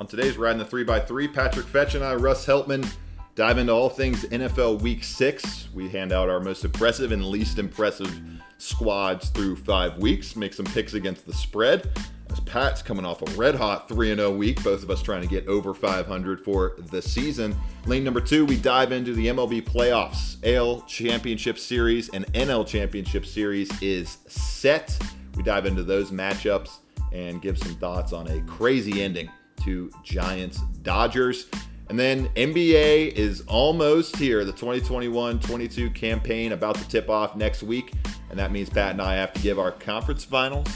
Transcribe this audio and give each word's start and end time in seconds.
On 0.00 0.06
today's 0.06 0.38
Riding 0.38 0.56
the 0.56 0.64
3x3, 0.64 1.34
Patrick 1.34 1.66
Fetch 1.66 1.94
and 1.94 2.02
I, 2.02 2.14
Russ 2.14 2.46
Heltman, 2.46 2.90
dive 3.34 3.58
into 3.58 3.74
all 3.74 3.90
things 3.90 4.24
NFL 4.24 4.80
Week 4.80 5.04
6. 5.04 5.68
We 5.74 5.90
hand 5.90 6.10
out 6.10 6.30
our 6.30 6.40
most 6.40 6.64
impressive 6.64 7.12
and 7.12 7.26
least 7.26 7.58
impressive 7.58 8.10
squads 8.56 9.28
through 9.28 9.56
five 9.56 9.98
weeks, 9.98 10.36
make 10.36 10.54
some 10.54 10.64
picks 10.64 10.94
against 10.94 11.26
the 11.26 11.34
spread. 11.34 11.90
As 12.30 12.40
Pat's 12.40 12.80
coming 12.80 13.04
off 13.04 13.20
a 13.20 13.30
red 13.36 13.54
hot 13.54 13.90
3 13.90 14.14
0 14.14 14.34
week, 14.34 14.64
both 14.64 14.82
of 14.82 14.88
us 14.88 15.02
trying 15.02 15.20
to 15.20 15.28
get 15.28 15.46
over 15.46 15.74
500 15.74 16.40
for 16.40 16.76
the 16.78 17.02
season. 17.02 17.54
Lane 17.84 18.02
number 18.02 18.22
two, 18.22 18.46
we 18.46 18.56
dive 18.56 18.92
into 18.92 19.12
the 19.12 19.26
MLB 19.26 19.60
playoffs. 19.60 20.38
AL 20.46 20.80
Championship 20.86 21.58
Series 21.58 22.08
and 22.08 22.24
NL 22.32 22.66
Championship 22.66 23.26
Series 23.26 23.70
is 23.82 24.16
set. 24.28 24.98
We 25.36 25.42
dive 25.42 25.66
into 25.66 25.82
those 25.82 26.10
matchups 26.10 26.78
and 27.12 27.42
give 27.42 27.58
some 27.58 27.74
thoughts 27.74 28.14
on 28.14 28.28
a 28.28 28.40
crazy 28.44 29.02
ending 29.02 29.28
to 29.64 29.90
Giants 30.02 30.60
Dodgers. 30.82 31.46
And 31.88 31.98
then 31.98 32.28
NBA 32.30 33.14
is 33.14 33.42
almost 33.48 34.16
here. 34.16 34.44
The 34.44 34.52
2021 34.52 35.40
22 35.40 35.90
campaign 35.90 36.52
about 36.52 36.76
to 36.76 36.88
tip 36.88 37.10
off 37.10 37.34
next 37.34 37.62
week. 37.62 37.92
And 38.30 38.38
that 38.38 38.52
means 38.52 38.70
Pat 38.70 38.92
and 38.92 39.02
I 39.02 39.16
have 39.16 39.32
to 39.32 39.40
give 39.42 39.58
our 39.58 39.72
conference 39.72 40.24
finals, 40.24 40.68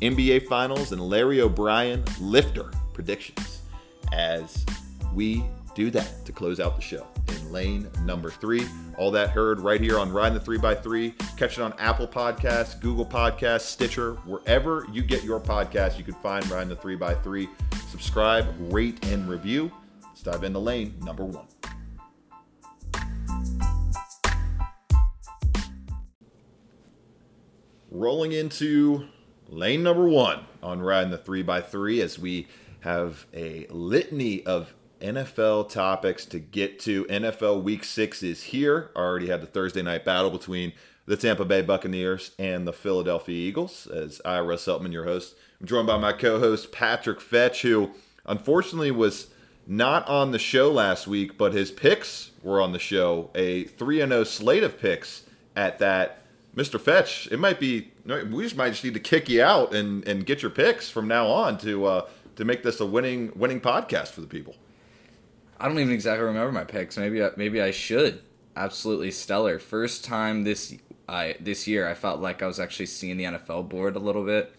NBA 0.00 0.46
finals, 0.46 0.92
and 0.92 1.02
Larry 1.02 1.40
O'Brien 1.40 2.04
lifter 2.20 2.70
predictions 2.92 3.62
as 4.12 4.64
we 5.12 5.44
do 5.80 5.90
that 5.90 6.26
to 6.26 6.30
close 6.30 6.60
out 6.60 6.76
the 6.76 6.82
show 6.82 7.06
in 7.28 7.52
lane 7.52 7.88
number 8.04 8.30
three. 8.30 8.66
All 8.98 9.10
that 9.12 9.30
heard 9.30 9.60
right 9.60 9.80
here 9.80 9.98
on 9.98 10.12
Riding 10.12 10.38
the 10.38 10.44
3x3. 10.44 11.16
Catch 11.38 11.56
it 11.56 11.62
on 11.62 11.72
Apple 11.78 12.06
Podcasts, 12.06 12.78
Google 12.78 13.06
Podcasts, 13.06 13.62
Stitcher, 13.62 14.12
wherever 14.26 14.86
you 14.92 15.02
get 15.02 15.24
your 15.24 15.40
podcast, 15.40 15.96
you 15.96 16.04
can 16.04 16.12
find 16.16 16.46
Riding 16.50 16.68
the 16.68 16.76
3x3. 16.76 17.48
Subscribe, 17.88 18.46
rate, 18.70 19.02
and 19.06 19.26
review. 19.26 19.72
Let's 20.02 20.22
dive 20.22 20.44
into 20.44 20.58
lane 20.58 20.96
number 21.00 21.24
one. 21.24 21.46
Rolling 27.90 28.32
into 28.32 29.06
lane 29.48 29.82
number 29.82 30.06
one 30.06 30.44
on 30.62 30.82
Riding 30.82 31.10
the 31.10 31.16
3x3 31.16 32.02
as 32.02 32.18
we 32.18 32.48
have 32.80 33.26
a 33.32 33.66
litany 33.70 34.44
of 34.44 34.74
NFL 35.00 35.68
topics 35.70 36.24
to 36.26 36.38
get 36.38 36.78
to. 36.80 37.04
NFL 37.06 37.62
Week 37.62 37.84
6 37.84 38.22
is 38.22 38.42
here. 38.44 38.90
Already 38.94 39.28
had 39.28 39.40
the 39.40 39.46
Thursday 39.46 39.82
night 39.82 40.04
battle 40.04 40.30
between 40.30 40.72
the 41.06 41.16
Tampa 41.16 41.44
Bay 41.44 41.62
Buccaneers 41.62 42.32
and 42.38 42.66
the 42.66 42.72
Philadelphia 42.72 43.34
Eagles. 43.34 43.86
As 43.86 44.20
I, 44.24 44.40
Russ 44.40 44.66
Heltman, 44.66 44.92
your 44.92 45.04
host, 45.04 45.34
I'm 45.60 45.66
joined 45.66 45.86
by 45.86 45.98
my 45.98 46.12
co 46.12 46.38
host, 46.38 46.72
Patrick 46.72 47.20
Fetch, 47.20 47.62
who 47.62 47.90
unfortunately 48.26 48.90
was 48.90 49.28
not 49.66 50.06
on 50.08 50.30
the 50.30 50.38
show 50.38 50.70
last 50.70 51.06
week, 51.06 51.36
but 51.36 51.52
his 51.52 51.70
picks 51.70 52.30
were 52.42 52.60
on 52.60 52.72
the 52.72 52.78
show. 52.78 53.30
A 53.34 53.64
3 53.64 53.98
0 53.98 54.24
slate 54.24 54.62
of 54.62 54.78
picks 54.78 55.24
at 55.56 55.78
that. 55.78 56.18
Mr. 56.56 56.80
Fetch, 56.80 57.28
it 57.30 57.38
might 57.38 57.60
be, 57.60 57.92
we 58.04 58.42
just 58.42 58.56
might 58.56 58.70
just 58.70 58.82
need 58.82 58.94
to 58.94 59.00
kick 59.00 59.28
you 59.28 59.40
out 59.40 59.72
and, 59.72 60.06
and 60.08 60.26
get 60.26 60.42
your 60.42 60.50
picks 60.50 60.90
from 60.90 61.06
now 61.06 61.28
on 61.28 61.56
to, 61.58 61.86
uh, 61.86 62.08
to 62.34 62.44
make 62.44 62.62
this 62.62 62.80
a 62.80 62.86
winning 62.86 63.30
winning 63.36 63.60
podcast 63.60 64.08
for 64.08 64.20
the 64.20 64.26
people. 64.26 64.56
I 65.60 65.68
don't 65.68 65.78
even 65.78 65.92
exactly 65.92 66.24
remember 66.24 66.52
my 66.52 66.64
picks. 66.64 66.96
Maybe 66.96 67.22
I, 67.22 67.30
maybe 67.36 67.60
I 67.60 67.70
should. 67.70 68.22
Absolutely 68.56 69.10
stellar. 69.10 69.58
First 69.58 70.04
time 70.04 70.42
this 70.44 70.74
I 71.06 71.36
this 71.38 71.68
year 71.68 71.86
I 71.86 71.94
felt 71.94 72.20
like 72.20 72.42
I 72.42 72.46
was 72.46 72.58
actually 72.58 72.86
seeing 72.86 73.18
the 73.18 73.24
NFL 73.24 73.68
board 73.68 73.94
a 73.94 73.98
little 73.98 74.24
bit. 74.24 74.54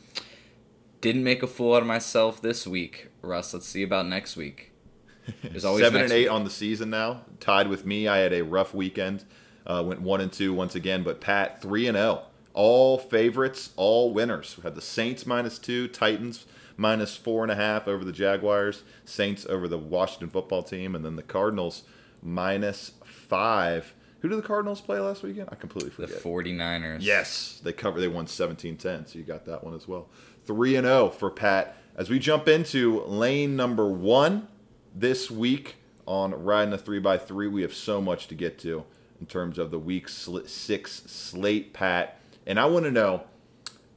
Didn't 1.01 1.23
make 1.23 1.41
a 1.41 1.47
fool 1.47 1.73
out 1.73 1.81
of 1.81 1.87
myself 1.87 2.39
this 2.39 2.67
week, 2.67 3.07
Russ. 3.23 3.53
Let's 3.53 3.65
see 3.65 3.81
about 3.81 4.07
next 4.07 4.37
week. 4.37 4.71
There's 5.43 5.65
always 5.65 5.83
seven 5.83 6.03
and 6.03 6.11
eight 6.11 6.25
week. 6.25 6.31
on 6.31 6.43
the 6.43 6.51
season 6.51 6.91
now, 6.91 7.21
tied 7.39 7.67
with 7.67 7.83
me. 7.83 8.07
I 8.07 8.19
had 8.19 8.33
a 8.33 8.43
rough 8.43 8.73
weekend. 8.73 9.25
Uh, 9.65 9.83
went 9.85 10.01
one 10.01 10.21
and 10.21 10.31
two 10.31 10.53
once 10.53 10.75
again, 10.75 11.01
but 11.01 11.19
Pat 11.19 11.61
three 11.61 11.87
and 11.87 11.97
zero. 11.97 12.23
Oh. 12.23 12.27
All 12.53 12.97
favorites, 12.99 13.71
all 13.77 14.13
winners. 14.13 14.57
We 14.57 14.63
had 14.63 14.75
the 14.75 14.81
Saints 14.81 15.25
minus 15.25 15.57
two, 15.57 15.87
Titans 15.87 16.45
minus 16.81 17.15
four 17.15 17.43
and 17.43 17.51
a 17.51 17.55
half 17.55 17.87
over 17.87 18.03
the 18.03 18.11
Jaguars, 18.11 18.83
Saints 19.05 19.45
over 19.45 19.67
the 19.67 19.77
Washington 19.77 20.29
football 20.29 20.63
team, 20.63 20.95
and 20.95 21.05
then 21.05 21.15
the 21.15 21.23
Cardinals 21.23 21.83
minus 22.21 22.93
five. 23.05 23.93
Who 24.19 24.29
did 24.29 24.37
the 24.37 24.47
Cardinals 24.47 24.81
play 24.81 24.99
last 24.99 25.23
weekend? 25.23 25.49
I 25.51 25.55
completely 25.55 25.91
forget. 25.91 26.09
The 26.09 26.29
49ers. 26.29 26.97
Yes, 27.01 27.61
they 27.63 27.71
cover. 27.71 28.01
They 28.01 28.07
won 28.07 28.25
17-10, 28.25 29.07
so 29.07 29.17
you 29.17 29.23
got 29.23 29.45
that 29.45 29.63
one 29.63 29.75
as 29.75 29.87
well. 29.87 30.09
3 30.45 30.75
and 30.75 30.85
0 30.85 31.09
for 31.09 31.29
Pat. 31.29 31.77
As 31.95 32.09
we 32.09 32.19
jump 32.19 32.47
into 32.47 33.03
lane 33.03 33.55
number 33.55 33.87
1 33.87 34.47
this 34.95 35.29
week 35.29 35.75
on 36.07 36.33
riding 36.43 36.73
a 36.73 36.77
3x3, 36.77 37.51
we 37.51 37.61
have 37.61 37.73
so 37.73 38.01
much 38.01 38.27
to 38.27 38.35
get 38.35 38.57
to 38.59 38.83
in 39.19 39.27
terms 39.27 39.59
of 39.59 39.69
the 39.71 39.79
week 39.79 40.09
6 40.09 41.03
slate 41.05 41.73
Pat. 41.73 42.19
And 42.45 42.59
I 42.59 42.65
want 42.65 42.85
to 42.85 42.91
know 42.91 43.23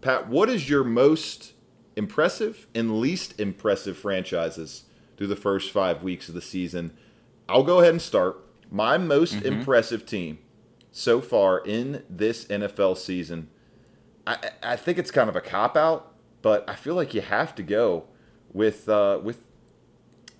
Pat, 0.03 0.28
what 0.28 0.50
is 0.50 0.69
your 0.69 0.84
most 0.84 1.54
impressive 1.97 2.66
and 2.75 2.99
least 3.00 3.38
impressive 3.41 3.97
franchises 3.97 4.84
through 5.16 5.28
the 5.28 5.37
first 5.37 5.71
five 5.71 6.03
weeks 6.03 6.28
of 6.28 6.34
the 6.34 6.43
season. 6.43 6.93
I'll 7.49 7.62
go 7.62 7.81
ahead 7.81 7.93
and 7.93 8.03
start. 8.03 8.44
My 8.71 8.99
most 8.99 9.37
mm-hmm. 9.37 9.47
impressive 9.47 10.06
team 10.06 10.38
so 10.91 11.21
far 11.21 11.59
in 11.59 12.03
this 12.09 12.44
NFL 12.47 12.97
season, 12.97 13.49
I, 14.27 14.50
I 14.62 14.77
think 14.77 14.99
it's 14.99 15.10
kind 15.10 15.28
of 15.28 15.37
a 15.37 15.41
cop 15.41 15.77
out, 15.77 16.15
but 16.43 16.69
I 16.69 16.75
feel 16.75 16.94
like 16.94 17.15
you 17.15 17.21
have 17.21 17.55
to 17.56 17.62
go 17.62 18.05
with 18.53 18.88
uh, 18.88 19.21
with 19.22 19.41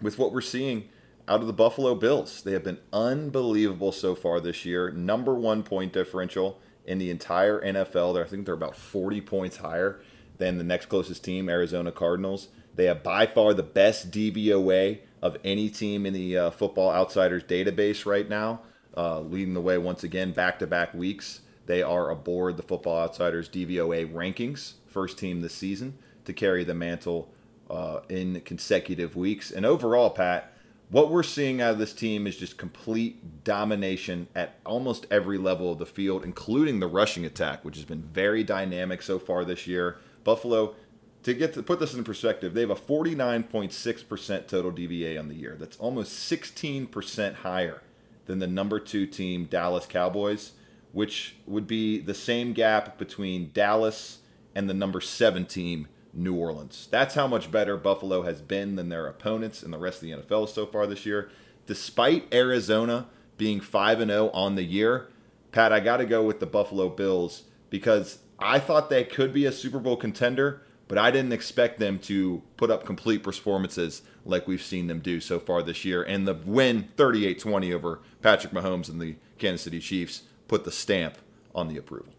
with 0.01 0.19
what 0.19 0.33
we're 0.33 0.41
seeing 0.41 0.89
out 1.29 1.41
of 1.41 1.47
the 1.47 1.53
Buffalo 1.53 1.95
Bills. 1.95 2.43
They 2.43 2.53
have 2.53 2.65
been 2.65 2.79
unbelievable 2.93 3.93
so 3.93 4.15
far 4.15 4.41
this 4.41 4.65
year. 4.65 4.91
Number 4.91 5.35
one 5.35 5.63
point 5.63 5.93
differential 5.93 6.61
in 6.85 6.99
the 6.99 7.11
entire 7.11 7.61
NFL. 7.61 8.23
I 8.23 8.29
think 8.29 8.45
they're 8.45 8.55
about 8.55 8.77
40 8.77 9.21
points 9.23 9.57
higher 9.59 10.01
than 10.39 10.59
the 10.59 10.65
next 10.65 10.87
closest 10.87 11.25
team, 11.25 11.49
Arizona 11.49 11.93
Cardinals. 11.93 12.49
They 12.75 12.87
have 12.87 13.03
by 13.03 13.27
far 13.27 13.55
the 13.55 13.63
best 13.63 14.11
DVOA 14.11 14.99
of 15.23 15.37
any 15.45 15.71
team 15.71 16.05
in 16.07 16.13
the 16.13 16.37
uh, 16.37 16.51
Football 16.51 16.91
Outsiders 16.91 17.45
database 17.45 18.05
right 18.05 18.29
now, 18.29 18.61
uh, 18.97 19.21
leading 19.21 19.55
the 19.55 19.61
way 19.61 19.79
once 19.79 20.05
again 20.05 20.33
back 20.33 20.59
to 20.59 20.67
back 20.67 20.93
weeks. 20.93 21.41
They 21.67 21.83
are 21.83 22.11
aboard 22.11 22.57
the 22.57 22.63
Football 22.63 23.01
Outsiders 23.01 23.49
DVOA 23.49 24.13
rankings, 24.13 24.75
first 24.87 25.19
team 25.19 25.41
this 25.41 25.55
season 25.55 25.99
to 26.25 26.33
carry 26.33 26.65
the 26.65 26.75
mantle 26.75 27.33
uh, 27.71 28.01
in 28.09 28.41
consecutive 28.43 29.17
weeks. 29.17 29.51
And 29.51 29.65
overall, 29.65 30.11
Pat, 30.11 30.53
what 30.91 31.11
we're 31.11 31.23
seeing 31.23 31.61
out 31.61 31.73
of 31.73 31.79
this 31.79 31.93
team 31.93 32.27
is 32.27 32.37
just 32.37 32.59
complete 32.59 33.45
domination 33.45 34.29
at 34.35 34.59
almost 34.67 35.07
every 35.11 35.39
level 35.39 35.73
of 35.73 35.79
the 35.79 35.87
field, 35.87 36.25
including 36.25 36.81
the 36.81 36.87
rushing 36.87 37.25
attack, 37.25 37.65
which 37.65 37.77
has 37.77 37.85
been 37.85 38.03
very 38.03 38.45
dynamic 38.45 39.03
so 39.03 39.19
far 39.19 39.45
this 39.45 39.67
year. 39.67 39.97
Buffalo, 40.25 40.75
to 41.23 41.35
get 41.35 41.55
to 41.55 41.63
put 41.63 41.81
this 41.81 41.95
in 41.95 42.05
perspective, 42.05 42.55
they 42.55 42.61
have 42.61 42.71
a 42.71 42.75
49.6% 42.75 44.47
total 44.47 44.73
DVOA 44.73 45.19
on 45.19 45.29
the 45.29 45.35
year. 45.35 45.57
That's 45.59 45.77
almost 45.79 46.31
16% 46.31 47.35
higher 47.37 47.83
than 48.27 48.39
the 48.39 48.47
number 48.47 48.79
two 48.79 49.07
team, 49.07 49.45
Dallas 49.47 49.87
Cowboys, 49.87 50.53
which 50.93 51.37
would 51.47 51.67
be 51.67 51.99
the 51.99 52.15
same 52.15 52.53
gap 52.53 52.99
between 52.99 53.51
Dallas 53.53 54.19
and 54.55 54.69
the 54.69 54.75
number 54.75 55.01
seven 55.01 55.47
team, 55.47 55.89
New 56.13 56.35
Orleans. 56.35 56.89
That's 56.91 57.15
how 57.15 57.27
much 57.27 57.51
better 57.51 57.77
Buffalo 57.77 58.23
has 58.23 58.41
been 58.41 58.77
than 58.77 58.89
their 58.89 59.07
opponents 59.07 59.63
in 59.63 59.71
the 59.71 59.79
rest 59.79 60.03
of 60.03 60.09
the 60.09 60.13
NFL 60.13 60.49
so 60.49 60.67
far 60.67 60.87
this 60.87 61.05
year. 61.05 61.31
Despite 61.67 62.33
Arizona 62.33 63.09
being 63.37 63.61
5 63.61 63.99
0 63.99 64.31
on 64.31 64.55
the 64.55 64.63
year, 64.63 65.09
Pat, 65.53 65.73
I 65.73 65.81
got 65.81 65.97
to 65.99 66.07
go 66.07 66.23
with 66.23 66.41
the 66.41 66.47
Buffalo 66.47 66.89
Bills 66.89 67.45
because 67.71 68.19
I 68.45 68.59
thought 68.59 68.91
they 68.91 69.05
could 69.05 69.33
be 69.33 69.47
a 69.47 69.53
Super 69.53 69.79
Bowl 69.79 69.97
contender, 69.97 70.63
but 70.87 70.99
I 70.99 71.11
didn't 71.11 71.33
expect 71.33 71.79
them 71.79 71.99
to 72.01 72.43
put 72.59 72.71
up 72.71 72.85
complete 72.85 73.23
performances 73.23 74.03
like 74.27 74.47
we've 74.47 74.63
seen 74.63 74.87
them 74.87 75.01
do 75.01 75.19
so 75.19 75.39
far 75.39 75.63
this 75.63 75.85
year. 75.85 76.03
And 76.03 76.29
the 76.29 76.35
win 76.35 76.89
38 76.97 77.39
20 77.39 77.73
over 77.73 78.01
Patrick 78.21 78.53
Mahomes 78.53 78.91
and 78.91 79.01
the 79.01 79.17
Kansas 79.39 79.63
City 79.63 79.81
Chiefs 79.81 80.23
put 80.47 80.65
the 80.65 80.71
stamp 80.71 81.17
on 81.55 81.69
the 81.69 81.79
approval. 81.79 82.13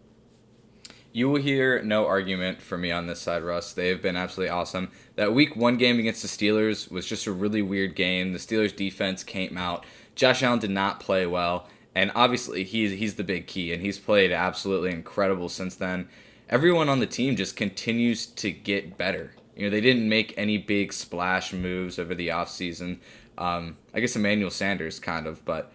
You 1.12 1.30
will 1.30 1.40
hear 1.40 1.80
no 1.82 2.06
argument 2.06 2.60
from 2.60 2.82
me 2.82 2.90
on 2.90 3.06
this 3.06 3.20
side, 3.20 3.42
Russ. 3.42 3.72
They 3.72 3.88
have 3.88 4.02
been 4.02 4.16
absolutely 4.16 4.50
awesome. 4.50 4.90
That 5.14 5.32
week 5.32 5.56
one 5.56 5.78
game 5.78 5.98
against 5.98 6.22
the 6.22 6.28
Steelers 6.28 6.90
was 6.90 7.06
just 7.06 7.26
a 7.26 7.32
really 7.32 7.62
weird 7.62 7.94
game. 7.94 8.32
The 8.32 8.38
Steelers 8.38 8.74
defense 8.74 9.24
came 9.24 9.56
out. 9.56 9.86
Josh 10.14 10.42
Allen 10.42 10.58
did 10.58 10.70
not 10.70 11.00
play 11.00 11.24
well 11.26 11.68
and 11.96 12.12
obviously 12.14 12.62
he's 12.62 12.92
he's 12.92 13.14
the 13.14 13.24
big 13.24 13.46
key, 13.46 13.72
and 13.72 13.82
he's 13.82 13.98
played 13.98 14.30
absolutely 14.30 14.90
incredible 14.90 15.48
since 15.48 15.74
then. 15.74 16.08
Everyone 16.50 16.90
on 16.90 17.00
the 17.00 17.06
team 17.06 17.36
just 17.36 17.56
continues 17.56 18.26
to 18.26 18.52
get 18.52 18.98
better. 18.98 19.32
You 19.56 19.64
know, 19.64 19.70
they 19.70 19.80
didn't 19.80 20.06
make 20.06 20.34
any 20.36 20.58
big 20.58 20.92
splash 20.92 21.54
moves 21.54 21.98
over 21.98 22.14
the 22.14 22.28
offseason. 22.28 22.98
Um, 23.38 23.78
I 23.94 24.00
guess 24.00 24.14
Emmanuel 24.14 24.50
Sanders 24.50 25.00
kind 25.00 25.26
of, 25.26 25.42
but 25.46 25.72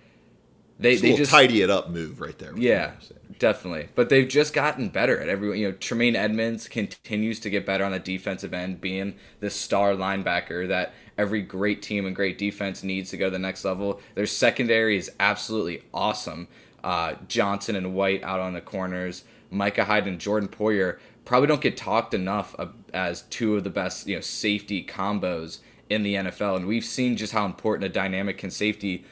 they 0.79 0.95
they 0.95 1.15
just 1.15 1.31
tidy 1.31 1.63
it 1.63 1.71
up 1.71 1.89
move 1.89 2.21
right 2.21 2.37
there. 2.37 2.55
Yeah, 2.55 2.91
Definitely. 3.39 3.89
But 3.95 4.09
they've 4.09 4.27
just 4.27 4.53
gotten 4.53 4.89
better 4.89 5.19
at 5.19 5.27
every 5.27 5.61
you 5.61 5.69
know, 5.69 5.75
Tremaine 5.75 6.15
Edmunds 6.15 6.67
continues 6.67 7.39
to 7.39 7.49
get 7.49 7.65
better 7.65 7.83
on 7.83 7.91
the 7.91 7.97
defensive 7.97 8.53
end, 8.53 8.79
being 8.79 9.15
the 9.39 9.49
star 9.49 9.93
linebacker 9.93 10.67
that 10.67 10.93
every 11.17 11.41
great 11.41 11.81
team 11.81 12.05
and 12.05 12.15
great 12.15 12.37
defense 12.37 12.83
needs 12.83 13.09
to 13.11 13.17
go 13.17 13.25
to 13.25 13.31
the 13.31 13.39
next 13.39 13.65
level. 13.65 14.01
Their 14.15 14.25
secondary 14.25 14.97
is 14.97 15.11
absolutely 15.19 15.83
awesome. 15.93 16.47
Uh, 16.83 17.15
Johnson 17.27 17.75
and 17.75 17.93
White 17.93 18.23
out 18.23 18.39
on 18.39 18.53
the 18.53 18.61
corners, 18.61 19.23
Micah 19.49 19.85
Hyde 19.85 20.07
and 20.07 20.19
Jordan 20.19 20.49
Poyer 20.49 20.99
probably 21.25 21.47
don't 21.47 21.61
get 21.61 21.77
talked 21.77 22.13
enough 22.13 22.55
as 22.93 23.23
two 23.23 23.55
of 23.55 23.63
the 23.63 23.69
best 23.69 24.07
you 24.07 24.15
know 24.15 24.21
safety 24.21 24.83
combos 24.83 25.59
in 25.89 26.03
the 26.03 26.15
NFL, 26.15 26.55
and 26.55 26.67
we've 26.67 26.85
seen 26.85 27.17
just 27.17 27.33
how 27.33 27.45
important 27.45 27.83
a 27.85 27.89
dynamic 27.89 28.37
can 28.37 28.49
safety, 28.49 29.05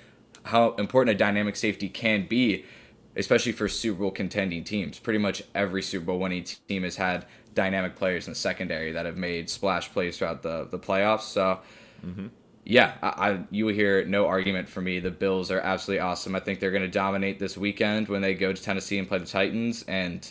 how 0.43 0.73
important 0.75 1.13
a 1.13 1.17
dynamic 1.17 1.55
safety 1.55 1.89
can 1.89 2.25
be 2.25 2.65
especially 3.15 3.51
for 3.51 3.67
Super 3.67 3.99
Bowl 3.99 4.11
contending 4.11 4.63
teams. 4.63 4.97
Pretty 4.97 5.19
much 5.19 5.43
every 5.53 5.81
Super 5.81 6.05
Bowl 6.05 6.19
winning 6.19 6.45
team 6.67 6.83
has 6.83 6.95
had 6.95 7.25
dynamic 7.53 7.95
players 7.95 8.27
in 8.27 8.31
the 8.31 8.39
secondary 8.39 8.91
that 8.93 9.05
have 9.05 9.17
made 9.17 9.49
splash 9.49 9.91
plays 9.91 10.17
throughout 10.17 10.41
the, 10.41 10.65
the 10.71 10.79
playoffs. 10.79 11.21
So, 11.21 11.59
mm-hmm. 12.05 12.27
yeah, 12.65 12.93
I, 13.01 13.07
I, 13.07 13.39
you 13.51 13.65
will 13.65 13.73
hear 13.73 14.05
no 14.05 14.27
argument 14.27 14.69
for 14.69 14.81
me. 14.81 14.99
The 14.99 15.11
Bills 15.11 15.51
are 15.51 15.59
absolutely 15.59 16.01
awesome. 16.01 16.35
I 16.35 16.39
think 16.39 16.59
they're 16.59 16.71
going 16.71 16.83
to 16.83 16.87
dominate 16.87 17.39
this 17.39 17.57
weekend 17.57 18.07
when 18.07 18.21
they 18.21 18.33
go 18.33 18.53
to 18.53 18.61
Tennessee 18.61 18.97
and 18.97 19.07
play 19.07 19.19
the 19.19 19.25
Titans, 19.25 19.83
and 19.87 20.29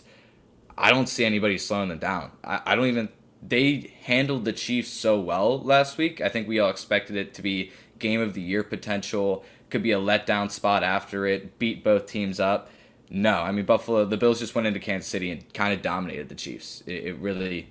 I 0.76 0.90
don't 0.90 1.08
see 1.08 1.24
anybody 1.24 1.58
slowing 1.58 1.88
them 1.88 1.98
down. 1.98 2.32
I, 2.44 2.60
I 2.66 2.74
don't 2.74 2.86
even. 2.86 3.08
They 3.40 3.94
handled 4.02 4.44
the 4.44 4.52
Chiefs 4.52 4.90
so 4.90 5.20
well 5.20 5.60
last 5.60 5.96
week. 5.96 6.20
I 6.20 6.28
think 6.28 6.48
we 6.48 6.58
all 6.58 6.70
expected 6.70 7.14
it 7.14 7.34
to 7.34 7.42
be 7.42 7.70
game 7.98 8.20
of 8.20 8.34
the 8.34 8.40
year 8.40 8.62
potential 8.62 9.44
could 9.70 9.82
be 9.82 9.92
a 9.92 9.98
letdown 9.98 10.50
spot 10.50 10.82
after 10.82 11.26
it, 11.26 11.58
beat 11.58 11.84
both 11.84 12.06
teams 12.06 12.40
up. 12.40 12.70
No, 13.10 13.36
I 13.40 13.52
mean 13.52 13.64
Buffalo. 13.64 14.04
The 14.04 14.16
Bills 14.16 14.38
just 14.38 14.54
went 14.54 14.66
into 14.66 14.80
Kansas 14.80 15.08
City 15.08 15.30
and 15.30 15.52
kind 15.54 15.72
of 15.72 15.82
dominated 15.82 16.28
the 16.28 16.34
Chiefs. 16.34 16.82
It, 16.86 17.04
it, 17.04 17.18
really 17.18 17.68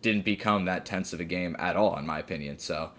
didn't 0.00 0.24
become 0.24 0.64
that 0.64 0.86
tense 0.86 1.12
of 1.12 1.20
a 1.20 1.24
game 1.24 1.54
at 1.58 1.76
all, 1.76 1.96
in 1.98 2.06
my 2.06 2.18
opinion. 2.18 2.58
So, 2.58 2.90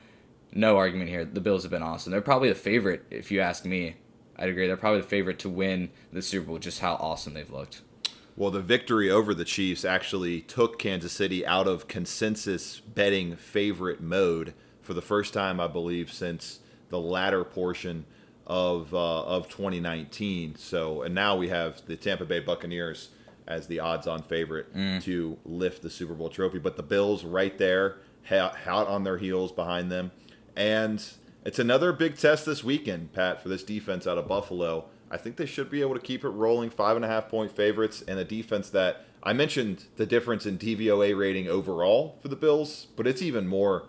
no 0.55 0.77
argument 0.77 1.09
here. 1.09 1.25
The 1.25 1.41
Bills 1.41 1.63
have 1.63 1.71
been 1.71 1.83
awesome. 1.83 2.11
They're 2.11 2.21
probably 2.21 2.49
the 2.49 2.55
favorite, 2.55 3.05
if 3.09 3.31
you 3.31 3.41
ask 3.41 3.65
me. 3.65 3.95
I'd 4.37 4.49
agree. 4.49 4.67
They're 4.67 4.77
probably 4.77 5.01
the 5.01 5.07
favorite 5.07 5.39
to 5.39 5.49
win 5.49 5.89
the 6.11 6.21
Super 6.21 6.47
Bowl. 6.47 6.59
Just 6.59 6.79
how 6.79 6.95
awesome 6.95 7.33
they've 7.33 7.49
looked. 7.49 7.81
Well, 8.35 8.49
the 8.49 8.61
victory 8.61 9.11
over 9.11 9.33
the 9.33 9.45
Chiefs 9.45 9.85
actually 9.85 10.41
took 10.41 10.79
Kansas 10.79 11.11
City 11.11 11.45
out 11.45 11.67
of 11.67 11.87
consensus 11.87 12.79
betting 12.79 13.35
favorite 13.35 14.01
mode 14.01 14.55
for 14.81 14.95
the 14.95 15.03
first 15.03 15.33
time, 15.33 15.59
I 15.59 15.67
believe, 15.67 16.11
since 16.11 16.59
the 16.89 16.99
latter 16.99 17.43
portion 17.43 18.05
of 18.47 18.93
uh, 18.93 19.23
of 19.23 19.49
2019. 19.49 20.55
So, 20.55 21.03
and 21.03 21.13
now 21.13 21.35
we 21.35 21.49
have 21.49 21.85
the 21.85 21.95
Tampa 21.95 22.25
Bay 22.25 22.39
Buccaneers 22.39 23.09
as 23.47 23.67
the 23.67 23.79
odds-on 23.79 24.23
favorite 24.23 24.73
mm. 24.75 25.01
to 25.03 25.37
lift 25.45 25.81
the 25.81 25.89
Super 25.89 26.13
Bowl 26.13 26.29
trophy, 26.29 26.59
but 26.59 26.75
the 26.75 26.83
Bills 26.83 27.23
right 27.23 27.57
there, 27.57 27.97
hot 28.27 28.87
on 28.87 29.03
their 29.03 29.17
heels 29.17 29.51
behind 29.51 29.91
them, 29.91 30.11
and 30.55 31.03
it's 31.45 31.59
another 31.59 31.91
big 31.91 32.17
test 32.17 32.45
this 32.45 32.63
weekend, 32.63 33.13
Pat, 33.13 33.41
for 33.41 33.49
this 33.49 33.63
defense 33.63 34.07
out 34.07 34.17
of 34.17 34.27
Buffalo. 34.27 34.85
I 35.11 35.17
think 35.17 35.35
they 35.35 35.45
should 35.45 35.69
be 35.69 35.81
able 35.81 35.93
to 35.93 36.01
keep 36.01 36.23
it 36.23 36.29
rolling. 36.29 36.69
Five 36.69 36.95
and 36.95 37.05
a 37.05 37.07
half 37.07 37.29
point 37.29 37.55
favorites, 37.55 38.03
and 38.07 38.17
a 38.17 38.23
defense 38.23 38.69
that 38.71 39.05
I 39.21 39.33
mentioned 39.33 39.85
the 39.95 40.05
difference 40.05 40.45
in 40.45 40.57
DVOA 40.57 41.17
rating 41.17 41.47
overall 41.47 42.17
for 42.21 42.27
the 42.27 42.35
Bills, 42.35 42.87
but 42.95 43.07
it's 43.07 43.21
even 43.21 43.47
more 43.47 43.85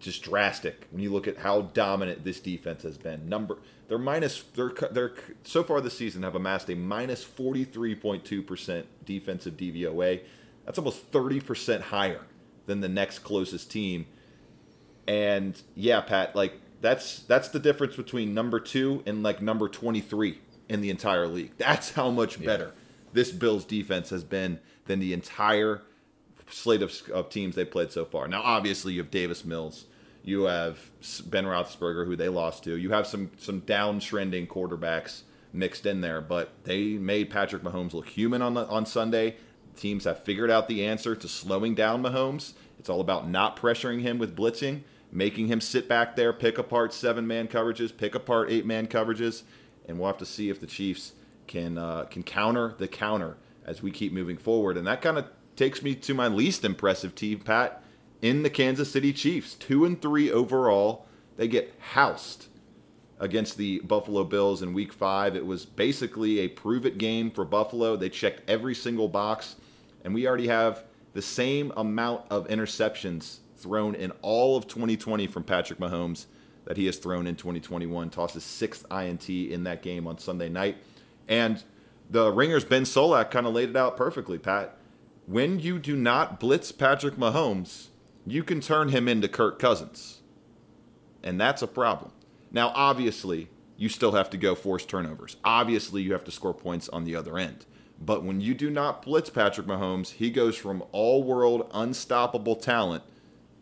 just 0.00 0.22
drastic 0.22 0.86
when 0.90 1.02
you 1.02 1.12
look 1.12 1.26
at 1.26 1.38
how 1.38 1.62
dominant 1.62 2.24
this 2.24 2.40
defense 2.40 2.82
has 2.82 2.96
been. 2.96 3.28
Number 3.28 3.58
they're 3.88 3.98
minus 3.98 4.42
they're 4.54 4.72
they're 4.92 5.14
so 5.42 5.64
far 5.64 5.80
this 5.80 5.96
season 5.96 6.22
have 6.22 6.34
amassed 6.34 6.70
a 6.70 6.76
minus 6.76 7.24
43.2% 7.24 8.84
defensive 9.04 9.56
DVOA. 9.56 10.20
That's 10.64 10.78
almost 10.78 11.10
30% 11.10 11.80
higher 11.80 12.20
than 12.66 12.80
the 12.80 12.88
next 12.88 13.20
closest 13.20 13.70
team. 13.70 14.06
And 15.08 15.60
yeah, 15.74 16.02
Pat, 16.02 16.36
like 16.36 16.52
that's 16.80 17.20
that's 17.20 17.48
the 17.48 17.58
difference 17.58 17.96
between 17.96 18.34
number 18.34 18.60
2 18.60 19.04
and 19.06 19.22
like 19.22 19.42
number 19.42 19.68
23 19.68 20.38
in 20.68 20.80
the 20.82 20.90
entire 20.90 21.26
league. 21.26 21.52
That's 21.56 21.92
how 21.92 22.10
much 22.10 22.42
better 22.44 22.66
yeah. 22.76 23.10
this 23.14 23.32
Bills 23.32 23.64
defense 23.64 24.10
has 24.10 24.22
been 24.22 24.60
than 24.86 25.00
the 25.00 25.14
entire 25.14 25.82
slate 26.50 26.82
of, 26.82 26.92
of 27.12 27.30
teams 27.30 27.54
they 27.54 27.64
played 27.64 27.90
so 27.90 28.04
far. 28.04 28.28
Now, 28.28 28.42
obviously, 28.42 28.92
you 28.92 29.00
have 29.00 29.10
Davis 29.10 29.44
Mills, 29.44 29.86
you 30.22 30.42
have 30.42 30.78
Ben 31.26 31.44
Roethlisberger, 31.44 32.06
who 32.06 32.14
they 32.14 32.28
lost 32.28 32.64
to. 32.64 32.76
You 32.76 32.90
have 32.90 33.06
some 33.06 33.30
some 33.38 33.62
downtrending 33.62 34.46
quarterbacks 34.46 35.22
mixed 35.54 35.86
in 35.86 36.02
there, 36.02 36.20
but 36.20 36.50
they 36.64 36.84
made 36.98 37.30
Patrick 37.30 37.62
Mahomes 37.62 37.94
look 37.94 38.08
human 38.08 38.42
on 38.42 38.52
the, 38.52 38.66
on 38.66 38.84
Sunday. 38.84 39.36
Teams 39.74 40.04
have 40.04 40.22
figured 40.22 40.50
out 40.50 40.68
the 40.68 40.84
answer 40.84 41.16
to 41.16 41.28
slowing 41.28 41.74
down 41.74 42.02
Mahomes. 42.02 42.52
It's 42.78 42.90
all 42.90 43.00
about 43.00 43.28
not 43.28 43.56
pressuring 43.56 44.02
him 44.02 44.18
with 44.18 44.36
blitzing, 44.36 44.82
making 45.10 45.48
him 45.48 45.60
sit 45.60 45.88
back 45.88 46.16
there, 46.16 46.32
pick 46.32 46.58
apart 46.58 46.92
seven 46.92 47.26
man 47.26 47.48
coverages, 47.48 47.96
pick 47.96 48.14
apart 48.14 48.50
eight 48.50 48.66
man 48.66 48.86
coverages, 48.86 49.42
and 49.86 49.98
we'll 49.98 50.08
have 50.08 50.18
to 50.18 50.26
see 50.26 50.50
if 50.50 50.60
the 50.60 50.66
Chiefs 50.66 51.12
can 51.46 51.78
uh, 51.78 52.04
can 52.04 52.22
counter 52.22 52.74
the 52.78 52.88
counter 52.88 53.36
as 53.64 53.82
we 53.82 53.90
keep 53.90 54.12
moving 54.12 54.36
forward. 54.36 54.76
And 54.76 54.86
that 54.86 55.02
kind 55.02 55.18
of 55.18 55.26
takes 55.56 55.82
me 55.82 55.94
to 55.94 56.14
my 56.14 56.28
least 56.28 56.64
impressive 56.64 57.14
team, 57.14 57.40
Pat, 57.40 57.82
in 58.22 58.42
the 58.42 58.50
Kansas 58.50 58.90
City 58.90 59.12
Chiefs. 59.12 59.54
Two 59.54 59.84
and 59.84 60.00
three 60.00 60.30
overall. 60.30 61.06
They 61.36 61.48
get 61.48 61.74
housed 61.78 62.46
against 63.20 63.56
the 63.56 63.80
Buffalo 63.80 64.24
Bills 64.24 64.62
in 64.62 64.72
week 64.72 64.92
five. 64.92 65.36
It 65.36 65.46
was 65.46 65.64
basically 65.64 66.40
a 66.40 66.48
prove 66.48 66.84
it 66.84 66.98
game 66.98 67.30
for 67.30 67.44
Buffalo. 67.44 67.96
They 67.96 68.08
checked 68.08 68.48
every 68.48 68.74
single 68.74 69.08
box, 69.08 69.56
and 70.04 70.14
we 70.14 70.26
already 70.26 70.48
have 70.48 70.84
the 71.14 71.22
same 71.22 71.72
amount 71.76 72.24
of 72.30 72.48
interceptions 72.48 73.38
thrown 73.58 73.94
in 73.94 74.12
all 74.22 74.56
of 74.56 74.66
2020 74.66 75.26
from 75.26 75.44
Patrick 75.44 75.78
Mahomes 75.78 76.26
that 76.64 76.76
he 76.76 76.86
has 76.86 76.98
thrown 76.98 77.26
in 77.26 77.36
2021. 77.36 78.10
Tossed 78.10 78.34
his 78.34 78.44
sixth 78.44 78.84
INT 78.90 79.28
in 79.28 79.64
that 79.64 79.82
game 79.82 80.06
on 80.06 80.18
Sunday 80.18 80.48
night. 80.48 80.76
And 81.28 81.62
the 82.10 82.32
Ringers 82.32 82.64
Ben 82.64 82.84
Solak 82.84 83.30
kind 83.30 83.46
of 83.46 83.52
laid 83.52 83.70
it 83.70 83.76
out 83.76 83.96
perfectly, 83.96 84.38
Pat 84.38 84.78
when 85.28 85.60
you 85.60 85.78
do 85.78 85.94
not 85.94 86.40
blitz 86.40 86.72
Patrick 86.72 87.16
Mahomes, 87.16 87.88
you 88.26 88.42
can 88.42 88.62
turn 88.62 88.88
him 88.88 89.06
into 89.06 89.28
Kirk 89.28 89.58
Cousins. 89.58 90.20
And 91.22 91.38
that's 91.38 91.60
a 91.60 91.66
problem. 91.66 92.12
Now, 92.50 92.72
obviously, 92.74 93.50
you 93.76 93.90
still 93.90 94.12
have 94.12 94.30
to 94.30 94.38
go 94.38 94.54
force 94.54 94.86
turnovers. 94.86 95.36
Obviously, 95.44 96.00
you 96.00 96.14
have 96.14 96.24
to 96.24 96.30
score 96.30 96.54
points 96.54 96.88
on 96.88 97.04
the 97.04 97.14
other 97.14 97.36
end. 97.36 97.66
But 98.00 98.24
when 98.24 98.40
you 98.40 98.54
do 98.54 98.70
not 98.70 99.02
blitz 99.02 99.28
Patrick 99.28 99.66
Mahomes, 99.66 100.12
he 100.12 100.30
goes 100.30 100.56
from 100.56 100.82
all 100.92 101.22
world 101.22 101.68
unstoppable 101.74 102.56
talent 102.56 103.02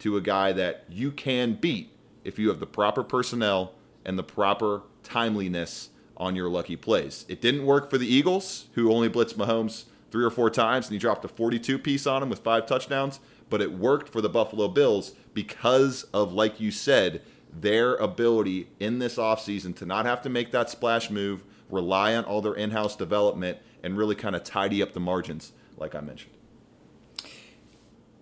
to 0.00 0.16
a 0.16 0.20
guy 0.20 0.52
that 0.52 0.84
you 0.88 1.10
can 1.10 1.54
beat 1.54 1.90
if 2.24 2.38
you 2.38 2.48
have 2.48 2.60
the 2.60 2.66
proper 2.66 3.02
personnel 3.02 3.74
and 4.04 4.18
the 4.18 4.22
proper 4.22 4.82
timeliness 5.02 5.90
on 6.16 6.34
your 6.34 6.48
lucky 6.48 6.76
plays. 6.76 7.24
It 7.28 7.40
didn't 7.40 7.66
work 7.66 7.90
for 7.90 7.98
the 7.98 8.06
Eagles, 8.06 8.66
who 8.74 8.92
only 8.92 9.08
blitzed 9.08 9.34
Mahomes 9.34 9.84
three 10.10 10.24
or 10.24 10.30
four 10.30 10.50
times 10.50 10.86
and 10.86 10.92
he 10.92 10.98
dropped 10.98 11.24
a 11.24 11.28
42 11.28 11.78
piece 11.78 12.06
on 12.06 12.22
him 12.22 12.30
with 12.30 12.40
five 12.40 12.66
touchdowns. 12.66 13.20
But 13.48 13.60
it 13.60 13.72
worked 13.72 14.08
for 14.08 14.20
the 14.20 14.28
Buffalo 14.28 14.66
Bills 14.66 15.12
because 15.34 16.02
of, 16.12 16.32
like 16.32 16.58
you 16.58 16.70
said, 16.72 17.22
their 17.52 17.94
ability 17.94 18.68
in 18.80 18.98
this 18.98 19.16
offseason 19.16 19.74
to 19.76 19.86
not 19.86 20.04
have 20.04 20.20
to 20.22 20.28
make 20.28 20.50
that 20.50 20.68
splash 20.68 21.10
move, 21.10 21.44
rely 21.70 22.14
on 22.16 22.24
all 22.24 22.40
their 22.40 22.54
in 22.54 22.72
house 22.72 22.96
development, 22.96 23.58
and 23.82 23.96
really 23.96 24.16
kind 24.16 24.34
of 24.34 24.42
tidy 24.42 24.82
up 24.82 24.94
the 24.94 25.00
margins, 25.00 25.52
like 25.76 25.94
I 25.94 26.00
mentioned. 26.00 26.35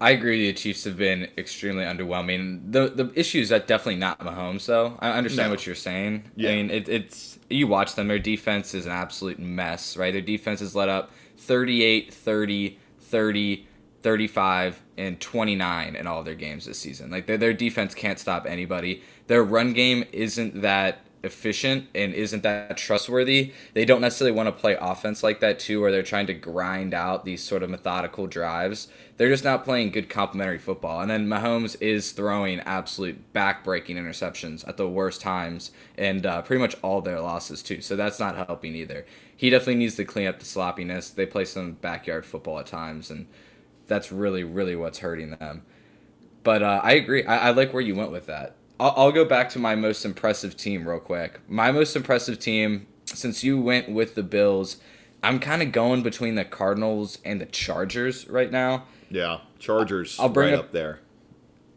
I 0.00 0.10
agree. 0.10 0.46
The 0.46 0.52
Chiefs 0.52 0.84
have 0.84 0.96
been 0.96 1.28
extremely 1.38 1.84
underwhelming. 1.84 2.72
The 2.72 2.88
the 2.88 3.12
issue 3.14 3.40
is 3.40 3.48
that 3.50 3.66
definitely 3.66 3.96
not 3.96 4.20
Mahomes, 4.20 4.66
though. 4.66 4.98
I 4.98 5.12
understand 5.12 5.48
no. 5.48 5.52
what 5.52 5.66
you're 5.66 5.74
saying. 5.74 6.30
Yeah. 6.36 6.50
I 6.50 6.54
mean, 6.56 6.70
it, 6.70 6.88
it's 6.88 7.38
you 7.48 7.66
watch 7.66 7.94
them. 7.94 8.08
Their 8.08 8.18
defense 8.18 8.74
is 8.74 8.86
an 8.86 8.92
absolute 8.92 9.38
mess, 9.38 9.96
right? 9.96 10.12
Their 10.12 10.20
defense 10.20 10.60
has 10.60 10.74
let 10.74 10.88
up 10.88 11.10
38, 11.38 12.12
30, 12.12 12.78
30, 13.00 13.66
35, 14.02 14.82
and 14.98 15.20
29 15.20 15.96
in 15.96 16.06
all 16.06 16.22
their 16.22 16.34
games 16.34 16.66
this 16.66 16.78
season. 16.78 17.10
Like 17.10 17.26
their, 17.26 17.38
their 17.38 17.52
defense 17.52 17.94
can't 17.94 18.18
stop 18.18 18.46
anybody. 18.46 19.02
Their 19.28 19.42
run 19.42 19.72
game 19.72 20.04
isn't 20.12 20.60
that 20.62 21.03
efficient 21.24 21.88
and 21.94 22.14
isn't 22.14 22.42
that 22.42 22.76
trustworthy. 22.76 23.52
They 23.72 23.84
don't 23.84 24.00
necessarily 24.00 24.36
want 24.36 24.48
to 24.48 24.60
play 24.60 24.76
offense 24.80 25.22
like 25.22 25.40
that 25.40 25.58
too, 25.58 25.80
where 25.80 25.90
they're 25.90 26.02
trying 26.02 26.26
to 26.28 26.34
grind 26.34 26.94
out 26.94 27.24
these 27.24 27.42
sort 27.42 27.62
of 27.62 27.70
methodical 27.70 28.26
drives. 28.26 28.88
They're 29.16 29.28
just 29.28 29.44
not 29.44 29.64
playing 29.64 29.90
good 29.90 30.08
complementary 30.08 30.58
football. 30.58 31.00
And 31.00 31.10
then 31.10 31.26
Mahomes 31.26 31.76
is 31.80 32.12
throwing 32.12 32.60
absolute 32.60 33.32
back-breaking 33.32 33.96
interceptions 33.96 34.66
at 34.68 34.76
the 34.76 34.88
worst 34.88 35.20
times, 35.20 35.70
and 35.96 36.26
uh, 36.26 36.42
pretty 36.42 36.60
much 36.60 36.76
all 36.82 37.00
their 37.00 37.20
losses 37.20 37.62
too. 37.62 37.80
So 37.80 37.96
that's 37.96 38.20
not 38.20 38.36
helping 38.36 38.74
either 38.74 39.06
he 39.36 39.50
definitely 39.50 39.76
needs 39.76 39.96
to 39.96 40.04
clean 40.04 40.26
up 40.26 40.38
the 40.38 40.44
sloppiness. 40.44 41.10
They 41.10 41.26
play 41.26 41.44
some 41.44 41.72
backyard 41.72 42.24
football 42.24 42.58
at 42.58 42.66
times, 42.66 43.10
and 43.10 43.26
that's 43.86 44.12
really, 44.12 44.44
really 44.44 44.76
what's 44.76 44.98
hurting 44.98 45.32
them. 45.32 45.62
But 46.42 46.62
uh, 46.62 46.80
I 46.82 46.92
agree. 46.92 47.24
I, 47.24 47.48
I, 47.48 47.50
like 47.50 47.72
where 47.72 47.82
you 47.82 47.94
went 47.94 48.12
with 48.12 48.26
that. 48.26 48.54
I'll, 48.80 48.94
I'll 48.96 49.12
go 49.12 49.24
back 49.24 49.50
to 49.50 49.58
my 49.58 49.74
most 49.74 50.04
impressive 50.04 50.56
team 50.56 50.88
real 50.88 51.00
quick. 51.00 51.40
My 51.48 51.70
most 51.70 51.96
impressive 51.96 52.38
team, 52.38 52.86
since 53.06 53.44
you 53.44 53.60
went 53.60 53.88
with 53.88 54.14
the 54.14 54.22
Bills, 54.22 54.78
I'm 55.22 55.38
kind 55.38 55.62
of 55.62 55.72
going 55.72 56.02
between 56.02 56.34
the 56.34 56.44
Cardinals 56.44 57.18
and 57.24 57.40
the 57.40 57.46
Chargers 57.46 58.28
right 58.28 58.50
now. 58.50 58.84
Yeah, 59.10 59.38
Chargers 59.58 60.18
I'll 60.18 60.28
bring 60.28 60.50
right 60.50 60.58
up- 60.58 60.66
up 60.66 60.72
there. 60.72 61.00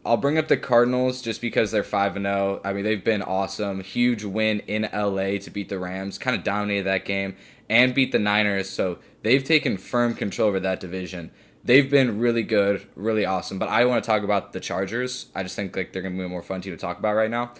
I'll 0.04 0.16
bring 0.16 0.38
up 0.38 0.48
the 0.48 0.56
Cardinals 0.56 1.20
just 1.20 1.42
because 1.42 1.70
they're 1.70 1.82
5 1.82 2.16
and 2.16 2.24
0. 2.24 2.62
I 2.64 2.72
mean, 2.72 2.84
they've 2.84 3.04
been 3.04 3.20
awesome. 3.20 3.80
Huge 3.80 4.24
win 4.24 4.60
in 4.60 4.88
LA 4.92 5.38
to 5.38 5.50
beat 5.50 5.68
the 5.68 5.78
Rams, 5.78 6.16
kind 6.16 6.34
of 6.34 6.42
dominated 6.44 6.84
that 6.84 7.04
game 7.04 7.36
and 7.68 7.94
beat 7.94 8.12
the 8.12 8.18
Niners, 8.18 8.70
so 8.70 8.98
they've 9.22 9.44
taken 9.44 9.76
firm 9.76 10.14
control 10.14 10.48
over 10.48 10.60
that 10.60 10.80
division. 10.80 11.30
They've 11.68 11.90
been 11.90 12.18
really 12.18 12.44
good, 12.44 12.86
really 12.96 13.26
awesome, 13.26 13.58
but 13.58 13.68
I 13.68 13.84
want 13.84 14.02
to 14.02 14.06
talk 14.06 14.22
about 14.22 14.54
the 14.54 14.58
Chargers. 14.58 15.26
I 15.34 15.42
just 15.42 15.54
think 15.54 15.76
like 15.76 15.92
they're 15.92 16.00
to 16.00 16.08
be 16.08 16.26
more 16.26 16.40
fun 16.40 16.62
team 16.62 16.72
to 16.72 16.78
talk 16.78 16.98
about 16.98 17.14
right 17.14 17.30
now. 17.30 17.52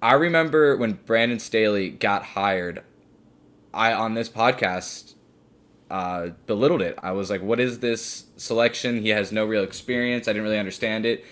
I 0.00 0.12
remember 0.12 0.76
when 0.76 0.92
Brandon 0.92 1.40
Staley 1.40 1.90
got 1.90 2.22
hired, 2.22 2.84
I 3.74 3.92
on 3.92 4.14
this 4.14 4.28
podcast 4.28 5.14
uh, 5.90 6.28
belittled 6.46 6.80
it. 6.80 6.96
I 7.02 7.10
was 7.10 7.30
like, 7.30 7.42
"What 7.42 7.58
is 7.58 7.80
this 7.80 8.26
selection? 8.36 9.02
He 9.02 9.08
has 9.08 9.32
no 9.32 9.44
real 9.44 9.64
experience. 9.64 10.28
I 10.28 10.32
didn't 10.32 10.44
really 10.44 10.60
understand 10.60 11.04
it." 11.04 11.24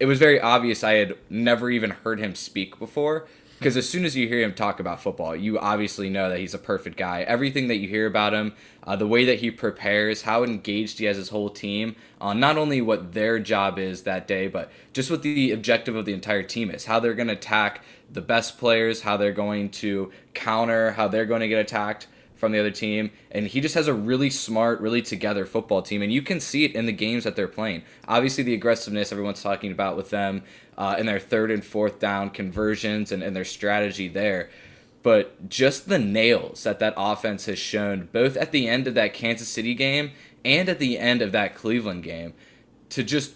It 0.00 0.06
was 0.06 0.18
very 0.18 0.40
obvious 0.40 0.82
I 0.82 0.94
had 0.94 1.18
never 1.28 1.68
even 1.68 1.90
heard 1.90 2.20
him 2.20 2.34
speak 2.34 2.78
before. 2.78 3.28
Because 3.58 3.76
as 3.76 3.88
soon 3.88 4.04
as 4.04 4.14
you 4.14 4.28
hear 4.28 4.40
him 4.40 4.54
talk 4.54 4.78
about 4.78 5.02
football, 5.02 5.34
you 5.34 5.58
obviously 5.58 6.08
know 6.08 6.28
that 6.28 6.38
he's 6.38 6.54
a 6.54 6.58
perfect 6.58 6.96
guy. 6.96 7.22
Everything 7.22 7.66
that 7.66 7.78
you 7.78 7.88
hear 7.88 8.06
about 8.06 8.32
him, 8.32 8.54
uh, 8.84 8.94
the 8.94 9.06
way 9.06 9.24
that 9.24 9.40
he 9.40 9.50
prepares, 9.50 10.22
how 10.22 10.44
engaged 10.44 11.00
he 11.00 11.06
has 11.06 11.16
his 11.16 11.30
whole 11.30 11.50
team 11.50 11.96
on 12.20 12.38
not 12.38 12.56
only 12.56 12.80
what 12.80 13.14
their 13.14 13.40
job 13.40 13.76
is 13.76 14.04
that 14.04 14.28
day, 14.28 14.46
but 14.46 14.70
just 14.92 15.10
what 15.10 15.22
the 15.22 15.50
objective 15.50 15.96
of 15.96 16.04
the 16.04 16.12
entire 16.12 16.44
team 16.44 16.70
is, 16.70 16.84
how 16.84 17.00
they're 17.00 17.14
going 17.14 17.26
to 17.26 17.34
attack 17.34 17.82
the 18.08 18.20
best 18.20 18.58
players, 18.58 19.02
how 19.02 19.16
they're 19.16 19.32
going 19.32 19.70
to 19.70 20.12
counter, 20.34 20.92
how 20.92 21.08
they're 21.08 21.26
going 21.26 21.40
to 21.40 21.48
get 21.48 21.58
attacked 21.58 22.06
from 22.36 22.52
the 22.52 22.60
other 22.60 22.70
team. 22.70 23.10
And 23.32 23.48
he 23.48 23.60
just 23.60 23.74
has 23.74 23.88
a 23.88 23.94
really 23.94 24.30
smart, 24.30 24.80
really 24.80 25.02
together 25.02 25.44
football 25.44 25.82
team. 25.82 26.00
And 26.00 26.12
you 26.12 26.22
can 26.22 26.38
see 26.38 26.64
it 26.64 26.76
in 26.76 26.86
the 26.86 26.92
games 26.92 27.24
that 27.24 27.34
they're 27.34 27.48
playing. 27.48 27.82
Obviously, 28.06 28.44
the 28.44 28.54
aggressiveness 28.54 29.10
everyone's 29.10 29.42
talking 29.42 29.72
about 29.72 29.96
with 29.96 30.10
them 30.10 30.44
uh, 30.78 30.94
in 30.98 31.04
their 31.04 31.18
third 31.18 31.50
and 31.50 31.64
fourth 31.64 31.98
down 31.98 32.30
conversions 32.30 33.12
and, 33.12 33.22
and 33.22 33.36
their 33.36 33.44
strategy 33.44 34.08
there. 34.08 34.48
But 35.02 35.48
just 35.48 35.88
the 35.88 35.98
nails 35.98 36.62
that 36.62 36.78
that 36.78 36.94
offense 36.96 37.46
has 37.46 37.58
shown, 37.58 38.08
both 38.12 38.36
at 38.36 38.52
the 38.52 38.68
end 38.68 38.86
of 38.86 38.94
that 38.94 39.12
Kansas 39.12 39.48
City 39.48 39.74
game 39.74 40.12
and 40.44 40.68
at 40.68 40.78
the 40.78 40.98
end 40.98 41.20
of 41.20 41.32
that 41.32 41.54
Cleveland 41.54 42.04
game, 42.04 42.32
to 42.90 43.02
just 43.02 43.32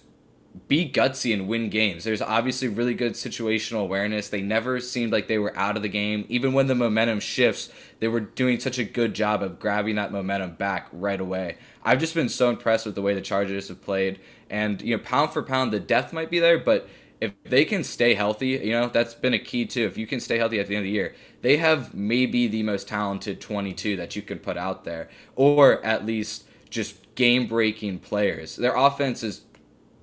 be 0.69 0.89
gutsy 0.89 1.33
and 1.33 1.49
win 1.49 1.69
games. 1.71 2.05
There's 2.05 2.23
obviously 2.23 2.69
really 2.69 2.95
good 2.95 3.15
situational 3.15 3.81
awareness. 3.81 4.29
They 4.29 4.43
never 4.43 4.81
seemed 4.81 5.11
like 5.11 5.27
they 5.27 5.39
were 5.39 5.57
out 5.57 5.77
of 5.77 5.83
the 5.83 5.89
game. 5.89 6.27
Even 6.29 6.53
when 6.53 6.67
the 6.67 6.75
momentum 6.75 7.21
shifts, 7.21 7.71
they 8.01 8.09
were 8.09 8.21
doing 8.21 8.61
such 8.61 8.79
a 8.79 8.85
good 8.85 9.15
job 9.15 9.43
of 9.43 9.59
grabbing 9.59 9.97
that 9.97 10.13
momentum 10.13 10.53
back 10.53 10.89
right 10.93 11.21
away. 11.21 11.57
I've 11.83 12.01
just 12.01 12.15
been 12.15 12.29
so 12.29 12.51
impressed 12.51 12.87
with 12.87 12.95
the 12.95 13.03
way 13.03 13.15
the 13.15 13.21
Chargers 13.21 13.69
have 13.69 13.83
played. 13.83 14.21
And, 14.51 14.83
you 14.83 14.97
know, 14.97 15.03
pound 15.03 15.31
for 15.33 15.43
pound, 15.43 15.73
the 15.73 15.81
depth 15.81 16.13
might 16.13 16.31
be 16.31 16.39
there, 16.39 16.59
but 16.59 16.87
if 17.23 17.33
they 17.45 17.65
can 17.65 17.85
stay 17.85 18.15
healthy, 18.15 18.49
you 18.49 18.73
know, 18.73 18.89
that's 18.89 19.15
been 19.15 19.33
a 19.33 19.39
key 19.39 19.65
too. 19.65 19.87
If 19.87 19.97
you 19.97 20.09
can 20.09 20.19
stay 20.19 20.39
healthy 20.39 20.59
at 20.59 20.67
the 20.67 20.75
end 20.75 20.83
of 20.83 20.87
the 20.87 20.91
year, 20.91 21.15
they 21.41 21.57
have 21.59 21.95
maybe 21.95 22.49
the 22.49 22.65
most 22.65 22.89
talented 22.89 23.41
22 23.41 23.95
that 23.95 24.17
you 24.17 24.23
can 24.23 24.41
put 24.41 24.57
out 24.57 24.83
there, 24.83 25.09
or 25.37 25.85
at 25.85 26.05
least 26.05 26.49
just 26.69 27.15
game 27.15 27.47
breaking 27.47 28.01
players. 28.01 28.57
Their 28.57 28.75
offense 28.75 29.23
is 29.23 29.43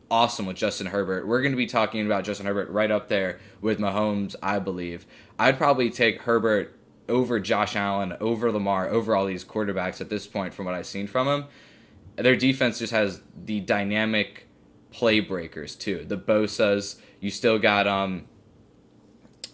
awesome 0.10 0.46
with 0.46 0.56
Justin 0.56 0.88
Herbert. 0.88 1.28
We're 1.28 1.42
going 1.42 1.52
to 1.52 1.58
be 1.58 1.66
talking 1.66 2.06
about 2.06 2.24
Justin 2.24 2.46
Herbert 2.46 2.70
right 2.70 2.90
up 2.90 3.10
there 3.10 3.42
with 3.60 3.80
Mahomes, 3.80 4.38
I 4.42 4.60
believe. 4.60 5.06
I'd 5.38 5.58
probably 5.58 5.90
take 5.90 6.22
Herbert 6.22 6.74
over 7.10 7.38
Josh 7.42 7.76
Allen, 7.76 8.16
over 8.22 8.50
Lamar, 8.50 8.88
over 8.88 9.14
all 9.14 9.26
these 9.26 9.44
quarterbacks 9.44 10.00
at 10.00 10.10
this 10.10 10.26
point 10.26 10.54
from 10.54 10.68
what 10.68 10.74
I've 10.74 10.88
seen 10.88 11.06
from 11.06 11.28
him. 11.28 11.46
Their 12.16 12.38
defense 12.38 12.80
just 12.80 12.94
has 12.94 13.20
the 13.36 13.60
dynamic 13.60 14.46
play 14.92 15.20
breakers 15.20 15.76
too. 15.76 16.06
The 16.08 16.18
Bosa's, 16.18 17.02
you 17.20 17.30
still 17.30 17.60
got 17.60 17.88
um 17.88 18.26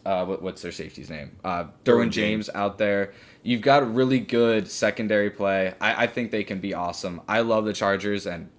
uh, 0.06 0.24
what, 0.24 0.42
what's 0.42 0.62
their 0.62 0.72
safety's 0.72 1.10
name? 1.10 1.36
Uh, 1.44 1.66
Derwin 1.84 2.12
James 2.12 2.50
out 2.54 2.78
there. 2.78 3.14
You've 3.42 3.62
got 3.62 3.82
a 3.82 3.86
really 3.88 4.20
good 4.20 4.70
secondary 4.70 5.32
play. 5.32 5.74
I, 5.82 6.04
I 6.04 6.08
think 6.08 6.30
they 6.30 6.44
can 6.44 6.60
be 6.60 6.74
awesome. 6.76 7.22
I 7.28 7.42
love 7.42 7.66
the 7.66 7.74
Chargers, 7.74 8.28
and 8.28 8.50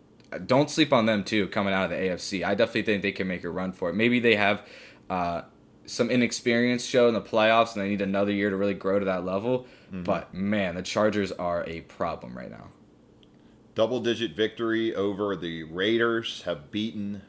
don't 0.44 0.68
sleep 0.68 0.92
on 0.92 1.06
them 1.06 1.22
too. 1.22 1.46
Coming 1.48 1.72
out 1.72 1.84
of 1.84 1.90
the 1.90 1.96
AFC, 1.96 2.44
I 2.44 2.54
definitely 2.56 2.82
think 2.82 3.02
they 3.02 3.12
can 3.12 3.28
make 3.28 3.44
a 3.44 3.50
run 3.50 3.72
for 3.72 3.90
it. 3.90 3.94
Maybe 3.94 4.18
they 4.18 4.34
have 4.34 4.66
uh, 5.08 5.42
some 5.86 6.10
inexperience 6.10 6.84
show 6.84 7.06
in 7.06 7.14
the 7.14 7.22
playoffs, 7.22 7.74
and 7.74 7.84
they 7.84 7.90
need 7.90 8.00
another 8.00 8.32
year 8.32 8.50
to 8.50 8.56
really 8.56 8.74
grow 8.74 8.98
to 8.98 9.04
that 9.04 9.24
level. 9.24 9.66
But 10.02 10.34
man, 10.34 10.74
the 10.74 10.82
Chargers 10.82 11.30
are 11.30 11.64
a 11.68 11.82
problem 11.82 12.36
right 12.36 12.50
now. 12.50 12.68
Double 13.76 14.00
digit 14.00 14.34
victory 14.34 14.94
over 14.94 15.36
the 15.36 15.62
Raiders 15.62 16.42
have 16.42 16.72
beaten 16.72 17.22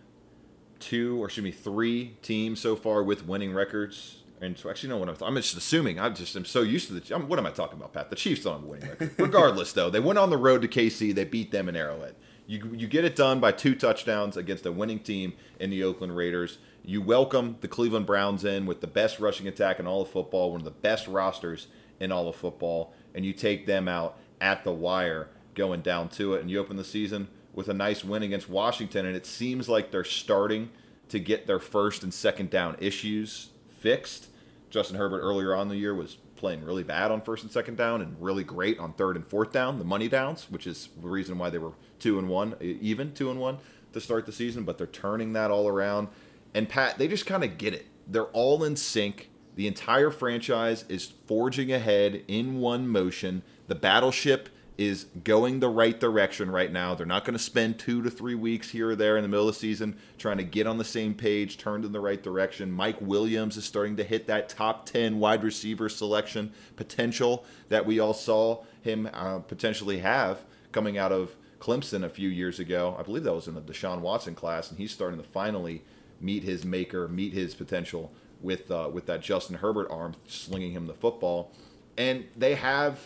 two 0.80 1.22
or 1.22 1.26
excuse 1.26 1.44
me 1.44 1.52
three 1.52 2.18
teams 2.22 2.60
so 2.60 2.76
far 2.76 3.04
with 3.04 3.26
winning 3.26 3.54
records. 3.54 4.18
And 4.40 4.58
so 4.58 4.70
actually, 4.70 4.90
no, 4.90 4.98
what 4.98 5.10
I'm, 5.10 5.16
I'm 5.22 5.36
just 5.36 5.58
assuming. 5.58 6.00
I 6.00 6.10
just 6.10 6.36
am 6.36 6.46
so 6.46 6.62
used 6.62 6.88
to 6.88 7.00
the. 7.00 7.16
I'm, 7.16 7.28
what 7.28 7.40
am 7.40 7.46
I 7.46 7.52
talking 7.52 7.78
about, 7.78 7.94
Pat? 7.94 8.10
The 8.10 8.16
Chiefs 8.16 8.44
don't 8.44 8.54
have 8.56 8.64
a 8.64 8.68
winning 8.68 8.90
record. 8.90 9.12
Regardless, 9.18 9.74
though, 9.74 9.90
they 9.90 10.00
went 10.00 10.20
on 10.20 10.30
the 10.30 10.38
road 10.38 10.62
to 10.62 10.68
KC. 10.68 11.14
They 11.14 11.26
beat 11.26 11.52
them 11.52 11.68
in 11.68 11.76
Arrowhead. 11.76 12.16
You 12.46 12.72
you 12.74 12.88
get 12.88 13.04
it 13.04 13.16
done 13.16 13.40
by 13.40 13.52
two 13.52 13.76
touchdowns 13.76 14.38
against 14.38 14.66
a 14.66 14.72
winning 14.72 15.00
team 15.00 15.34
in 15.60 15.70
the 15.70 15.84
Oakland 15.84 16.16
Raiders. 16.16 16.60
You 16.84 17.02
welcome 17.02 17.58
the 17.62 17.68
Cleveland 17.68 18.06
Browns 18.06 18.46
in 18.46 18.66
with 18.66 18.80
the 18.80 18.88
best 18.88 19.20
rushing 19.20 19.48
attack 19.48 19.80
in 19.80 19.88
all 19.88 20.04
of 20.04 20.10
football, 20.10 20.52
one 20.52 20.62
of 20.62 20.66
the 20.66 20.72
best 20.72 21.08
rosters 21.08 21.68
in 22.00 22.12
all 22.12 22.30
of 22.30 22.36
football, 22.36 22.94
and 23.14 23.26
you 23.26 23.34
take 23.34 23.66
them 23.66 23.88
out 23.88 24.18
at 24.40 24.64
the 24.64 24.72
wire 24.72 25.30
going 25.56 25.82
down 25.82 26.08
to 26.10 26.36
it, 26.36 26.42
and 26.42 26.50
you 26.50 26.60
open 26.60 26.78
the 26.78 26.84
season 26.84 27.28
with 27.58 27.68
a 27.70 27.74
nice 27.74 28.04
win 28.04 28.22
against 28.22 28.48
Washington, 28.48 29.08
and 29.08 29.16
it 29.16 29.26
seems 29.26 29.68
like 29.68 29.90
they're 29.90 30.04
starting 30.04 30.70
to 31.10 31.18
get 31.18 31.48
their 31.48 31.58
first 31.58 32.04
and 32.04 32.14
second 32.14 32.52
down 32.52 32.76
issues 32.80 33.50
fixed. 33.80 34.28
Justin 34.70 34.96
Herbert 34.96 35.22
earlier 35.22 35.56
on 35.56 35.68
the 35.68 35.76
year 35.76 35.96
was 35.96 36.18
playing 36.36 36.64
really 36.64 36.84
bad 36.84 37.10
on 37.10 37.20
first 37.20 37.42
and 37.42 37.52
second 37.52 37.76
down 37.76 38.00
and 38.00 38.16
really 38.22 38.44
great 38.44 38.78
on 38.78 38.94
third 38.94 39.16
and 39.16 39.26
fourth 39.26 39.52
down, 39.52 39.80
the 39.80 39.86
money 39.86 40.08
downs, 40.08 40.46
which 40.52 40.68
is 40.68 40.90
the 41.02 41.08
reason 41.08 41.40
why 41.40 41.50
they 41.50 41.58
were 41.58 41.72
two 41.98 42.20
and 42.20 42.30
one, 42.30 42.54
even 42.62 43.12
two 43.12 43.32
and 43.32 43.40
one 43.40 43.58
to 43.92 44.00
start 44.00 44.28
the 44.28 44.32
season. 44.32 44.64
But 44.64 44.78
they're 44.78 44.86
turning 44.86 45.34
that 45.34 45.50
all 45.50 45.68
around. 45.68 46.10
And 46.54 46.70
Pat, 46.70 47.00
they 47.00 47.08
just 47.08 47.26
kind 47.26 47.44
of 47.44 47.58
get 47.58 47.74
it. 47.74 47.88
They're 48.06 48.26
all 48.26 48.64
in 48.64 48.76
sync. 48.76 49.32
The 49.56 49.66
entire 49.66 50.12
franchise 50.12 50.86
is 50.90 51.12
forging 51.26 51.74
ahead 51.74 52.22
in 52.28 52.60
one 52.60 52.88
motion. 52.88 53.42
The 53.68 53.74
battleship 53.74 54.50
is 54.78 55.06
going 55.24 55.60
the 55.60 55.70
right 55.70 56.00
direction 56.00 56.52
right 56.52 56.72
now. 56.72 56.94
They're 56.94 57.06
not 57.06 57.26
going 57.26 57.38
to 57.38 57.44
spend 57.44 57.80
two 57.80 58.04
to 58.04 58.12
three 58.12 58.36
weeks 58.36 58.70
here 58.70 58.92
or 58.92 58.96
there 58.96 59.18
in 59.18 59.24
the 59.24 59.28
middle 59.28 59.50
of 59.50 59.56
the 59.56 59.60
season 59.60 59.98
trying 60.20 60.38
to 60.38 60.44
get 60.44 60.68
on 60.68 60.78
the 60.78 60.84
same 60.84 61.16
page, 61.16 61.58
turned 61.58 61.84
in 61.84 61.92
the 61.92 62.00
right 62.00 62.22
direction. 62.22 62.72
Mike 62.72 62.98
Williams 63.02 63.58
is 63.58 63.66
starting 63.66 63.98
to 63.98 64.04
hit 64.04 64.28
that 64.28 64.50
top 64.50 64.86
10 64.86 65.20
wide 65.20 65.44
receiver 65.44 65.90
selection 65.90 66.52
potential 66.76 67.44
that 67.70 67.86
we 67.86 68.00
all 68.00 68.14
saw 68.14 68.64
him 68.82 69.10
uh, 69.14 69.40
potentially 69.40 70.00
have 70.00 70.46
coming 70.72 70.98
out 70.98 71.12
of 71.12 71.36
Clemson 71.60 72.04
a 72.04 72.10
few 72.10 72.30
years 72.30 72.60
ago. 72.60 72.96
I 73.00 73.04
believe 73.04 73.24
that 73.24 73.34
was 73.34 73.48
in 73.48 73.56
the 73.56 73.62
Deshaun 73.62 74.02
Watson 74.02 74.36
class, 74.36 74.70
and 74.70 74.78
he's 74.78 74.92
starting 74.92 75.20
to 75.20 75.28
finally 75.28 75.82
meet 76.22 76.44
his 76.44 76.64
maker, 76.64 77.08
meet 77.08 77.34
his 77.34 77.56
potential 77.56 78.12
with 78.42 78.70
uh, 78.70 78.90
with 78.94 79.08
that 79.08 79.22
Justin 79.22 79.58
Herbert 79.58 79.88
arm 79.90 80.16
slinging 80.28 80.72
him 80.72 80.86
the 80.86 80.94
football. 80.94 81.52
And 81.98 82.26
they 82.36 82.54
have 82.54 83.00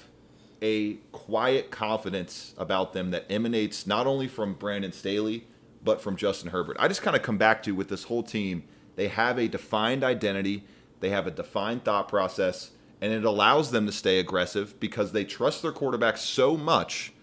a 0.62 0.94
quiet 1.12 1.72
confidence 1.72 2.54
about 2.58 2.94
them 2.94 3.12
that 3.12 3.26
emanates 3.30 3.88
not 3.88 4.06
only 4.06 4.28
from 4.28 4.54
Brandon 4.54 4.92
Staley, 4.92 5.48
but 5.84 6.02
from 6.02 6.16
Justin 6.16 6.52
Herbert. 6.52 6.78
I 6.80 6.88
just 6.88 7.02
kind 7.02 7.16
of 7.16 7.24
come 7.24 7.38
back 7.38 7.64
to 7.64 7.72
with 7.74 7.90
this 7.90 8.04
whole 8.04 8.24
team, 8.24 8.64
they 8.96 9.08
have 9.08 9.40
a 9.40 9.48
defined 9.48 10.04
identity, 10.04 10.64
they 11.00 11.10
have 11.10 11.26
a 11.26 11.32
defined 11.32 11.84
thought 11.84 12.08
process, 12.08 12.72
and 13.02 13.12
it 13.12 13.26
allows 13.26 13.72
them 13.72 13.88
to 13.88 13.92
stay 13.92 14.20
aggressive 14.20 14.80
because 14.80 15.12
they 15.12 15.26
trust 15.26 15.64
their 15.64 15.72
quarterback 15.72 16.18
so 16.18 16.56
much. 16.56 17.14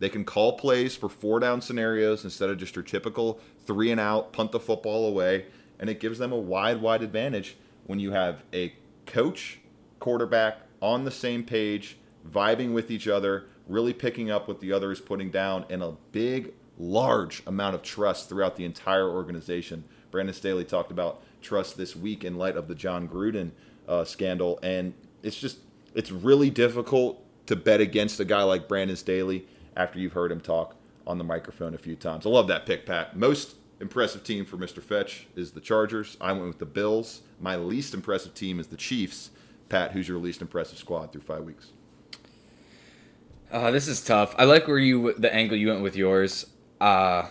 They 0.00 0.08
can 0.08 0.24
call 0.24 0.54
plays 0.54 0.96
for 0.96 1.08
four 1.08 1.40
down 1.40 1.60
scenarios 1.60 2.24
instead 2.24 2.50
of 2.50 2.58
just 2.58 2.74
your 2.74 2.82
typical 2.82 3.40
three 3.66 3.90
and 3.90 4.00
out, 4.00 4.32
punt 4.32 4.52
the 4.52 4.60
football 4.60 5.06
away. 5.06 5.46
And 5.78 5.88
it 5.88 6.00
gives 6.00 6.18
them 6.18 6.32
a 6.32 6.38
wide, 6.38 6.80
wide 6.80 7.02
advantage 7.02 7.56
when 7.86 8.00
you 8.00 8.12
have 8.12 8.42
a 8.52 8.74
coach, 9.06 9.60
quarterback 10.00 10.58
on 10.82 11.04
the 11.04 11.10
same 11.10 11.44
page, 11.44 11.96
vibing 12.30 12.72
with 12.72 12.90
each 12.90 13.08
other, 13.08 13.46
really 13.66 13.92
picking 13.92 14.30
up 14.30 14.48
what 14.48 14.60
the 14.60 14.72
other 14.72 14.92
is 14.92 15.00
putting 15.00 15.30
down, 15.30 15.64
and 15.70 15.82
a 15.82 15.94
big, 16.12 16.52
large 16.78 17.42
amount 17.46 17.74
of 17.74 17.82
trust 17.82 18.28
throughout 18.28 18.56
the 18.56 18.64
entire 18.64 19.08
organization. 19.08 19.84
Brandon 20.10 20.34
Staley 20.34 20.64
talked 20.64 20.90
about 20.90 21.22
trust 21.42 21.76
this 21.76 21.94
week 21.94 22.24
in 22.24 22.36
light 22.36 22.56
of 22.56 22.68
the 22.68 22.74
Jon 22.74 23.08
Gruden 23.08 23.50
uh, 23.86 24.04
scandal, 24.04 24.58
and 24.62 24.94
it's 25.22 25.38
just 25.38 25.58
it's 25.94 26.10
really 26.10 26.50
difficult 26.50 27.24
to 27.46 27.56
bet 27.56 27.80
against 27.80 28.20
a 28.20 28.24
guy 28.24 28.42
like 28.42 28.68
Brandon 28.68 28.96
Staley 28.96 29.46
after 29.76 29.98
you've 29.98 30.12
heard 30.12 30.30
him 30.30 30.40
talk 30.40 30.76
on 31.06 31.18
the 31.18 31.24
microphone 31.24 31.74
a 31.74 31.78
few 31.78 31.96
times. 31.96 32.26
I 32.26 32.28
love 32.28 32.48
that 32.48 32.66
pick, 32.66 32.84
Pat. 32.84 33.16
Most 33.16 33.56
impressive 33.80 34.22
team 34.22 34.44
for 34.44 34.56
Mr. 34.56 34.82
Fetch 34.82 35.26
is 35.34 35.52
the 35.52 35.60
Chargers. 35.60 36.16
I 36.20 36.32
went 36.32 36.48
with 36.48 36.58
the 36.58 36.66
Bills. 36.66 37.22
My 37.40 37.56
least 37.56 37.94
impressive 37.94 38.34
team 38.34 38.60
is 38.60 38.66
the 38.66 38.76
Chiefs. 38.76 39.30
Pat, 39.68 39.92
who's 39.92 40.08
your 40.08 40.18
least 40.18 40.42
impressive 40.42 40.78
squad 40.78 41.12
through 41.12 41.22
five 41.22 41.44
weeks? 41.44 41.68
Uh, 43.50 43.70
this 43.70 43.88
is 43.88 44.04
tough. 44.04 44.34
I 44.38 44.44
like 44.44 44.68
where 44.68 44.78
you 44.78 45.14
the 45.14 45.32
angle 45.32 45.56
you 45.56 45.68
went 45.68 45.82
with 45.82 45.96
yours. 45.96 46.46
Uh, 46.80 47.26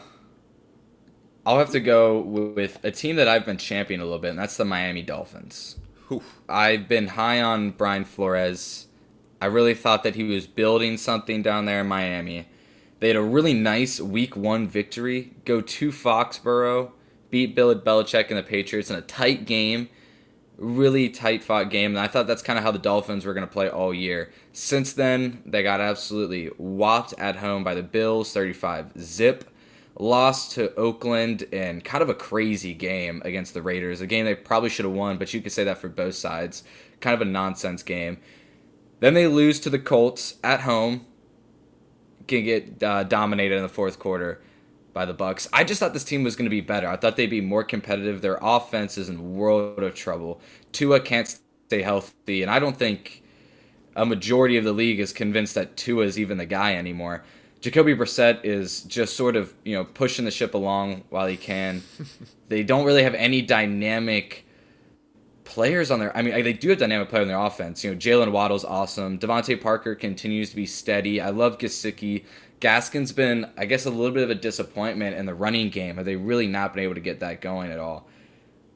I'll 1.46 1.60
have 1.60 1.70
to 1.72 1.80
go 1.80 2.20
with 2.20 2.84
a 2.84 2.92
team 2.92 3.16
that 3.18 3.28
I've 3.28 3.46
been 3.46 3.58
championing 3.58 4.02
a 4.02 4.06
little 4.06 4.20
bit, 4.20 4.32
and 4.32 4.40
that's 4.40 4.58
the 4.58 4.66
Miami 4.66 5.04
Dolphins. 5.04 5.78
Oof. 6.12 6.42
I've 6.50 6.88
been 6.88 7.08
high 7.08 7.42
on 7.42 7.72
Brian 7.72 8.04
Flores. 8.04 8.88
I 9.40 9.46
really 9.46 9.76
thought 9.76 10.04
that 10.04 10.16
he 10.16 10.24
was 10.24 10.48
building 10.48 10.98
something 10.98 11.44
down 11.44 11.66
there 11.66 11.82
in 11.82 11.88
Miami. 11.88 12.48
They 13.00 13.10
had 13.10 13.18
a 13.18 13.22
really 13.22 13.54
nice 13.54 14.02
Week 14.02 14.36
One 14.36 14.68
victory. 14.68 15.34
Go 15.46 15.62
to 15.62 15.92
Foxborough, 15.92 16.92
beat 17.30 17.56
Bill 17.56 17.74
Belichick 17.76 18.30
and 18.30 18.38
the 18.38 18.44
Patriots 18.44 18.90
in 18.90 18.96
a 18.96 19.02
tight 19.02 19.46
game 19.46 19.90
really 20.58 21.10
tight 21.10 21.44
fought 21.44 21.70
game, 21.70 21.92
and 21.92 22.00
I 22.00 22.08
thought 22.08 22.28
that's 22.28 22.42
kind 22.42 22.58
of 22.58 22.64
how 22.64 22.72
the 22.72 22.80
Dolphins 22.80 23.26
were 23.26 23.34
going 23.34 23.48
to 23.48 23.52
play 23.52 23.70
all 23.70 23.94
year. 23.94 24.32
Since 24.54 24.94
then, 24.94 25.44
they 25.46 25.64
got 25.64 25.80
absolutely 25.80 26.48
whopped 26.58 27.14
at 27.18 27.38
home 27.38 27.64
by 27.64 27.76
the 27.76 27.84
Bills, 27.84 28.34
35 28.34 28.94
zip. 29.00 29.50
Lost 30.00 30.52
to 30.52 30.76
Oakland 30.76 31.42
in 31.44 31.82
kind 31.82 32.04
of 32.04 32.10
a 32.10 32.14
crazy 32.14 32.74
game 32.76 33.22
against 33.26 33.56
the 33.56 33.64
Raiders, 33.64 34.00
a 34.00 34.06
game 34.06 34.26
they 34.26 34.36
probably 34.36 34.70
should 34.70 34.86
have 34.86 34.94
won, 34.94 35.18
but 35.18 35.34
you 35.34 35.42
could 35.42 35.52
say 35.52 35.64
that 35.64 35.80
for 35.80 35.90
both 35.90 36.16
sides. 36.16 36.64
Kind 37.00 37.16
of 37.16 37.22
a 37.22 37.26
nonsense 37.26 37.82
game. 37.82 38.20
Then 39.00 39.14
they 39.16 39.28
lose 39.28 39.60
to 39.62 39.70
the 39.70 39.80
Colts 39.80 40.36
at 40.44 40.62
home, 40.62 41.06
can 42.28 42.44
get 42.44 42.84
uh, 42.84 43.04
dominated 43.04 43.56
in 43.56 43.64
the 43.64 43.70
fourth 43.70 43.98
quarter 43.98 44.42
by 44.98 45.06
the 45.06 45.14
Bucs. 45.14 45.48
I 45.54 45.64
just 45.64 45.80
thought 45.80 45.94
this 45.94 46.04
team 46.04 46.24
was 46.24 46.36
going 46.36 46.48
to 46.48 46.50
be 46.50 46.60
better. 46.60 46.88
I 46.88 46.96
thought 46.96 47.18
they'd 47.18 47.28
be 47.28 47.40
more 47.40 47.64
competitive. 47.64 48.22
Their 48.22 48.40
offense 48.42 48.98
is 48.98 49.10
in 49.10 49.36
world 49.36 49.84
of 49.84 49.94
trouble. 49.94 50.42
Tua 50.72 51.00
can't 51.00 51.38
stay 51.68 51.84
healthy, 51.84 52.42
and 52.42 52.50
I 52.50 52.58
don't 52.58 52.76
think 52.76 53.22
a 53.96 54.08
majority 54.08 54.58
of 54.58 54.64
the 54.64 54.74
league 54.74 55.00
is 55.00 55.14
convinced 55.14 55.54
that 55.54 55.78
Tua 55.78 56.04
is 56.04 56.18
even 56.18 56.40
the 56.40 56.48
guy 56.48 56.74
anymore. 56.76 57.24
Jacoby 57.62 57.94
Brissett 57.94 58.44
is 58.44 58.82
just 58.86 59.16
sort 59.16 59.36
of 59.36 59.54
you 59.64 59.76
know 59.76 59.86
pushing 59.86 60.26
the 60.26 60.32
ship 60.32 60.56
along 60.56 61.04
while 61.10 61.28
he 61.28 61.38
can. 61.38 61.84
they 62.50 62.64
don't 62.64 62.84
really 62.84 63.04
have 63.04 63.14
any 63.14 63.44
dynamic 63.44 64.48
players 65.44 65.92
on 65.92 66.00
their. 66.00 66.16
I 66.18 66.24
mean, 66.24 66.44
they 66.44 66.54
do 66.54 66.70
have 66.70 66.80
dynamic 66.80 67.10
player 67.10 67.22
on 67.22 67.28
their 67.28 67.40
offense. 67.40 67.84
You 67.84 67.92
know, 67.92 67.98
Jaylen 67.98 68.32
Waddle's 68.32 68.66
awesome. 68.66 69.20
DeVante 69.20 69.62
Parker 69.62 69.94
continues 69.94 70.50
to 70.50 70.56
be 70.56 70.66
steady. 70.66 71.22
I 71.22 71.30
love 71.30 71.60
Gesicki. 71.60 72.26
Gaskin's 72.60 73.12
been, 73.12 73.52
I 73.58 73.66
guess, 73.66 73.86
a 73.86 73.92
little 73.92 74.14
bit 74.14 74.24
of 74.24 74.30
a 74.30 74.36
disappointment 74.36 75.16
in 75.16 75.26
the 75.26 75.36
running 75.36 75.70
game. 75.70 75.98
Have 75.98 76.06
they 76.06 76.16
really 76.16 76.48
not 76.48 76.74
been 76.74 76.84
able 76.84 76.96
to 76.96 77.02
get 77.02 77.20
that 77.20 77.42
going 77.42 77.72
at 77.72 77.80
all? 77.80 78.08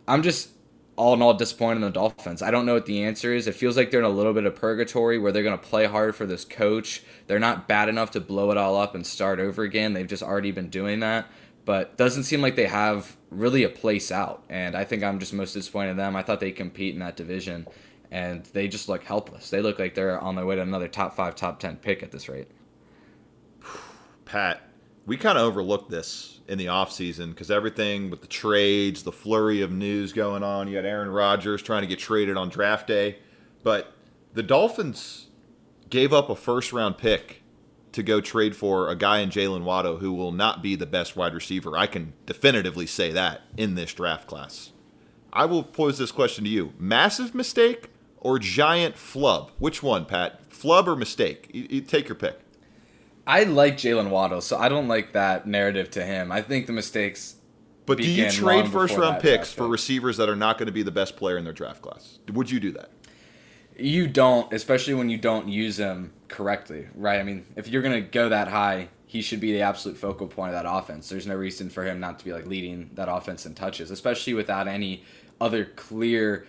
I'm 0.07 0.21
just 0.21 0.49
all 0.97 1.13
in 1.13 1.21
all 1.21 1.33
disappointed 1.33 1.77
in 1.77 1.81
the 1.81 1.89
Dolphins. 1.89 2.43
I 2.43 2.51
don't 2.51 2.65
know 2.65 2.75
what 2.75 2.85
the 2.85 3.01
answer 3.01 3.33
is. 3.33 3.47
It 3.47 3.55
feels 3.55 3.75
like 3.77 3.89
they're 3.89 4.01
in 4.01 4.05
a 4.05 4.09
little 4.09 4.33
bit 4.33 4.45
of 4.45 4.55
purgatory 4.55 5.17
where 5.17 5.31
they're 5.31 5.41
going 5.41 5.57
to 5.57 5.65
play 5.65 5.85
hard 5.85 6.15
for 6.15 6.27
this 6.27 6.45
coach. 6.45 7.01
They're 7.25 7.39
not 7.39 7.67
bad 7.67 7.89
enough 7.89 8.11
to 8.11 8.19
blow 8.19 8.51
it 8.51 8.57
all 8.57 8.75
up 8.75 8.93
and 8.93 9.05
start 9.05 9.39
over 9.39 9.63
again. 9.63 9.93
They've 9.93 10.05
just 10.05 10.21
already 10.21 10.51
been 10.51 10.69
doing 10.69 10.99
that. 10.99 11.27
But 11.65 11.97
doesn't 11.97 12.23
seem 12.23 12.41
like 12.41 12.55
they 12.55 12.67
have 12.67 13.17
really 13.29 13.63
a 13.63 13.69
place 13.69 14.11
out. 14.11 14.43
And 14.49 14.75
I 14.75 14.83
think 14.83 15.03
I'm 15.03 15.19
just 15.19 15.33
most 15.33 15.53
disappointed 15.53 15.91
in 15.91 15.97
them. 15.97 16.15
I 16.15 16.23
thought 16.23 16.39
they'd 16.39 16.51
compete 16.51 16.93
in 16.93 16.99
that 16.99 17.15
division, 17.15 17.67
and 18.11 18.43
they 18.45 18.67
just 18.67 18.89
look 18.89 19.03
helpless. 19.03 19.49
They 19.49 19.61
look 19.61 19.79
like 19.79 19.95
they're 19.95 20.19
on 20.19 20.35
their 20.35 20.45
way 20.45 20.55
to 20.55 20.61
another 20.61 20.87
top 20.87 21.15
five, 21.15 21.35
top 21.35 21.59
ten 21.59 21.77
pick 21.77 22.03
at 22.03 22.11
this 22.11 22.27
rate. 22.27 22.47
Pat, 24.31 24.61
we 25.05 25.17
kind 25.17 25.37
of 25.37 25.43
overlooked 25.43 25.91
this 25.91 26.39
in 26.47 26.57
the 26.57 26.67
offseason 26.67 27.31
because 27.31 27.51
everything 27.51 28.09
with 28.09 28.21
the 28.21 28.27
trades, 28.27 29.03
the 29.03 29.11
flurry 29.11 29.61
of 29.61 29.73
news 29.73 30.13
going 30.13 30.41
on, 30.41 30.69
you 30.69 30.77
had 30.77 30.85
Aaron 30.85 31.09
Rodgers 31.09 31.61
trying 31.61 31.81
to 31.81 31.87
get 31.87 31.99
traded 31.99 32.37
on 32.37 32.47
draft 32.47 32.87
day. 32.87 33.17
But 33.61 33.91
the 34.33 34.41
Dolphins 34.41 35.27
gave 35.89 36.13
up 36.13 36.29
a 36.29 36.35
first 36.37 36.71
round 36.71 36.97
pick 36.97 37.43
to 37.91 38.01
go 38.01 38.21
trade 38.21 38.55
for 38.55 38.87
a 38.87 38.95
guy 38.95 39.19
in 39.19 39.31
Jaylen 39.31 39.63
Waddle 39.63 39.97
who 39.97 40.13
will 40.13 40.31
not 40.31 40.63
be 40.63 40.77
the 40.77 40.85
best 40.85 41.17
wide 41.17 41.33
receiver. 41.33 41.77
I 41.77 41.87
can 41.87 42.13
definitively 42.25 42.87
say 42.87 43.11
that 43.11 43.41
in 43.57 43.75
this 43.75 43.93
draft 43.93 44.27
class. 44.27 44.71
I 45.33 45.43
will 45.43 45.61
pose 45.61 45.97
this 45.97 46.13
question 46.13 46.45
to 46.45 46.49
you 46.49 46.71
massive 46.79 47.35
mistake 47.35 47.89
or 48.21 48.39
giant 48.39 48.97
flub? 48.97 49.51
Which 49.59 49.83
one, 49.83 50.05
Pat? 50.05 50.53
Flub 50.53 50.87
or 50.87 50.95
mistake? 50.95 51.51
You, 51.53 51.67
you 51.69 51.81
take 51.81 52.07
your 52.07 52.15
pick. 52.15 52.39
I 53.25 53.43
like 53.43 53.77
Jaylen 53.77 54.09
Waddle, 54.09 54.41
so 54.41 54.57
I 54.57 54.69
don't 54.69 54.87
like 54.87 55.13
that 55.13 55.47
narrative 55.47 55.91
to 55.91 56.03
him. 56.03 56.31
I 56.31 56.41
think 56.41 56.65
the 56.65 56.73
mistakes. 56.73 57.35
But 57.85 57.97
do 57.97 58.09
you 58.09 58.29
trade 58.29 58.69
first 58.69 58.97
round 58.97 59.21
picks 59.21 59.51
for 59.53 59.67
receivers 59.67 60.17
that 60.17 60.29
are 60.29 60.35
not 60.35 60.57
going 60.57 60.67
to 60.67 60.71
be 60.71 60.83
the 60.83 60.91
best 60.91 61.17
player 61.17 61.37
in 61.37 61.43
their 61.43 61.53
draft 61.53 61.81
class? 61.81 62.19
Would 62.31 62.49
you 62.49 62.59
do 62.59 62.71
that? 62.71 62.91
You 63.77 64.07
don't, 64.07 64.51
especially 64.53 64.93
when 64.93 65.09
you 65.09 65.17
don't 65.17 65.47
use 65.47 65.77
them 65.77 66.13
correctly, 66.27 66.87
right? 66.95 67.19
I 67.19 67.23
mean, 67.23 67.45
if 67.55 67.67
you're 67.67 67.81
going 67.81 68.01
to 68.01 68.07
go 68.07 68.29
that 68.29 68.47
high, 68.47 68.89
he 69.07 69.21
should 69.21 69.39
be 69.39 69.51
the 69.51 69.61
absolute 69.61 69.97
focal 69.97 70.27
point 70.27 70.53
of 70.53 70.63
that 70.63 70.71
offense. 70.71 71.09
There's 71.09 71.27
no 71.27 71.35
reason 71.35 71.69
for 71.69 71.83
him 71.83 71.99
not 71.99 72.19
to 72.19 72.25
be 72.25 72.31
like 72.31 72.45
leading 72.45 72.91
that 72.93 73.09
offense 73.09 73.45
in 73.45 73.55
touches, 73.55 73.91
especially 73.91 74.33
without 74.33 74.67
any 74.67 75.03
other 75.39 75.65
clear 75.65 76.47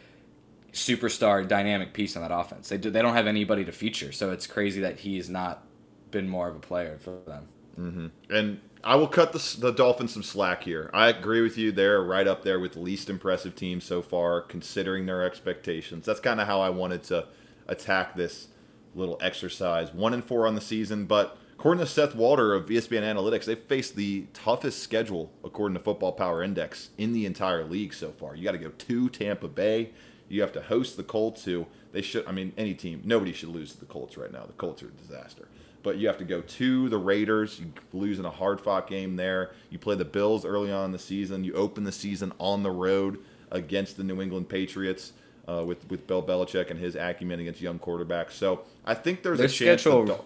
superstar 0.73 1.47
dynamic 1.47 1.93
piece 1.93 2.17
on 2.17 2.23
that 2.23 2.33
offense. 2.33 2.69
They 2.69 2.79
do, 2.79 2.91
they 2.91 3.03
don't 3.03 3.15
have 3.15 3.27
anybody 3.27 3.65
to 3.65 3.73
feature, 3.73 4.13
so 4.13 4.31
it's 4.31 4.47
crazy 4.47 4.81
that 4.81 5.01
he 5.01 5.19
is 5.19 5.29
not 5.29 5.65
been 6.13 6.29
more 6.29 6.49
of 6.49 6.55
a 6.55 6.61
player 6.61 6.99
for 7.01 7.19
them. 7.27 7.49
Mm-hmm. 7.79 8.07
And 8.31 8.61
I 8.85 8.97
will 8.97 9.09
cut 9.09 9.33
the, 9.33 9.57
the 9.59 9.71
Dolphins 9.73 10.13
some 10.13 10.23
slack 10.23 10.65
here. 10.65 10.91
I 10.93 11.09
agree 11.09 11.41
with 11.41 11.57
you. 11.57 11.73
They're 11.73 12.03
right 12.03 12.27
up 12.27 12.43
there 12.43 12.59
with 12.59 12.73
the 12.73 12.81
least 12.81 13.09
impressive 13.09 13.55
team 13.55 13.81
so 13.81 14.03
far, 14.03 14.41
considering 14.41 15.07
their 15.07 15.23
expectations. 15.23 16.07
That's 16.07 16.21
kind 16.21 16.41
of 16.41 16.47
how 16.47 16.61
I 16.61 16.71
wanted 16.71 17.03
to 17.05 17.27
attack 17.69 18.17
this 18.17 18.49
little 18.95 19.19
exercise. 19.21 19.93
One 19.93 20.13
and 20.13 20.25
four 20.25 20.47
on 20.47 20.55
the 20.55 20.61
season, 20.61 21.07
but 21.07 21.39
according 21.55 21.85
to 21.85 21.91
Seth 21.91 22.15
Walder 22.15 22.55
of 22.55 22.67
ESPN 22.67 23.03
Analytics, 23.03 23.45
they've 23.45 23.59
faced 23.59 23.95
the 23.95 24.27
toughest 24.35 24.83
schedule 24.83 25.33
according 25.45 25.75
to 25.75 25.81
Football 25.81 26.13
Power 26.13 26.43
Index 26.43 26.91
in 26.99 27.13
the 27.13 27.25
entire 27.25 27.65
league 27.65 27.95
so 27.95 28.11
far. 28.11 28.35
You 28.35 28.43
got 28.43 28.53
to 28.53 28.59
go 28.59 28.71
to 28.71 29.09
Tampa 29.09 29.49
Bay. 29.49 29.91
You 30.29 30.41
have 30.41 30.53
to 30.53 30.63
host 30.63 30.97
the 30.97 31.03
Colts, 31.03 31.45
who 31.45 31.67
they 31.93 32.03
should. 32.03 32.27
I 32.27 32.33
mean, 32.33 32.53
any 32.57 32.75
team, 32.75 33.03
nobody 33.05 33.33
should 33.33 33.51
lose 33.51 33.73
to 33.73 33.81
the 33.81 33.87
Colts 33.87 34.17
right 34.17 34.33
now. 34.33 34.45
The 34.45 34.55
Colts 34.55 34.83
are 34.83 34.89
a 34.89 34.91
disaster 34.91 35.47
but 35.83 35.99
you 35.99 36.07
have 36.07 36.19
to 36.19 36.25
go 36.25 36.41
to 36.41 36.89
the 36.89 36.99
Raiders. 36.99 37.61
You 37.61 37.73
lose 37.93 38.19
in 38.19 38.25
a 38.25 38.31
hard 38.31 38.61
fought 38.61 38.87
game 38.87 39.17
there. 39.17 39.53
You 39.71 39.79
play 39.79 39.95
the 39.95 40.05
Bills 40.05 40.45
early 40.45 40.71
on 40.71 40.87
in 40.87 40.93
the 40.93 40.99
season. 40.99 41.45
You 41.45 41.55
open 41.55 41.85
the 41.85 41.93
season 41.93 42.33
on 42.39 42.63
the 42.63 42.71
road 42.71 43.19
against 43.51 43.97
the 43.97 44.05
New 44.05 44.21
England 44.23 44.49
Patriots 44.49 45.13
uh, 45.49 45.65
with 45.67 45.89
with 45.91 46.07
Bill 46.07 46.23
Belichick 46.23 46.71
and 46.71 46.79
his 46.79 46.95
acumen 46.97 47.41
against 47.41 47.61
young 47.61 47.79
quarterbacks. 47.79 48.33
So 48.33 48.63
I 48.85 48.95
think 48.95 49.23
there's 49.23 49.39
Their 49.39 49.47
a 49.47 49.51
chance. 49.51 49.83
Schedule, 49.83 50.07
that, 50.07 50.21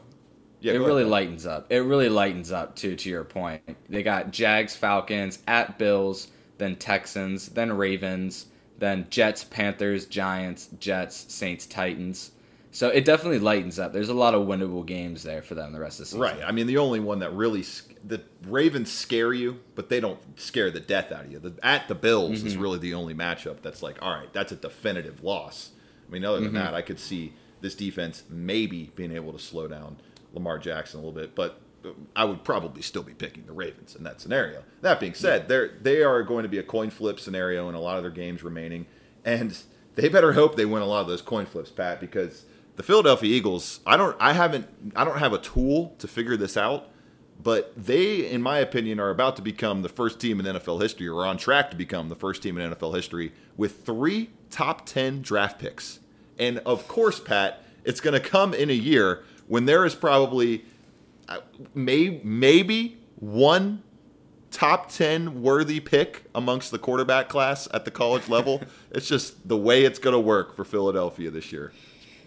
yeah, 0.61 0.73
it 0.73 0.79
really 0.79 1.03
ahead. 1.03 1.11
lightens 1.11 1.47
up. 1.47 1.71
It 1.71 1.79
really 1.81 2.09
lightens 2.09 2.53
up 2.53 2.77
too. 2.77 2.97
To 2.97 3.09
your 3.11 3.25
point, 3.25 3.63
they 3.89 4.03
got 4.03 4.31
Jags, 4.31 4.75
Falcons 4.77 5.41
at 5.47 5.79
Bills, 5.79 6.29
then 6.59 6.77
Texans, 6.77 7.49
then 7.51 7.73
Ravens, 7.73 8.47
then 8.79 9.07
Jets, 9.11 9.45
Panthers, 9.45 10.07
Giants, 10.07 10.69
Jets, 10.79 11.33
Saints, 11.33 11.67
Titans. 11.67 12.33
So 12.77 12.91
it 12.91 13.07
definitely 13.07 13.39
lightens 13.39 13.79
up. 13.79 13.95
There's 13.95 14.11
a 14.11 14.15
lot 14.15 14.35
of 14.35 14.47
winnable 14.47 14.85
games 14.85 15.23
there 15.23 15.41
for 15.41 15.55
them 15.55 15.73
the 15.73 15.81
rest 15.81 15.99
of 15.99 16.01
the 16.01 16.07
season. 16.09 16.21
Right. 16.21 16.43
I 16.45 16.53
mean, 16.53 16.67
the 16.67 16.77
only 16.77 17.01
one 17.01 17.21
that 17.21 17.33
really 17.33 17.65
the 18.05 18.21
Ravens 18.47 18.93
scare 18.93 19.33
you, 19.33 19.61
but 19.75 19.89
they 19.89 19.99
don't 19.99 20.21
scare 20.39 20.71
the 20.71 20.81
death 20.81 21.11
out 21.11 21.25
of 21.25 21.33
you. 21.33 21.39
The, 21.39 21.55
at 21.63 21.89
the 21.89 21.95
Bills 21.95 22.41
mm-hmm. 22.41 22.49
is 22.49 22.59
really 22.59 22.79
the 22.79 22.93
only 22.93 23.15
matchup 23.15 23.63
that's 23.63 23.83
like, 23.83 23.97
all 24.03 24.13
right, 24.13 24.31
that's 24.35 24.53
a 24.53 24.57
definitive 24.57 25.25
loss. 25.25 25.71
I 26.07 26.13
mean, 26.13 26.23
other 26.23 26.37
than 26.37 26.49
mm-hmm. 26.49 26.57
that, 26.57 26.75
I 26.75 26.83
could 26.83 27.01
see 27.01 27.33
this 27.63 27.75
defense 27.75 28.25
maybe 28.29 28.93
being 28.95 29.13
able 29.13 29.33
to 29.33 29.39
slow 29.39 29.67
down 29.69 29.97
Lamar 30.35 30.59
Jackson 30.59 31.01
a 31.01 31.03
little 31.03 31.19
bit, 31.19 31.35
but 31.35 31.59
I 32.15 32.27
would 32.27 32.45
probably 32.45 32.83
still 32.83 33.03
be 33.03 33.15
picking 33.15 33.47
the 33.47 33.55
Ravens 33.55 33.97
in 33.97 34.05
that 34.05 34.21
scenario. 34.21 34.63
That 34.83 35.01
being 35.01 35.15
said, 35.15 35.43
yeah. 35.43 35.47
they're 35.47 35.71
they 35.81 36.03
are 36.03 36.23
going 36.23 36.43
to 36.43 36.51
be 36.51 36.59
a 36.59 36.63
coin 36.63 36.91
flip 36.91 37.21
scenario 37.21 37.71
in 37.71 37.75
a 37.75 37.81
lot 37.81 37.97
of 37.97 38.03
their 38.03 38.11
games 38.11 38.43
remaining, 38.43 38.85
and 39.25 39.57
they 39.95 40.11
better 40.11 40.35
hope 40.35 40.57
they 40.57 40.67
win 40.67 40.83
a 40.83 40.87
lot 40.87 41.01
of 41.01 41.07
those 41.07 41.23
coin 41.23 41.47
flips, 41.47 41.71
Pat, 41.71 42.01
because 42.01 42.45
the 42.77 42.83
Philadelphia 42.83 43.35
Eagles, 43.35 43.81
I 43.87 43.97
don't 43.97 44.17
I 44.21 44.35
haven't 44.35 44.69
I 44.95 45.05
don't 45.05 45.19
have 45.19 45.33
a 45.33 45.39
tool 45.39 45.95
to 45.99 46.07
figure 46.07 46.37
this 46.37 46.57
out, 46.57 46.89
but 47.43 47.73
they 47.77 48.31
in 48.31 48.43
my 48.43 48.59
opinion 48.59 49.01
are 49.01 49.11
about 49.11 49.37
to 49.37 49.43
become 49.43 49.83
the 49.83 49.89
first 49.89 50.21
team 50.21 50.39
in 50.39 50.47
NFL 50.47 50.81
history 50.83 51.09
or 51.09 51.27
on 51.27 51.39
track 51.39 51.71
to 51.71 51.77
become 51.77 52.09
the 52.09 52.15
first 52.15 52.43
team 52.43 52.59
in 52.59 52.71
NFL 52.73 52.95
history 52.95 53.33
with 53.57 53.85
3 53.85 54.31
top 54.51 54.85
10 54.87 55.23
draft 55.23 55.59
picks. 55.59 56.01
And 56.39 56.59
of 56.61 56.87
course, 56.87 57.19
Pat, 57.19 57.63
it's 57.83 58.01
going 58.01 58.15
to 58.15 58.21
come 58.21 58.53
in 58.53 58.69
a 58.69 58.75
year 58.75 59.25
when 59.49 59.65
there 59.65 59.87
is 59.87 59.95
probably 59.95 60.65
uh, 61.29 61.39
may, 61.75 62.21
maybe 62.23 62.99
one 63.17 63.83
top 64.51 64.91
10 64.91 65.43
worthy 65.43 65.81
pick 65.81 66.25
amongst 66.35 66.71
the 66.71 66.79
quarterback 66.79 67.31
class 67.31 67.67
at 67.73 67.87
the 67.87 67.91
college 67.91 68.29
level. 68.29 68.63
it's 68.91 69.09
just 69.09 69.49
the 69.49 69.57
way 69.57 69.85
it's 69.85 69.99
going 69.99 70.13
to 70.13 70.21
work 70.21 70.55
for 70.55 70.65
Philadelphia 70.65 71.31
this 71.31 71.53
year 71.53 71.73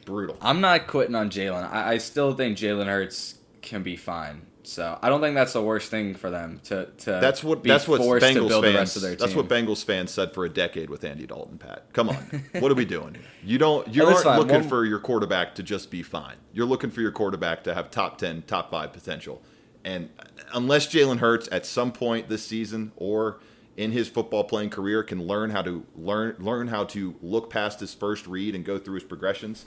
brutal. 0.10 0.38
I'm 0.42 0.60
not 0.62 0.88
quitting 0.88 1.16
on 1.16 1.30
Jalen. 1.30 1.72
I, 1.72 1.94
I 1.94 1.98
still 2.00 2.34
think 2.34 2.58
Jalen 2.58 2.88
Hurts 2.88 3.36
can 3.62 3.84
be 3.84 3.96
fine. 3.96 4.42
So 4.64 5.00
I 5.02 5.10
don't 5.10 5.20
think 5.22 5.34
that's 5.36 5.54
the 5.54 5.64
worst 5.64 5.90
thing 5.90 6.14
for 6.14 6.30
them 6.30 6.60
to 6.66 6.86
to. 7.00 7.12
That's 7.12 7.44
what 7.44 7.64
that's 7.64 7.88
what 7.88 8.02
Bengals 8.02 8.22
fans. 8.22 8.62
the 8.62 8.74
rest 8.74 8.96
of 8.98 9.02
their 9.02 9.16
That's 9.16 9.34
what 9.34 9.48
Bengals 9.48 9.84
fans 9.84 10.12
said 10.12 10.32
for 10.34 10.46
a 10.46 10.50
decade 10.50 10.90
with 10.92 11.04
Andy 11.04 11.26
Dalton. 11.26 11.58
Pat, 11.58 11.92
come 11.94 12.10
on, 12.10 12.16
what 12.60 12.72
are 12.72 12.76
we 12.76 12.86
doing 12.86 13.16
here? 13.16 13.24
You 13.44 13.58
don't. 13.58 13.88
You 13.88 14.04
Oh, 14.04 14.08
aren't 14.10 14.24
fine. 14.24 14.38
looking 14.38 14.60
One- 14.60 14.70
for 14.70 14.86
your 14.86 15.00
quarterback 15.00 15.56
to 15.56 15.64
just 15.64 15.90
be 15.90 16.04
fine. 16.04 16.36
You're 16.54 16.68
looking 16.68 16.92
for 16.92 17.02
your 17.02 17.12
quarterback 17.12 17.64
to 17.64 17.74
have 17.74 17.90
top 17.90 18.18
ten, 18.20 18.44
top 18.44 18.70
five 18.70 18.94
potential. 18.94 19.42
And 19.84 20.10
unless 20.54 20.88
Jalen 20.88 21.18
Hurts 21.18 21.50
at 21.52 21.66
some 21.66 21.92
point 21.92 22.30
this 22.30 22.46
season 22.46 22.92
or 22.96 23.40
in 23.76 23.92
his 23.92 24.08
football 24.10 24.44
playing 24.44 24.70
career 24.70 25.02
can 25.04 25.26
learn 25.26 25.50
how 25.50 25.62
to 25.64 25.84
learn 25.96 26.36
learn 26.38 26.68
how 26.68 26.84
to 26.84 27.16
look 27.24 27.50
past 27.50 27.80
his 27.80 27.94
first 27.96 28.28
read 28.28 28.54
and 28.54 28.66
go 28.66 28.78
through 28.78 28.96
his 28.96 29.04
progressions, 29.06 29.66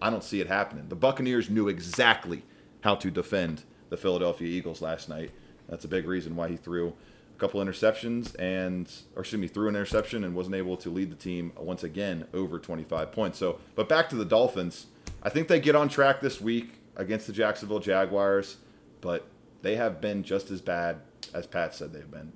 I 0.00 0.10
don't 0.10 0.24
see 0.24 0.40
it 0.40 0.46
happening. 0.46 0.88
The 0.88 0.96
Buccaneers 0.96 1.50
knew 1.50 1.68
exactly 1.68 2.42
how 2.82 2.94
to 2.96 3.10
defend 3.10 3.64
the 3.88 3.96
Philadelphia 3.96 4.48
Eagles 4.48 4.80
last 4.80 5.08
night. 5.08 5.30
That's 5.68 5.84
a 5.84 5.88
big 5.88 6.06
reason 6.06 6.36
why 6.36 6.48
he 6.48 6.56
threw 6.56 6.88
a 6.88 7.38
couple 7.38 7.60
interceptions 7.60 8.34
and, 8.38 8.90
or 9.16 9.20
excuse 9.20 9.40
me, 9.40 9.48
threw 9.48 9.68
an 9.68 9.74
interception 9.76 10.24
and 10.24 10.34
wasn't 10.34 10.56
able 10.56 10.76
to 10.78 10.90
lead 10.90 11.10
the 11.10 11.16
team 11.16 11.52
once 11.56 11.82
again 11.82 12.26
over 12.32 12.58
25 12.58 13.12
points. 13.12 13.38
So, 13.38 13.58
but 13.74 13.88
back 13.88 14.08
to 14.10 14.16
the 14.16 14.24
Dolphins. 14.24 14.86
I 15.22 15.30
think 15.30 15.48
they 15.48 15.60
get 15.60 15.74
on 15.74 15.88
track 15.88 16.20
this 16.20 16.40
week 16.40 16.74
against 16.96 17.26
the 17.26 17.32
Jacksonville 17.32 17.80
Jaguars, 17.80 18.58
but 19.00 19.26
they 19.62 19.76
have 19.76 20.00
been 20.00 20.22
just 20.22 20.50
as 20.50 20.60
bad 20.60 21.00
as 21.34 21.46
Pat 21.46 21.74
said 21.74 21.92
they've 21.92 22.10
been. 22.10 22.32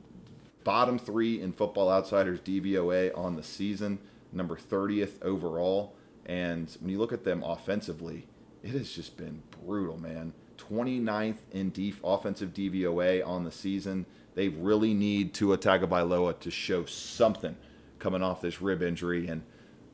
Bottom 0.64 0.98
three 0.98 1.40
in 1.40 1.52
Football 1.52 1.90
Outsiders 1.90 2.40
DVOA 2.40 3.16
on 3.16 3.36
the 3.36 3.42
season, 3.42 3.98
number 4.32 4.56
30th 4.56 5.22
overall. 5.22 5.94
And 6.26 6.74
when 6.80 6.90
you 6.90 6.98
look 6.98 7.12
at 7.12 7.24
them 7.24 7.42
offensively, 7.42 8.26
it 8.62 8.70
has 8.70 8.92
just 8.92 9.16
been 9.16 9.42
brutal, 9.64 9.98
man. 9.98 10.32
29th 10.58 11.38
in 11.50 11.70
def- 11.70 12.00
offensive 12.04 12.54
DVOA 12.54 13.26
on 13.26 13.44
the 13.44 13.50
season. 13.50 14.06
They 14.34 14.48
really 14.48 14.94
need 14.94 15.34
Tua 15.34 15.58
Tagovailoa 15.58 16.38
to 16.40 16.50
show 16.50 16.84
something 16.84 17.56
coming 17.98 18.22
off 18.22 18.40
this 18.40 18.62
rib 18.62 18.82
injury, 18.82 19.28
and 19.28 19.42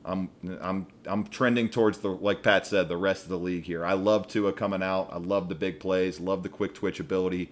I'm 0.05 0.29
I'm 0.61 0.87
I'm 1.05 1.25
trending 1.25 1.69
towards 1.69 1.99
the 1.99 2.09
like 2.09 2.41
Pat 2.41 2.65
said 2.65 2.87
the 2.87 2.97
rest 2.97 3.23
of 3.23 3.29
the 3.29 3.37
league 3.37 3.65
here. 3.65 3.85
I 3.85 3.93
love 3.93 4.27
Tua 4.27 4.53
coming 4.53 4.81
out. 4.81 5.09
I 5.11 5.17
love 5.17 5.49
the 5.49 5.55
big 5.55 5.79
plays. 5.79 6.19
Love 6.19 6.43
the 6.43 6.49
quick 6.49 6.73
twitch 6.73 6.99
ability. 6.99 7.51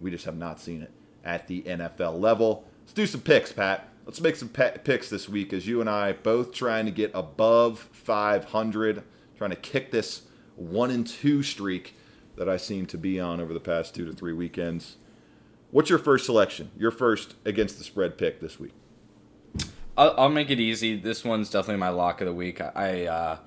We 0.00 0.10
just 0.10 0.24
have 0.24 0.36
not 0.36 0.58
seen 0.58 0.82
it 0.82 0.90
at 1.24 1.46
the 1.48 1.62
NFL 1.62 2.18
level. 2.18 2.64
Let's 2.80 2.92
do 2.94 3.06
some 3.06 3.20
picks, 3.20 3.52
Pat. 3.52 3.88
Let's 4.04 4.20
make 4.20 4.36
some 4.36 4.48
picks 4.48 5.08
this 5.08 5.28
week 5.28 5.52
as 5.52 5.66
you 5.66 5.80
and 5.80 5.88
I 5.88 6.12
both 6.12 6.52
trying 6.52 6.86
to 6.86 6.90
get 6.90 7.12
above 7.14 7.88
500, 7.92 9.04
trying 9.36 9.50
to 9.50 9.56
kick 9.56 9.90
this 9.90 10.22
one 10.56 10.90
and 10.90 11.06
two 11.06 11.42
streak 11.42 11.94
that 12.36 12.48
I 12.48 12.56
seem 12.56 12.86
to 12.86 12.98
be 12.98 13.20
on 13.20 13.40
over 13.40 13.54
the 13.54 13.60
past 13.60 13.94
two 13.94 14.04
to 14.06 14.12
three 14.12 14.32
weekends. 14.32 14.96
What's 15.70 15.88
your 15.88 15.98
first 15.98 16.26
selection? 16.26 16.70
Your 16.76 16.90
first 16.90 17.36
against 17.44 17.78
the 17.78 17.84
spread 17.84 18.18
pick 18.18 18.40
this 18.40 18.58
week. 18.58 18.72
I'll, 19.96 20.14
I'll 20.18 20.28
make 20.28 20.50
it 20.50 20.60
easy. 20.60 20.96
This 20.96 21.24
one's 21.24 21.50
definitely 21.50 21.78
my 21.78 21.90
lock 21.90 22.20
of 22.20 22.26
the 22.26 22.34
week. 22.34 22.60
I, 22.60 22.72
I 22.74 23.06
uh, 23.06 23.38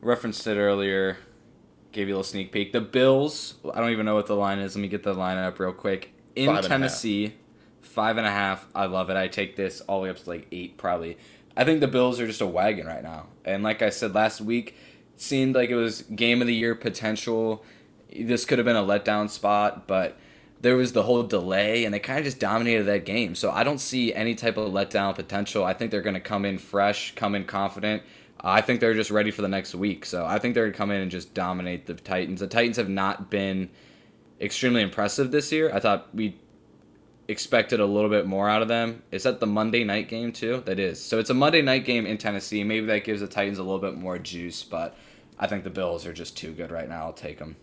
referenced 0.00 0.46
it 0.46 0.56
earlier. 0.56 1.18
Gave 1.92 2.08
you 2.08 2.14
a 2.14 2.16
little 2.16 2.24
sneak 2.24 2.52
peek. 2.52 2.72
The 2.72 2.80
Bills. 2.80 3.54
I 3.74 3.80
don't 3.80 3.90
even 3.90 4.06
know 4.06 4.14
what 4.14 4.26
the 4.26 4.36
line 4.36 4.58
is. 4.58 4.76
Let 4.76 4.82
me 4.82 4.88
get 4.88 5.02
the 5.02 5.14
line 5.14 5.38
up 5.38 5.58
real 5.58 5.72
quick. 5.72 6.12
In 6.34 6.46
Five 6.46 6.56
and 6.56 6.66
a 6.66 6.68
half. 6.68 6.68
Tennessee, 6.68 7.34
five 7.82 8.16
and 8.16 8.26
a 8.26 8.30
half. 8.30 8.66
I 8.74 8.86
love 8.86 9.10
it. 9.10 9.16
I 9.16 9.28
take 9.28 9.56
this 9.56 9.80
all 9.82 9.98
the 9.98 10.04
way 10.04 10.10
up 10.10 10.16
to 10.16 10.30
like 10.30 10.46
eight, 10.50 10.78
probably. 10.78 11.18
I 11.56 11.64
think 11.64 11.80
the 11.80 11.88
Bills 11.88 12.18
are 12.18 12.26
just 12.26 12.40
a 12.40 12.46
wagon 12.46 12.86
right 12.86 13.02
now. 13.02 13.26
And 13.44 13.62
like 13.62 13.82
I 13.82 13.90
said 13.90 14.14
last 14.14 14.40
week, 14.40 14.74
seemed 15.16 15.54
like 15.54 15.70
it 15.70 15.76
was 15.76 16.02
game 16.02 16.40
of 16.40 16.46
the 16.46 16.54
year 16.54 16.74
potential. 16.74 17.64
This 18.14 18.44
could 18.44 18.58
have 18.58 18.64
been 18.64 18.76
a 18.76 18.82
letdown 18.82 19.28
spot, 19.28 19.86
but 19.86 20.16
there 20.60 20.76
was 20.76 20.92
the 20.92 21.02
whole 21.02 21.22
delay 21.24 21.84
and 21.84 21.92
they 21.92 21.98
kind 21.98 22.18
of 22.18 22.24
just 22.24 22.38
dominated 22.38 22.84
that 22.84 23.04
game. 23.04 23.34
So 23.34 23.50
I 23.50 23.64
don't 23.64 23.78
see 23.78 24.14
any 24.14 24.34
type 24.34 24.56
of 24.56 24.72
letdown 24.72 25.14
potential. 25.14 25.64
I 25.64 25.74
think 25.74 25.90
they're 25.90 26.02
going 26.02 26.14
to 26.14 26.20
come 26.20 26.44
in 26.44 26.58
fresh, 26.58 27.14
come 27.14 27.34
in 27.34 27.44
confident. 27.44 28.02
I 28.40 28.60
think 28.60 28.80
they're 28.80 28.94
just 28.94 29.10
ready 29.10 29.30
for 29.30 29.42
the 29.42 29.48
next 29.48 29.74
week. 29.74 30.04
So 30.04 30.24
I 30.24 30.38
think 30.38 30.54
they're 30.54 30.64
going 30.64 30.72
to 30.72 30.78
come 30.78 30.90
in 30.90 31.00
and 31.00 31.10
just 31.10 31.34
dominate 31.34 31.86
the 31.86 31.94
Titans. 31.94 32.40
The 32.40 32.46
Titans 32.46 32.76
have 32.76 32.88
not 32.88 33.30
been 33.30 33.70
extremely 34.40 34.82
impressive 34.82 35.30
this 35.30 35.52
year. 35.52 35.72
I 35.72 35.78
thought 35.78 36.12
we 36.14 36.36
expected 37.28 37.80
a 37.80 37.86
little 37.86 38.10
bit 38.10 38.26
more 38.26 38.48
out 38.48 38.62
of 38.62 38.68
them. 38.68 39.02
Is 39.10 39.22
that 39.22 39.40
the 39.40 39.46
Monday 39.46 39.84
night 39.84 40.08
game 40.08 40.32
too? 40.32 40.62
That 40.64 40.78
is. 40.78 41.02
So 41.02 41.18
it's 41.18 41.30
a 41.30 41.34
Monday 41.34 41.62
night 41.62 41.84
game 41.84 42.06
in 42.06 42.18
Tennessee. 42.18 42.64
Maybe 42.64 42.86
that 42.86 43.04
gives 43.04 43.20
the 43.20 43.26
Titans 43.26 43.58
a 43.58 43.62
little 43.62 43.78
bit 43.78 43.94
more 43.94 44.18
juice, 44.18 44.62
but 44.62 44.96
I 45.38 45.46
think 45.46 45.64
the 45.64 45.70
Bills 45.70 46.06
are 46.06 46.12
just 46.12 46.36
too 46.36 46.52
good 46.52 46.70
right 46.70 46.88
now. 46.88 47.04
I'll 47.06 47.12
take 47.12 47.38
them. 47.38 47.56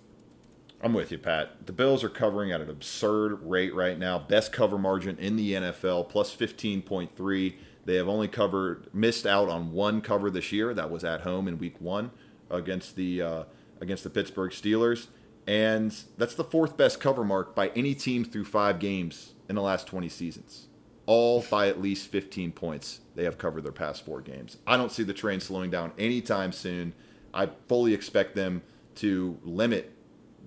I'm 0.81 0.93
with 0.93 1.11
you, 1.11 1.17
Pat. 1.17 1.65
The 1.65 1.73
Bills 1.73 2.05
are 2.05 2.09
covering 2.09 2.51
at 2.51 2.61
an 2.61 2.69
absurd 2.69 3.39
rate 3.43 3.75
right 3.75 3.99
now. 3.99 4.17
Best 4.17 4.53
cover 4.53 4.77
margin 4.77 5.17
in 5.17 5.35
the 5.35 5.53
NFL, 5.53 6.07
plus 6.07 6.33
15.3. 6.33 7.55
They 7.83 7.95
have 7.95 8.07
only 8.07 8.29
covered, 8.29 8.87
missed 8.93 9.25
out 9.25 9.49
on 9.49 9.73
one 9.73 9.99
cover 9.99 10.29
this 10.29 10.53
year. 10.53 10.73
That 10.73 10.89
was 10.89 11.03
at 11.03 11.21
home 11.21 11.49
in 11.49 11.57
Week 11.57 11.81
One 11.81 12.11
against 12.49 12.95
the 12.95 13.21
uh, 13.21 13.43
against 13.81 14.03
the 14.03 14.09
Pittsburgh 14.09 14.51
Steelers, 14.51 15.07
and 15.47 15.93
that's 16.17 16.35
the 16.35 16.43
fourth 16.43 16.77
best 16.77 16.99
cover 17.01 17.25
mark 17.25 17.55
by 17.55 17.69
any 17.69 17.93
team 17.95 18.23
through 18.23 18.45
five 18.45 18.79
games 18.79 19.33
in 19.49 19.55
the 19.55 19.61
last 19.61 19.87
20 19.87 20.07
seasons. 20.07 20.67
All 21.05 21.43
by 21.49 21.67
at 21.67 21.81
least 21.81 22.07
15 22.07 22.51
points. 22.51 23.01
They 23.15 23.23
have 23.23 23.39
covered 23.39 23.63
their 23.63 23.71
past 23.71 24.05
four 24.05 24.21
games. 24.21 24.57
I 24.67 24.77
don't 24.77 24.91
see 24.91 25.03
the 25.03 25.13
train 25.13 25.39
slowing 25.39 25.71
down 25.71 25.91
anytime 25.97 26.51
soon. 26.51 26.93
I 27.33 27.49
fully 27.67 27.93
expect 27.93 28.35
them 28.35 28.61
to 28.95 29.39
limit 29.43 29.91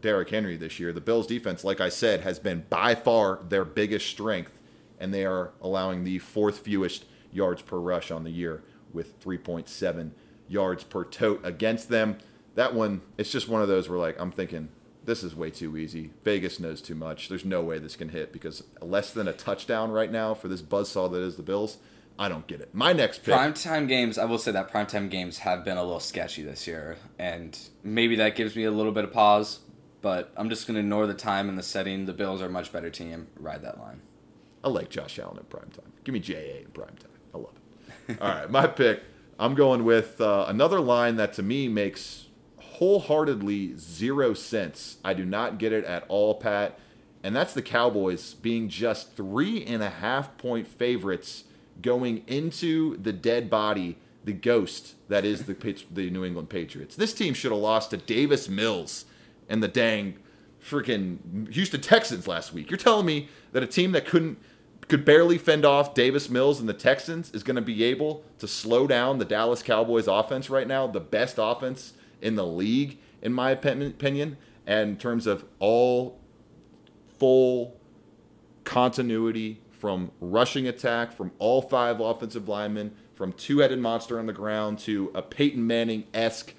Derrick 0.01 0.31
Henry 0.31 0.57
this 0.57 0.79
year. 0.79 0.93
The 0.93 1.01
Bills 1.01 1.27
defense, 1.27 1.65
like 1.65 1.81
I 1.81 1.89
said, 1.89 2.21
has 2.21 2.39
been 2.39 2.65
by 2.71 2.95
far 2.95 3.41
their 3.49 3.65
biggest 3.65 4.07
strength, 4.07 4.59
and 5.01 5.13
they 5.13 5.25
are 5.25 5.53
allowing 5.61 6.05
the 6.05 6.19
fourth 6.19 6.61
fewest 6.61 7.05
yards 7.33 7.63
per 7.63 7.79
rush 7.79 8.11
on 8.11 8.25
the 8.25 8.31
year 8.31 8.63
with 8.93 9.21
3.7 9.21 10.11
yards 10.49 10.85
per 10.85 11.05
tote 11.05 11.41
against 11.45 11.89
them. 11.89 12.19
That 12.55 12.75
one, 12.75 13.01
it's 13.17 13.33
just 13.33 13.49
one 13.49 13.63
of 13.63 13.69
those 13.69 13.89
where 13.89 13.99
like 13.99 14.21
I'm 14.21 14.31
thinking 14.31 14.69
this 15.05 15.23
is 15.23 15.35
way 15.35 15.51
too 15.51 15.77
easy. 15.77 16.11
Vegas 16.25 16.61
knows 16.61 16.81
too 16.81 16.95
much. 16.95 17.29
There's 17.29 17.45
no 17.45 17.63
way 17.63 17.79
this 17.79 17.97
can 17.97 18.11
hit 18.11 18.33
because 18.33 18.63
less 18.81 19.13
than 19.13 19.29
a 19.29 19.33
touchdown 19.33 19.91
right 19.91 20.11
now 20.11 20.35
for 20.35 20.49
this 20.49 20.63
buzzsaw 20.63 21.11
that 21.13 21.21
is 21.21 21.37
the 21.37 21.43
Bills. 21.43 21.79
I 22.19 22.29
don't 22.29 22.47
get 22.47 22.61
it. 22.61 22.75
My 22.75 22.93
next 22.93 23.25
pick. 23.25 23.35
Primetime 23.35 23.89
games, 23.89 24.19
I 24.19 24.27
will 24.27 24.39
say 24.39 24.53
that 24.53 24.71
primetime 24.71 25.11
games 25.11 25.39
have 25.39 25.65
been 25.65 25.77
a 25.77 25.83
little 25.83 25.99
sketchy 25.99 26.43
this 26.43 26.67
year, 26.67 26.99
and 27.19 27.59
maybe 27.83 28.17
that 28.17 28.37
gives 28.37 28.55
me 28.55 28.65
a 28.65 28.71
little 28.71 28.93
bit 28.93 29.05
of 29.05 29.13
pause. 29.13 29.61
But 30.03 30.33
I'm 30.37 30.51
just 30.51 30.67
going 30.67 30.75
to 30.75 30.81
ignore 30.81 31.07
the 31.07 31.15
time 31.15 31.49
and 31.49 31.57
the 31.57 31.63
setting. 31.63 32.07
The 32.07 32.13
Bills 32.13 32.43
are 32.43 32.47
a 32.47 32.51
much 32.51 32.73
better 32.73 32.91
team. 32.91 33.29
Ride 33.39 33.63
that 33.63 33.79
line. 33.79 34.03
I 34.63 34.69
like 34.69 34.91
Josh 34.91 35.19
Allen 35.19 35.39
in 35.39 35.45
prime 35.45 35.71
time. 35.71 35.93
Give 36.05 36.13
me 36.13 36.21
JA 36.21 36.61
in 36.61 36.71
prime 36.73 36.97
time. 36.97 37.11
I 37.35 37.39
love 37.39 37.55
it. 38.09 38.21
All 38.21 38.29
right, 38.29 38.51
my 38.51 38.67
pick. 38.69 39.03
I'm 39.39 39.55
going 39.55 39.85
with 39.85 40.21
uh, 40.21 40.45
another 40.49 40.81
line 40.81 41.17
that 41.17 41.33
to 41.35 41.43
me 41.43 41.67
makes 41.67 42.22
wholeheartedly 42.83 43.77
zero 43.79 44.35
sense. 44.35 44.97
I 45.05 45.15
do 45.15 45.25
not 45.25 45.59
get 45.59 45.73
it 45.73 45.85
at 45.85 46.05
all, 46.09 46.35
Pat. 46.35 46.77
And 47.23 47.37
that's 47.37 47.55
the 47.55 47.63
Cowboys 47.63 48.35
being 48.35 48.69
just 48.69 49.15
three 49.15 49.65
and 49.65 49.85
a 49.85 49.89
half 49.89 50.37
point 50.37 50.67
favorites 50.67 51.45
going 51.81 52.25
into 52.27 52.97
the 52.97 53.13
dead 53.13 53.49
body, 53.49 53.99
the 54.25 54.33
ghost 54.33 54.97
that 55.09 55.25
is 55.25 55.45
the 55.45 55.55
the 55.93 56.11
New 56.11 56.25
England 56.25 56.49
Patriots. 56.49 56.97
This 56.97 57.15
team 57.15 57.35
should 57.35 57.53
have 57.53 57.61
lost 57.61 57.91
to 57.91 57.99
Davis 57.99 58.49
Mills 58.49 59.05
and 59.49 59.63
the 59.63 59.69
dang 59.69 60.17
freaking 60.61 61.53
Houston 61.53 61.81
Texans 61.81 62.27
last 62.27 62.53
week. 62.53 62.69
You're 62.69 62.79
telling 62.79 63.07
me 63.07 63.29
that 63.53 63.63
a 63.63 63.69
team 63.69 63.93
that 63.93 64.07
couldn't 64.07 64.39
could 64.89 65.05
barely 65.05 65.39
fend 65.39 65.65
off 65.65 65.95
Davis 65.95 66.29
Mills 66.29 66.59
and 66.59 66.69
the 66.69 66.75
Texans 66.75 67.31
is 67.31 67.45
going 67.45 67.55
to 67.55 67.63
be 67.63 67.85
able 67.85 68.25
to 68.41 68.49
slow 68.49 68.89
down 68.89 69.19
the 69.19 69.25
Dallas 69.25 69.63
Cowboys 69.63 70.09
offense 70.09 70.51
right 70.51 70.67
now, 70.67 70.89
the 70.89 70.99
best 70.99 71.37
offense 71.39 71.93
in 72.23 72.37
the 72.37 72.47
league 72.47 72.99
in 73.23 73.33
my 73.33 73.51
opinion, 73.51 74.37
and 74.67 74.91
in 74.91 74.97
terms 74.97 75.27
of 75.27 75.45
all 75.61 76.19
full 77.19 77.81
continuity 78.65 79.61
from 79.71 80.11
rushing 80.21 80.67
attack 80.67 81.13
from 81.13 81.33
all 81.39 81.63
five 81.63 82.01
offensive 82.01 82.49
linemen, 82.49 82.95
from 83.15 83.33
two-headed 83.33 83.79
monster 83.79 84.19
on 84.19 84.27
the 84.27 84.33
ground 84.33 84.79
to 84.79 85.11
a 85.15 85.23
Peyton 85.23 85.67
Manning-esque 85.67 86.55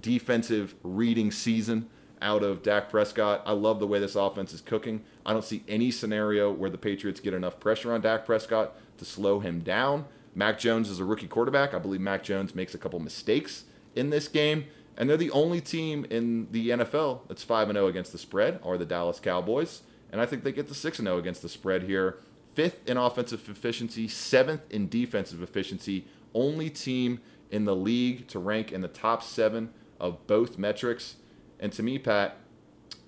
defensive 0.00 0.74
reading 0.82 1.30
season 1.30 1.88
out 2.22 2.42
of 2.42 2.62
Dak 2.62 2.88
Prescott. 2.88 3.42
I 3.44 3.52
love 3.52 3.80
the 3.80 3.86
way 3.86 3.98
this 3.98 4.14
offense 4.14 4.52
is 4.52 4.60
cooking. 4.60 5.04
I 5.26 5.32
don't 5.32 5.44
see 5.44 5.62
any 5.68 5.90
scenario 5.90 6.50
where 6.52 6.70
the 6.70 6.78
Patriots 6.78 7.20
get 7.20 7.34
enough 7.34 7.60
pressure 7.60 7.92
on 7.92 8.00
Dak 8.00 8.24
Prescott 8.24 8.74
to 8.98 9.04
slow 9.04 9.40
him 9.40 9.60
down. 9.60 10.06
Mac 10.34 10.58
Jones 10.58 10.88
is 10.88 11.00
a 11.00 11.04
rookie 11.04 11.26
quarterback. 11.26 11.74
I 11.74 11.78
believe 11.78 12.00
Mac 12.00 12.22
Jones 12.22 12.54
makes 12.54 12.74
a 12.74 12.78
couple 12.78 12.98
mistakes 13.00 13.64
in 13.94 14.10
this 14.10 14.28
game, 14.28 14.66
and 14.98 15.08
they're 15.08 15.16
the 15.16 15.30
only 15.30 15.60
team 15.60 16.04
in 16.10 16.48
the 16.50 16.70
NFL 16.70 17.20
that's 17.28 17.44
5 17.44 17.70
0 17.72 17.86
against 17.86 18.10
the 18.12 18.18
spread 18.18 18.58
are 18.64 18.76
the 18.76 18.84
Dallas 18.84 19.20
Cowboys, 19.20 19.82
and 20.10 20.20
I 20.20 20.26
think 20.26 20.42
they 20.42 20.52
get 20.52 20.66
the 20.66 20.74
6 20.74 20.98
0 20.98 21.16
against 21.16 21.40
the 21.40 21.48
spread 21.48 21.84
here. 21.84 22.18
Fifth 22.54 22.88
in 22.88 22.96
offensive 22.96 23.48
efficiency, 23.48 24.08
seventh 24.08 24.62
in 24.70 24.88
defensive 24.88 25.40
efficiency, 25.40 26.06
only 26.34 26.68
team 26.68 27.20
in 27.50 27.64
the 27.64 27.76
league 27.76 28.26
to 28.28 28.40
rank 28.40 28.72
in 28.72 28.80
the 28.80 28.88
top 28.88 29.22
7 29.22 29.70
of 30.00 30.26
both 30.26 30.58
metrics. 30.58 31.16
And 31.60 31.72
to 31.72 31.82
me, 31.84 31.98
Pat, 32.00 32.36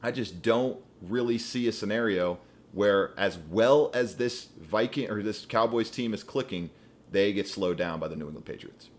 I 0.00 0.12
just 0.12 0.42
don't 0.42 0.78
really 1.02 1.38
see 1.38 1.66
a 1.66 1.72
scenario 1.72 2.38
where, 2.70 3.12
as 3.18 3.36
well 3.36 3.90
as 3.92 4.16
this 4.16 4.48
Viking 4.60 5.10
or 5.10 5.22
this 5.22 5.44
Cowboys 5.44 5.90
team 5.90 6.14
is 6.14 6.22
clicking, 6.22 6.70
they 7.10 7.32
get 7.32 7.48
slowed 7.48 7.78
down 7.78 7.98
by 7.98 8.06
the 8.06 8.14
New 8.14 8.26
England 8.26 8.46
Patriots. 8.46 8.90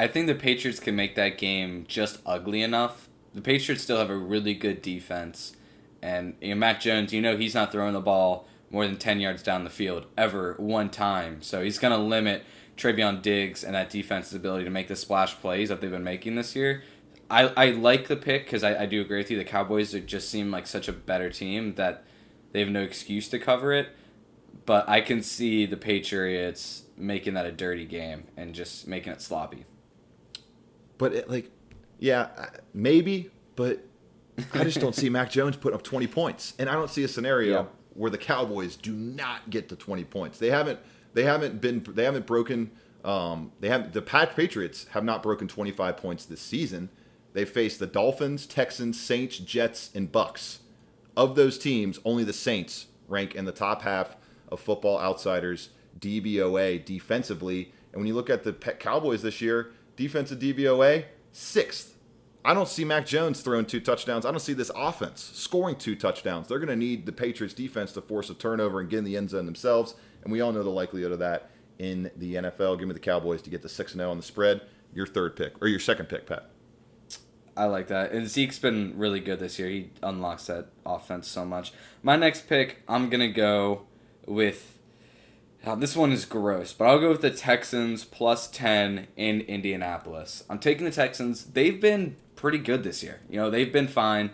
I 0.00 0.06
think 0.06 0.28
the 0.28 0.34
Patriots 0.34 0.80
can 0.80 0.96
make 0.96 1.14
that 1.16 1.36
game 1.36 1.84
just 1.86 2.20
ugly 2.24 2.62
enough. 2.62 3.10
The 3.34 3.42
Patriots 3.42 3.82
still 3.82 3.98
have 3.98 4.08
a 4.08 4.16
really 4.16 4.54
good 4.54 4.80
defense, 4.80 5.54
and 6.00 6.36
you 6.40 6.54
know, 6.54 6.54
Mac 6.54 6.80
Jones, 6.80 7.12
you 7.12 7.20
know 7.20 7.36
he's 7.36 7.54
not 7.54 7.70
throwing 7.70 7.92
the 7.92 8.00
ball 8.00 8.48
more 8.70 8.86
than 8.86 8.96
ten 8.96 9.20
yards 9.20 9.42
down 9.42 9.62
the 9.62 9.68
field 9.68 10.06
ever 10.16 10.54
one 10.56 10.88
time, 10.88 11.42
so 11.42 11.62
he's 11.62 11.78
gonna 11.78 11.98
limit 11.98 12.44
Trevon 12.78 13.20
Diggs 13.20 13.62
and 13.62 13.74
that 13.74 13.90
defense's 13.90 14.32
ability 14.32 14.64
to 14.64 14.70
make 14.70 14.88
the 14.88 14.96
splash 14.96 15.38
plays 15.38 15.68
that 15.68 15.82
they've 15.82 15.90
been 15.90 16.02
making 16.02 16.34
this 16.34 16.56
year. 16.56 16.82
I, 17.28 17.48
I 17.54 17.70
like 17.72 18.08
the 18.08 18.16
pick 18.16 18.46
because 18.46 18.64
I, 18.64 18.84
I 18.84 18.86
do 18.86 19.02
agree 19.02 19.18
with 19.18 19.30
you. 19.30 19.36
The 19.36 19.44
Cowboys 19.44 19.92
just 19.92 20.30
seem 20.30 20.50
like 20.50 20.66
such 20.66 20.88
a 20.88 20.94
better 20.94 21.28
team 21.28 21.74
that 21.74 22.04
they 22.52 22.60
have 22.60 22.70
no 22.70 22.80
excuse 22.80 23.28
to 23.28 23.38
cover 23.38 23.74
it. 23.74 23.90
But 24.64 24.88
I 24.88 25.02
can 25.02 25.22
see 25.22 25.66
the 25.66 25.76
Patriots 25.76 26.84
making 26.96 27.34
that 27.34 27.44
a 27.44 27.52
dirty 27.52 27.84
game 27.84 28.24
and 28.34 28.54
just 28.54 28.88
making 28.88 29.12
it 29.12 29.20
sloppy. 29.20 29.66
But 31.00 31.14
it, 31.14 31.30
like, 31.30 31.50
yeah, 31.98 32.28
maybe, 32.74 33.30
but 33.56 33.82
I 34.52 34.64
just 34.64 34.80
don't 34.80 34.94
see 34.94 35.08
Mac 35.08 35.30
Jones 35.36 35.56
putting 35.56 35.74
up 35.74 35.82
20 35.82 36.06
points, 36.08 36.52
and 36.58 36.68
I 36.68 36.74
don't 36.74 36.90
see 36.90 37.02
a 37.04 37.08
scenario 37.08 37.62
yeah. 37.62 37.66
where 37.94 38.10
the 38.10 38.18
Cowboys 38.18 38.76
do 38.76 38.92
not 38.92 39.48
get 39.48 39.70
to 39.70 39.76
20 39.76 40.04
points. 40.04 40.38
They 40.38 40.50
haven't, 40.50 40.78
they 41.14 41.22
haven't 41.24 41.62
been, 41.62 41.82
they 41.88 42.04
haven't 42.04 42.26
broken. 42.26 42.70
Um, 43.02 43.50
they 43.60 43.70
have 43.70 43.94
the 43.94 44.02
Pat 44.02 44.36
Patriots 44.36 44.88
have 44.90 45.02
not 45.02 45.22
broken 45.22 45.48
25 45.48 45.96
points 45.96 46.26
this 46.26 46.42
season. 46.42 46.90
They 47.32 47.46
faced 47.46 47.78
the 47.78 47.86
Dolphins, 47.86 48.44
Texans, 48.44 49.00
Saints, 49.00 49.38
Jets, 49.38 49.90
and 49.94 50.12
Bucs. 50.12 50.58
Of 51.16 51.34
those 51.34 51.58
teams, 51.58 51.98
only 52.04 52.24
the 52.24 52.34
Saints 52.34 52.88
rank 53.08 53.34
in 53.34 53.46
the 53.46 53.52
top 53.52 53.80
half 53.82 54.16
of 54.48 54.60
Football 54.60 55.00
Outsiders 55.00 55.70
DVOA 55.98 56.84
defensively. 56.84 57.72
And 57.94 58.00
when 58.00 58.06
you 58.06 58.14
look 58.14 58.28
at 58.28 58.44
the 58.44 58.52
Cowboys 58.52 59.22
this 59.22 59.40
year, 59.40 59.72
defensive 60.00 60.38
DVOA, 60.38 61.04
sixth. 61.30 61.94
I 62.42 62.54
don't 62.54 62.68
see 62.68 62.86
Mac 62.86 63.04
Jones 63.04 63.42
throwing 63.42 63.66
two 63.66 63.80
touchdowns. 63.80 64.24
I 64.24 64.30
don't 64.30 64.40
see 64.40 64.54
this 64.54 64.70
offense 64.74 65.30
scoring 65.34 65.76
two 65.76 65.94
touchdowns. 65.94 66.48
They're 66.48 66.58
going 66.58 66.70
to 66.70 66.76
need 66.76 67.04
the 67.04 67.12
Patriots 67.12 67.52
defense 67.52 67.92
to 67.92 68.00
force 68.00 68.30
a 68.30 68.34
turnover 68.34 68.80
and 68.80 68.88
get 68.88 69.00
in 69.00 69.04
the 69.04 69.18
end 69.18 69.28
zone 69.28 69.44
themselves. 69.44 69.94
And 70.22 70.32
we 70.32 70.40
all 70.40 70.52
know 70.52 70.62
the 70.62 70.70
likelihood 70.70 71.12
of 71.12 71.18
that 71.18 71.50
in 71.78 72.10
the 72.16 72.36
NFL. 72.36 72.78
Give 72.78 72.88
me 72.88 72.94
the 72.94 73.00
Cowboys 73.00 73.42
to 73.42 73.50
get 73.50 73.60
the 73.60 73.68
6 73.68 73.92
0 73.92 74.10
on 74.10 74.16
the 74.16 74.22
spread. 74.22 74.62
Your 74.94 75.06
third 75.06 75.36
pick, 75.36 75.60
or 75.60 75.68
your 75.68 75.78
second 75.78 76.06
pick, 76.06 76.26
Pat. 76.26 76.48
I 77.54 77.66
like 77.66 77.88
that. 77.88 78.12
And 78.12 78.26
Zeke's 78.26 78.58
been 78.58 78.94
really 78.96 79.20
good 79.20 79.38
this 79.38 79.58
year. 79.58 79.68
He 79.68 79.90
unlocks 80.02 80.46
that 80.46 80.68
offense 80.86 81.28
so 81.28 81.44
much. 81.44 81.74
My 82.02 82.16
next 82.16 82.48
pick, 82.48 82.82
I'm 82.88 83.10
going 83.10 83.20
to 83.20 83.28
go 83.28 83.82
with 84.26 84.78
now, 85.66 85.74
this 85.74 85.94
one 85.94 86.10
is 86.10 86.24
gross, 86.24 86.72
but 86.72 86.86
I'll 86.86 86.98
go 86.98 87.10
with 87.10 87.20
the 87.20 87.30
Texans 87.30 88.04
plus 88.04 88.48
10 88.48 89.08
in 89.16 89.42
Indianapolis. 89.42 90.42
I'm 90.48 90.58
taking 90.58 90.86
the 90.86 90.90
Texans. 90.90 91.44
They've 91.44 91.78
been 91.78 92.16
pretty 92.34 92.58
good 92.58 92.82
this 92.82 93.02
year. 93.02 93.20
You 93.28 93.40
know, 93.40 93.50
they've 93.50 93.70
been 93.70 93.88
fine. 93.88 94.30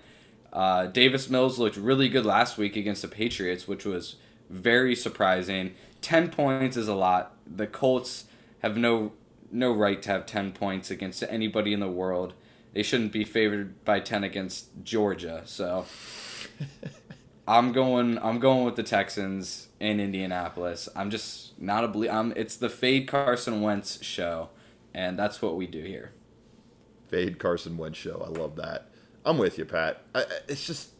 Uh, 0.52 0.86
Davis 0.86 1.28
Mills 1.28 1.58
looked 1.58 1.76
really 1.76 2.08
good 2.08 2.24
last 2.24 2.56
week 2.56 2.76
against 2.76 3.02
the 3.02 3.08
Patriots, 3.08 3.66
which 3.66 3.84
was 3.84 4.16
very 4.48 4.94
surprising. 4.94 5.74
10 6.00 6.30
points 6.30 6.76
is 6.76 6.86
a 6.86 6.94
lot. 6.94 7.34
The 7.44 7.66
Colts 7.66 8.24
have 8.60 8.76
no 8.76 9.12
no 9.52 9.72
right 9.72 10.02
to 10.02 10.10
have 10.10 10.26
10 10.26 10.52
points 10.52 10.90
against 10.90 11.22
anybody 11.28 11.72
in 11.72 11.80
the 11.80 11.88
world. 11.88 12.34
They 12.72 12.82
shouldn't 12.82 13.12
be 13.12 13.24
favored 13.24 13.84
by 13.84 14.00
10 14.00 14.24
against 14.24 14.68
Georgia. 14.82 15.42
So 15.44 15.86
I'm 17.48 17.72
going 17.72 18.18
I'm 18.18 18.38
going 18.38 18.64
with 18.64 18.76
the 18.76 18.82
Texans 18.82 19.65
in 19.80 20.00
Indianapolis. 20.00 20.88
I'm 20.96 21.10
just 21.10 21.60
not 21.60 21.84
a 21.84 21.88
ble- 21.88 22.10
I'm 22.10 22.32
it's 22.32 22.56
the 22.56 22.70
fade 22.70 23.08
Carson 23.08 23.60
Wentz 23.60 24.02
show 24.02 24.50
and 24.94 25.18
that's 25.18 25.42
what 25.42 25.56
we 25.56 25.66
do 25.66 25.82
here. 25.82 26.12
Fade 27.08 27.38
Carson 27.38 27.76
Wentz 27.76 27.98
show. 27.98 28.22
I 28.26 28.38
love 28.38 28.56
that. 28.56 28.90
I'm 29.24 29.38
with 29.38 29.58
you, 29.58 29.64
Pat. 29.64 30.02
I, 30.14 30.24
it's 30.48 30.66
just 30.66 30.90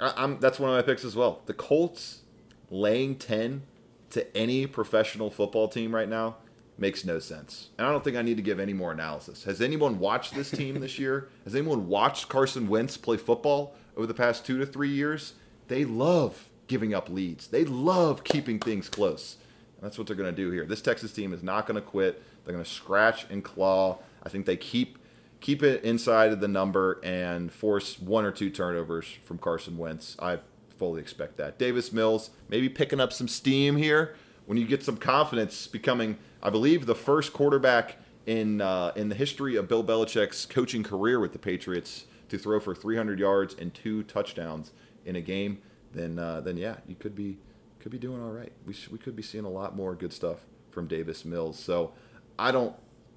I, 0.00 0.12
I'm 0.16 0.38
that's 0.40 0.58
one 0.58 0.70
of 0.70 0.76
my 0.76 0.82
picks 0.82 1.04
as 1.04 1.16
well. 1.16 1.42
The 1.46 1.54
Colts 1.54 2.22
laying 2.70 3.16
10 3.16 3.62
to 4.10 4.36
any 4.36 4.66
professional 4.66 5.30
football 5.30 5.68
team 5.68 5.94
right 5.94 6.08
now 6.08 6.36
makes 6.78 7.04
no 7.04 7.18
sense. 7.18 7.70
And 7.78 7.86
I 7.86 7.90
don't 7.90 8.02
think 8.02 8.16
I 8.16 8.22
need 8.22 8.36
to 8.36 8.42
give 8.42 8.58
any 8.58 8.72
more 8.72 8.92
analysis. 8.92 9.44
Has 9.44 9.60
anyone 9.60 9.98
watched 9.98 10.34
this 10.34 10.50
team 10.50 10.80
this 10.80 10.98
year? 10.98 11.28
Has 11.44 11.54
anyone 11.54 11.88
watched 11.88 12.28
Carson 12.28 12.68
Wentz 12.68 12.96
play 12.96 13.16
football 13.16 13.74
over 13.96 14.06
the 14.06 14.14
past 14.14 14.46
2 14.46 14.58
to 14.58 14.66
3 14.66 14.88
years? 14.88 15.34
they 15.72 15.84
love 15.86 16.50
giving 16.66 16.94
up 16.94 17.08
leads. 17.08 17.48
They 17.48 17.64
love 17.64 18.24
keeping 18.24 18.58
things 18.58 18.88
close. 18.88 19.36
And 19.76 19.84
that's 19.84 19.98
what 19.98 20.06
they're 20.06 20.16
going 20.16 20.34
to 20.34 20.36
do 20.36 20.50
here. 20.50 20.64
This 20.64 20.82
Texas 20.82 21.12
team 21.12 21.32
is 21.32 21.42
not 21.42 21.66
going 21.66 21.74
to 21.74 21.86
quit. 21.86 22.22
They're 22.44 22.52
going 22.52 22.64
to 22.64 22.70
scratch 22.70 23.26
and 23.30 23.42
claw. 23.42 23.98
I 24.22 24.28
think 24.28 24.46
they 24.46 24.56
keep 24.56 24.98
keep 25.40 25.62
it 25.64 25.82
inside 25.82 26.30
of 26.30 26.40
the 26.40 26.46
number 26.46 27.00
and 27.02 27.52
force 27.52 27.98
one 27.98 28.24
or 28.24 28.30
two 28.30 28.48
turnovers 28.48 29.06
from 29.24 29.38
Carson 29.38 29.76
Wentz. 29.76 30.16
I 30.20 30.38
fully 30.78 31.00
expect 31.00 31.36
that. 31.38 31.58
Davis 31.58 31.92
Mills 31.92 32.30
maybe 32.48 32.68
picking 32.68 33.00
up 33.00 33.12
some 33.12 33.26
steam 33.26 33.76
here 33.76 34.14
when 34.46 34.56
you 34.56 34.66
get 34.66 34.84
some 34.84 34.96
confidence, 34.96 35.66
becoming, 35.66 36.16
I 36.42 36.50
believe, 36.50 36.86
the 36.86 36.94
first 36.94 37.32
quarterback 37.32 37.96
in 38.26 38.60
uh, 38.60 38.92
in 38.96 39.08
the 39.08 39.14
history 39.14 39.56
of 39.56 39.68
Bill 39.68 39.84
Belichick's 39.84 40.46
coaching 40.46 40.82
career 40.82 41.18
with 41.20 41.32
the 41.32 41.38
Patriots 41.38 42.06
to 42.28 42.38
throw 42.38 42.60
for 42.60 42.74
300 42.74 43.18
yards 43.18 43.54
and 43.58 43.74
two 43.74 44.02
touchdowns 44.04 44.72
in 45.04 45.16
a 45.16 45.20
game, 45.20 45.58
then 45.92 46.18
uh, 46.18 46.40
then 46.40 46.56
yeah, 46.56 46.76
you 46.86 46.94
could 46.94 47.14
be 47.14 47.38
could 47.80 47.92
be 47.92 47.98
doing 47.98 48.22
all 48.22 48.30
right. 48.30 48.52
We 48.66 48.72
sh- 48.72 48.88
we 48.88 48.98
could 48.98 49.16
be 49.16 49.22
seeing 49.22 49.44
a 49.44 49.50
lot 49.50 49.76
more 49.76 49.94
good 49.94 50.12
stuff 50.12 50.38
from 50.70 50.86
Davis 50.86 51.24
Mills. 51.24 51.58
So 51.58 51.92
I 52.38 52.50
don't 52.50 52.74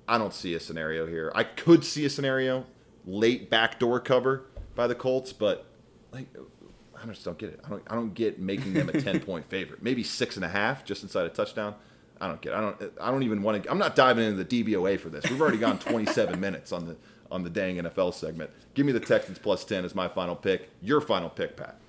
I 0.07 0.17
don't 0.17 0.33
see 0.33 0.53
a 0.53 0.59
scenario 0.59 1.05
here. 1.07 1.31
I 1.35 1.43
could 1.43 1.83
see 1.83 2.05
a 2.05 2.09
scenario 2.09 2.65
late 3.05 3.49
backdoor 3.49 3.99
cover 3.99 4.45
by 4.75 4.87
the 4.87 4.95
Colts, 4.95 5.33
but 5.33 5.65
like 6.11 6.27
I 7.01 7.05
just 7.07 7.23
don't 7.23 7.37
get 7.37 7.49
it. 7.49 7.59
I 7.65 7.69
don't 7.69 7.83
I 7.89 7.95
don't 7.95 8.13
get 8.13 8.39
making 8.39 8.73
them 8.73 8.89
a 8.89 9.01
ten 9.01 9.19
point 9.19 9.45
favorite. 9.45 9.83
Maybe 9.83 10.03
six 10.03 10.35
and 10.35 10.45
a 10.45 10.49
half 10.49 10.85
just 10.85 11.03
inside 11.03 11.25
a 11.25 11.29
touchdown. 11.29 11.75
I 12.19 12.27
don't 12.27 12.41
get. 12.41 12.53
It. 12.53 12.55
I 12.55 12.61
don't. 12.61 12.93
I 13.01 13.11
don't 13.11 13.23
even 13.23 13.41
want 13.41 13.63
to. 13.63 13.71
I'm 13.71 13.77
not 13.77 13.95
diving 13.95 14.25
into 14.25 14.43
the 14.43 14.63
DVOA 14.63 14.99
for 14.99 15.09
this. 15.09 15.29
We've 15.29 15.41
already 15.41 15.57
gone 15.57 15.79
27 15.79 16.39
minutes 16.39 16.71
on 16.71 16.87
the 16.87 16.95
on 17.31 17.43
the 17.43 17.49
dang 17.49 17.77
NFL 17.77 18.13
segment. 18.13 18.51
Give 18.73 18.85
me 18.85 18.91
the 18.91 18.99
Texans 18.99 19.39
plus 19.39 19.65
10 19.65 19.83
as 19.83 19.95
my 19.95 20.07
final 20.07 20.35
pick. 20.35 20.69
Your 20.81 21.01
final 21.01 21.29
pick, 21.29 21.57
Pat. 21.57 21.79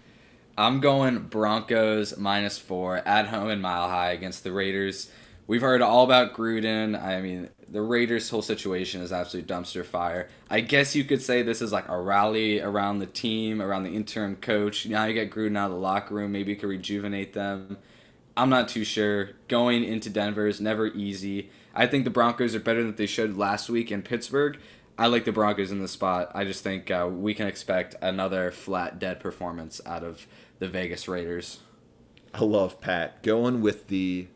I'm 0.59 0.81
going 0.81 1.19
Broncos 1.25 2.17
minus 2.17 2.57
four 2.59 2.97
at 3.07 3.27
home 3.27 3.51
in 3.51 3.61
Mile 3.61 3.91
High 3.91 4.13
against 4.13 4.43
the 4.43 4.53
Raiders. 4.53 5.11
We've 5.47 5.61
heard 5.61 5.83
all 5.83 6.03
about 6.03 6.33
Gruden. 6.33 7.01
I 7.01 7.21
mean, 7.21 7.51
the 7.69 7.83
Raiders' 7.83 8.31
whole 8.31 8.41
situation 8.41 9.03
is 9.03 9.13
absolute 9.13 9.47
dumpster 9.47 9.85
fire. 9.85 10.31
I 10.49 10.61
guess 10.61 10.97
you 10.97 11.05
could 11.05 11.21
say 11.21 11.43
this 11.43 11.61
is 11.61 11.73
like 11.73 11.87
a 11.91 12.01
rally 12.01 12.59
around 12.59 13.01
the 13.01 13.07
team, 13.07 13.61
around 13.61 13.83
the 13.83 13.95
interim 13.95 14.37
coach. 14.37 14.87
Now 14.87 15.05
you 15.05 15.13
get 15.13 15.31
Gruden 15.31 15.59
out 15.59 15.67
of 15.67 15.73
the 15.73 15.83
locker 15.83 16.15
room. 16.15 16.33
Maybe 16.33 16.53
you 16.53 16.57
could 16.57 16.71
rejuvenate 16.71 17.35
them. 17.35 17.77
I'm 18.35 18.49
not 18.49 18.69
too 18.69 18.85
sure. 18.85 19.33
Going 19.49 19.85
into 19.85 20.09
Denver 20.09 20.47
is 20.47 20.59
never 20.59 20.87
easy. 20.87 21.51
I 21.75 21.87
think 21.87 22.05
the 22.05 22.11
Broncos 22.11 22.55
are 22.55 22.61
better 22.61 22.83
than 22.83 22.97
they 22.97 23.05
showed 23.05 23.37
last 23.37 23.69
week 23.69 23.93
in 23.93 24.01
Pittsburgh. 24.03 24.59
I 24.99 25.09
like 25.09 25.27
the 25.27 25.33
Broncos 25.33 25.71
in 25.71 25.81
the 25.81 25.89
spot. 25.89 26.33
I 26.35 26.45
just 26.45 26.63
think 26.63 26.91
uh, 26.91 27.07
we 27.11 27.35
can 27.35 27.47
expect 27.47 27.95
another 28.01 28.51
flat 28.51 28.99
dead 28.99 29.21
performance 29.21 29.83
out 29.85 30.03
of 30.03 30.27
the 30.59 30.69
Vegas 30.69 31.09
Raiders. 31.09 31.61
I 32.33 32.45
love 32.45 32.81
Pat 32.81 33.23
going 33.23 33.61
with 33.61 33.89
the 33.89 34.29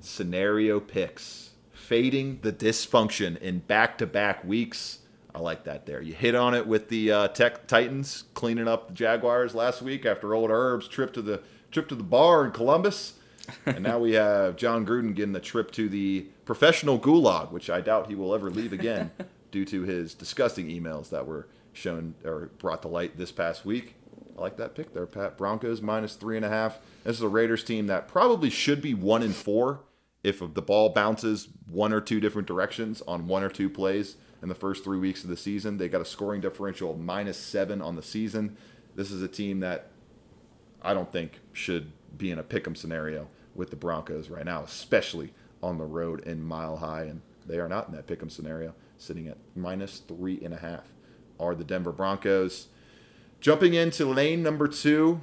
scenario 0.00 0.80
picks, 0.80 1.50
fading 1.72 2.40
the 2.42 2.52
dysfunction 2.52 3.36
in 3.38 3.60
back 3.60 3.98
to 3.98 4.06
back 4.06 4.44
weeks. 4.44 5.00
I 5.34 5.40
like 5.40 5.64
that 5.64 5.86
there. 5.86 6.00
You 6.00 6.14
hit 6.14 6.34
on 6.34 6.54
it 6.54 6.66
with 6.66 6.88
the 6.88 7.12
uh, 7.12 7.28
Tech 7.28 7.66
Titans 7.66 8.24
cleaning 8.34 8.68
up 8.68 8.88
the 8.88 8.94
Jaguars 8.94 9.54
last 9.54 9.82
week 9.82 10.06
after 10.06 10.34
old 10.34 10.50
Herb's 10.50 10.88
trip 10.88 11.12
to 11.14 11.22
the 11.22 11.42
trip 11.70 11.88
to 11.88 11.94
the 11.94 12.02
bar 12.02 12.44
in 12.44 12.52
Columbus. 12.52 13.14
and 13.66 13.82
now 13.82 13.98
we 13.98 14.14
have 14.14 14.56
Jon 14.56 14.86
Gruden 14.86 15.14
getting 15.14 15.36
a 15.36 15.40
trip 15.40 15.70
to 15.72 15.88
the 15.88 16.26
professional 16.46 16.98
gulag, 16.98 17.50
which 17.52 17.68
I 17.70 17.80
doubt 17.80 18.08
he 18.08 18.14
will 18.14 18.34
ever 18.34 18.50
leave 18.50 18.72
again 18.72 19.10
due 19.50 19.64
to 19.66 19.82
his 19.82 20.14
disgusting 20.14 20.68
emails 20.68 21.10
that 21.10 21.26
were 21.26 21.46
shown 21.72 22.14
or 22.24 22.50
brought 22.58 22.82
to 22.82 22.88
light 22.88 23.16
this 23.18 23.30
past 23.30 23.64
week. 23.64 23.94
I 24.36 24.40
like 24.40 24.56
that 24.58 24.74
pick 24.74 24.92
there, 24.92 25.06
Pat. 25.06 25.38
Broncos 25.38 25.80
minus 25.80 26.14
three 26.14 26.36
and 26.36 26.44
a 26.44 26.50
half. 26.50 26.78
This 27.04 27.16
is 27.16 27.22
a 27.22 27.28
Raiders 27.28 27.64
team 27.64 27.86
that 27.86 28.08
probably 28.08 28.50
should 28.50 28.82
be 28.82 28.92
one 28.92 29.22
and 29.22 29.34
four 29.34 29.80
if 30.22 30.40
the 30.40 30.62
ball 30.62 30.90
bounces 30.90 31.48
one 31.70 31.92
or 31.92 32.00
two 32.00 32.20
different 32.20 32.48
directions 32.48 33.02
on 33.08 33.28
one 33.28 33.42
or 33.42 33.48
two 33.48 33.70
plays 33.70 34.16
in 34.42 34.48
the 34.48 34.54
first 34.54 34.84
three 34.84 34.98
weeks 34.98 35.24
of 35.24 35.30
the 35.30 35.36
season. 35.36 35.78
They 35.78 35.88
got 35.88 36.00
a 36.00 36.06
scoring 36.06 36.40
differential 36.40 36.90
of 36.90 36.98
minus 36.98 37.38
seven 37.38 37.80
on 37.80 37.96
the 37.96 38.02
season. 38.02 38.56
This 38.94 39.10
is 39.10 39.22
a 39.22 39.28
team 39.28 39.60
that 39.60 39.90
I 40.82 40.92
don't 40.92 41.10
think 41.10 41.40
should 41.52 41.92
be 42.16 42.30
in 42.30 42.38
a 42.38 42.44
pick'em 42.44 42.76
scenario 42.76 43.28
with 43.54 43.70
the 43.70 43.76
Broncos 43.76 44.28
right 44.28 44.44
now, 44.44 44.62
especially 44.62 45.32
on 45.62 45.78
the 45.78 45.84
road 45.84 46.20
in 46.26 46.42
Mile 46.42 46.76
High, 46.76 47.04
and 47.04 47.22
they 47.46 47.58
are 47.58 47.68
not 47.68 47.88
in 47.88 47.94
that 47.94 48.06
pick'em 48.06 48.30
scenario, 48.30 48.74
sitting 48.98 49.28
at 49.28 49.38
minus 49.54 50.00
three 50.00 50.40
and 50.44 50.52
a 50.52 50.58
half. 50.58 50.92
Are 51.40 51.54
the 51.54 51.64
Denver 51.64 51.92
Broncos? 51.92 52.68
Jumping 53.40 53.74
into 53.74 54.06
lane 54.06 54.42
number 54.42 54.66
two, 54.66 55.20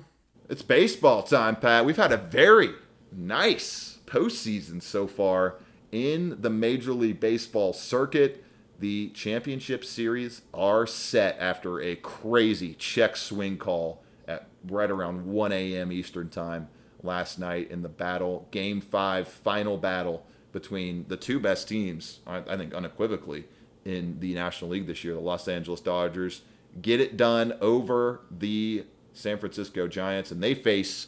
it's 0.50 0.62
baseball 0.62 1.24
time, 1.24 1.56
Pat. 1.56 1.86
We've 1.86 1.98
had 1.98 2.12
a 2.12 2.18
very 2.18 2.72
nice 3.12 4.00
postseason 4.06 4.82
so 4.82 5.08
far 5.08 5.56
in 5.92 6.42
the 6.42 6.50
Major 6.50 6.94
League 6.94 7.20
Baseball 7.20 7.74
circuit. 7.74 8.44
The 8.80 9.10
championship 9.10 9.86
series 9.86 10.42
are 10.54 10.86
set 10.86 11.38
after 11.40 11.82
a 11.82 11.96
crazy 11.96 12.74
check 12.74 13.16
swing 13.16 13.58
call 13.58 14.04
at 14.28 14.48
right 14.68 14.90
around 14.90 15.26
1 15.26 15.52
a.m. 15.52 15.92
Eastern 15.92 16.30
Time 16.30 16.70
last 17.02 17.40
night 17.40 17.70
in 17.70 17.82
the 17.82 17.90
battle, 17.90 18.48
game 18.52 18.82
five, 18.82 19.28
final 19.28 19.78
battle 19.78 20.26
between 20.52 21.06
the 21.08 21.18
two 21.18 21.40
best 21.40 21.68
teams, 21.68 22.20
I, 22.26 22.56
think 22.56 22.74
unequivocally, 22.74 23.46
in 23.86 24.20
the 24.20 24.34
National 24.34 24.72
League 24.72 24.88
this 24.88 25.04
year, 25.04 25.14
the 25.14 25.20
Los 25.20 25.48
Angeles 25.48 25.82
Dodgers. 25.82 26.42
Get 26.82 27.00
it 27.00 27.18
done 27.18 27.54
over 27.62 28.22
the 28.32 28.86
San 29.14 29.38
Francisco 29.38 29.88
Giants, 29.88 30.32
and 30.32 30.42
they 30.42 30.56
face 30.56 31.08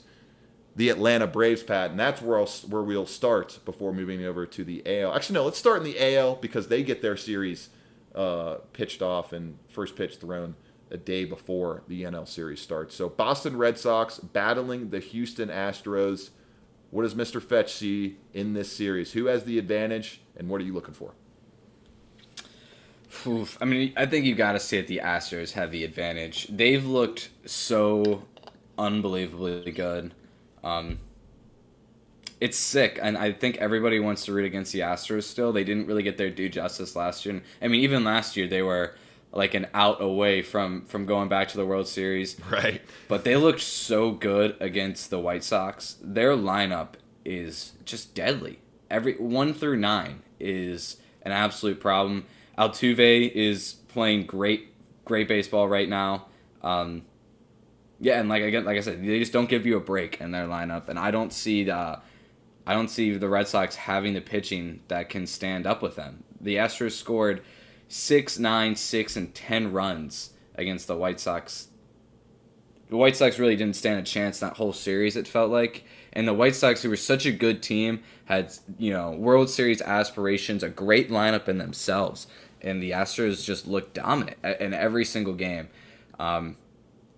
the 0.76 0.90
Atlanta 0.90 1.26
Braves, 1.26 1.64
Pat, 1.64 1.92
and 1.92 2.00
that's 2.00 2.22
where 2.22 2.38
I'll, 2.38 2.48
where 2.68 2.84
we'll 2.84 3.06
start 3.06 3.60
before 3.66 3.94
moving 3.94 4.26
over 4.26 4.46
to 4.46 4.64
the 4.64 4.84
AL. 4.86 5.16
Actually, 5.16 5.36
no, 5.36 5.46
let's 5.46 5.58
start 5.58 5.78
in 5.78 5.84
the 5.84 6.16
AL 6.18 6.36
because 6.36 6.68
they 6.68 6.84
get 6.84 7.02
their 7.02 7.16
series 7.16 7.70
uh, 8.14 8.56
pitched 8.74 9.02
off 9.02 9.34
and 9.34 9.58
first 9.70 9.96
pitch 9.96 10.18
thrown 10.18 10.56
a 10.92 10.98
day 10.98 11.26
before 11.26 11.84
the 11.88 12.04
NL 12.04 12.28
series 12.28 12.62
starts. 12.62 12.94
So 12.96 13.10
Boston 13.10 13.58
Red 13.58 13.78
Sox 13.78 14.20
battling 14.20 14.90
the 14.90 15.00
Houston 15.00 15.50
Astros. 15.50 16.30
What 16.92 17.04
does 17.04 17.16
Mr. 17.16 17.42
Fetch 17.42 17.74
see 17.74 18.18
in 18.34 18.54
this 18.54 18.72
series? 18.72 19.14
Who 19.14 19.26
has 19.26 19.46
the 19.46 19.58
advantage, 19.58 20.22
and 20.38 20.50
what 20.50 20.62
are 20.62 20.64
you 20.64 20.74
looking 20.74 20.94
for? 20.94 21.14
Oof. 23.28 23.58
I 23.62 23.66
mean, 23.66 23.94
I 23.96 24.06
think 24.06 24.26
you 24.26 24.36
got 24.36 24.54
to 24.54 24.60
say 24.60 24.78
that 24.78 24.88
the 24.88 25.02
Astros 25.04 25.54
have 25.54 25.72
the 25.72 25.84
advantage. 25.84 26.48
They've 26.48 26.86
looked 26.86 27.30
so 27.46 28.24
unbelievably 28.78 29.72
good. 29.72 30.14
Um, 30.64 31.00
it's 32.42 32.58
sick, 32.58 33.00
and 33.02 33.18
I 33.18 33.32
think 33.32 33.58
everybody 33.58 34.00
wants 34.00 34.26
to 34.26 34.34
root 34.34 34.46
against 34.46 34.74
the 34.74 34.82
Astros 34.82 35.24
still. 35.24 35.54
They 35.54 35.64
didn't 35.64 35.88
really 35.88 36.04
get 36.04 36.18
their 36.18 36.30
due 36.30 36.50
justice 36.50 36.96
last 36.96 37.26
year. 37.26 37.42
I 37.62 37.68
mean, 37.68 37.82
even 37.82 38.04
last 38.04 38.36
year 38.36 38.48
they 38.48 38.62
were 38.62 38.96
like 39.32 39.54
an 39.54 39.68
out 39.74 40.02
away 40.02 40.42
from 40.42 40.86
from 40.86 41.06
going 41.06 41.30
back 41.30 41.50
to 41.50 41.58
the 41.58 41.66
World 41.66 41.88
Series. 41.88 42.38
Right. 42.50 42.82
But 43.08 43.24
they 43.24 43.36
looked 43.36 43.62
so 43.62 44.12
good 44.12 44.56
against 44.60 45.10
the 45.10 45.20
White 45.20 45.44
Sox. 45.44 45.98
Their 46.02 46.32
lineup 46.32 46.94
is 47.24 47.74
just 47.84 48.16
deadly. 48.16 48.60
Every 48.90 49.14
one 49.16 49.54
through 49.54 49.78
nine 49.78 50.22
is 50.40 50.98
an 51.22 51.32
absolute 51.32 51.80
problem. 51.80 52.26
Altuve 52.58 53.32
is 53.32 53.74
playing 53.88 54.26
great, 54.26 54.74
great 55.04 55.28
baseball 55.28 55.68
right 55.68 55.90
now. 55.90 56.28
Um, 56.62 57.04
yeah, 58.00 58.20
and 58.20 58.30
like 58.30 58.44
again, 58.44 58.66
like 58.66 58.78
I 58.78 58.82
said, 58.82 59.04
they 59.04 59.20
just 59.20 59.34
don't 59.34 59.50
give 59.50 59.66
you 59.66 59.78
a 59.78 59.82
break 59.82 60.20
in 60.20 60.32
their 60.32 60.48
lineup, 60.48 60.90
and 60.90 61.00
I 61.00 61.12
don't 61.12 61.32
see 61.32 61.64
the, 61.64 62.00
I 62.68 62.74
don't 62.74 62.90
see 62.90 63.16
the 63.16 63.30
Red 63.30 63.48
Sox 63.48 63.76
having 63.76 64.14
the 64.14 64.22
pitching 64.22 64.82
that 64.88 65.10
can 65.10 65.26
stand 65.28 65.66
up 65.66 65.82
with 65.82 65.96
them. 65.96 66.24
The 66.40 66.56
Astros 66.58 66.92
scored 66.92 67.42
six, 67.88 68.38
nine, 68.38 68.76
six, 68.76 69.16
and 69.16 69.34
ten 69.34 69.72
runs 69.72 70.32
against 70.56 70.88
the 70.88 70.96
White 70.96 71.20
Sox. 71.20 71.70
The 72.90 72.98
White 72.98 73.16
Sox 73.16 73.40
really 73.40 73.56
didn't 73.56 73.76
stand 73.76 74.00
a 74.00 74.04
chance 74.04 74.40
that 74.40 74.58
whole 74.58 74.74
series. 74.74 75.16
It 75.16 75.28
felt 75.28 75.50
like, 75.50 75.86
and 76.14 76.28
the 76.28 76.34
White 76.34 76.56
Sox, 76.56 76.84
who 76.84 76.90
were 76.90 76.96
such 76.96 77.26
a 77.26 77.32
good 77.32 77.64
team, 77.64 78.04
had 78.26 78.54
you 78.78 78.92
know 78.92 79.12
World 79.12 79.50
Series 79.50 79.82
aspirations, 79.82 80.64
a 80.64 80.70
great 80.70 81.10
lineup 81.10 81.48
in 81.48 81.58
themselves, 81.58 82.28
and 82.62 82.82
the 82.82 82.92
Astros 82.92 83.46
just 83.46 83.68
looked 83.68 83.94
dominant 83.94 84.38
in 84.60 84.74
every 84.74 85.06
single 85.06 85.34
game. 85.34 85.70
Um, 86.20 86.58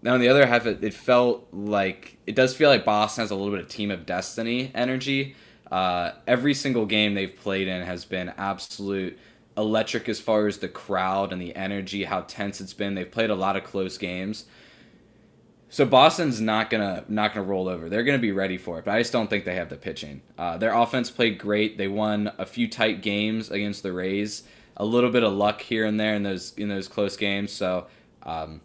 now, 0.02 0.14
on 0.14 0.20
the 0.20 0.30
other 0.30 0.46
half, 0.46 0.66
it, 0.66 0.84
it 0.84 0.94
felt 0.94 1.48
like 1.52 2.18
it 2.28 2.36
does 2.36 2.56
feel 2.56 2.70
like 2.70 2.86
Boston 2.86 3.24
has 3.24 3.32
a 3.32 3.36
little 3.36 3.52
bit 3.52 3.62
of 3.62 3.68
team 3.68 3.92
of 3.92 4.06
destiny 4.06 4.72
energy. 4.76 5.36
Uh, 5.72 6.12
every 6.28 6.54
single 6.54 6.86
game 6.86 7.14
they've 7.14 7.36
played 7.36 7.68
in 7.68 7.82
has 7.84 8.06
been 8.06 8.30
absolute 8.38 9.18
electric 9.58 10.08
as 10.08 10.20
far 10.20 10.48
as 10.48 10.60
the 10.60 10.68
crowd 10.68 11.34
and 11.34 11.42
the 11.42 11.56
energy, 11.56 12.04
how 12.04 12.22
tense 12.22 12.62
it's 12.62 12.74
been. 12.74 12.94
They've 12.94 13.10
played 13.10 13.32
a 13.32 13.36
lot 13.36 13.56
of 13.58 13.64
close 13.64 13.98
games. 13.98 14.46
So 15.70 15.86
Boston's 15.86 16.40
not 16.40 16.70
gonna 16.70 17.04
not 17.10 17.34
gonna 17.34 17.46
roll 17.46 17.68
over. 17.68 17.90
They're 17.90 18.04
gonna 18.04 18.20
be 18.20 18.32
ready 18.32 18.58
for 18.58 18.80
it, 18.80 18.86
but 18.86 18.94
I 18.94 19.00
just 19.00 19.12
don't 19.12 19.30
think 19.30 19.44
they 19.44 19.56
have 19.56 19.70
the 19.70 19.76
pitching. 19.76 20.22
Uh, 20.38 20.58
their 20.58 20.74
offense 20.74 21.12
played 21.12 21.38
great. 21.38 21.78
They 21.78 21.90
won 21.90 22.32
a 22.38 22.46
few 22.46 22.70
tight 22.70 23.02
games 23.02 23.52
against 23.52 23.84
the 23.84 23.92
Rays. 23.92 24.44
A 24.78 24.86
little 24.86 25.10
bit 25.10 25.24
of 25.24 25.34
luck 25.34 25.62
here 25.62 25.86
and 25.86 26.00
there 26.00 26.14
in 26.14 26.24
those 26.24 26.54
in 26.56 26.70
those 26.70 26.88
close 26.88 27.18
games. 27.18 27.52
So 27.52 27.88
um, 28.24 28.62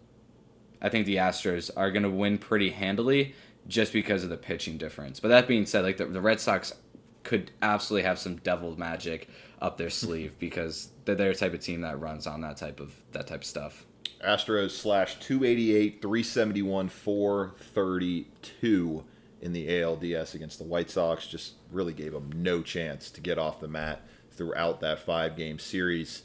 I 0.81 0.89
think 0.89 1.07
the 1.07 1.17
Astros 1.17 1.71
are 1.77 1.91
gonna 1.91 2.11
win 2.11 2.39
pretty 2.39 2.71
handily 2.71 3.35
just 3.67 3.93
because 3.93 4.23
of 4.25 4.31
the 4.31 4.37
pitching 4.37 4.79
difference. 4.79 5.21
But 5.21 5.29
that 5.29 5.49
being 5.49 5.67
said, 5.67 5.85
like 5.85 5.97
the, 5.97 6.07
the 6.07 6.21
Red 6.21 6.41
Sox 6.41 6.75
could 7.23 7.53
absolutely 7.63 8.07
have 8.07 8.19
some 8.19 8.37
devil 8.37 8.77
magic 8.77 9.29
up 9.61 9.79
their 9.79 9.91
sleeve 9.91 10.37
because 10.39 10.91
they're 11.05 11.15
the 11.15 11.35
type 11.35 11.55
of 11.55 11.61
team 11.61 11.83
that 11.83 12.01
runs 12.01 12.27
on 12.27 12.41
that 12.41 12.57
type 12.57 12.81
of 12.81 12.95
that 13.13 13.29
type 13.29 13.43
of 13.43 13.47
stuff. 13.47 13.87
Astros 14.25 14.71
slash 14.71 15.19
288, 15.21 16.01
371, 16.01 16.89
432 16.89 19.05
in 19.41 19.53
the 19.53 19.69
ALDS 19.69 20.35
against 20.35 20.59
the 20.59 20.65
White 20.65 20.91
Sox. 20.91 21.27
Just 21.27 21.55
really 21.71 21.93
gave 21.93 22.13
them 22.13 22.31
no 22.35 22.63
chance 22.63 23.11
to 23.11 23.21
get 23.21 23.39
off 23.39 23.61
the 23.61 23.69
mat 23.69 24.01
throughout 24.33 24.81
that 24.81 24.99
five 25.01 25.37
game 25.37 25.59
series. 25.59 26.23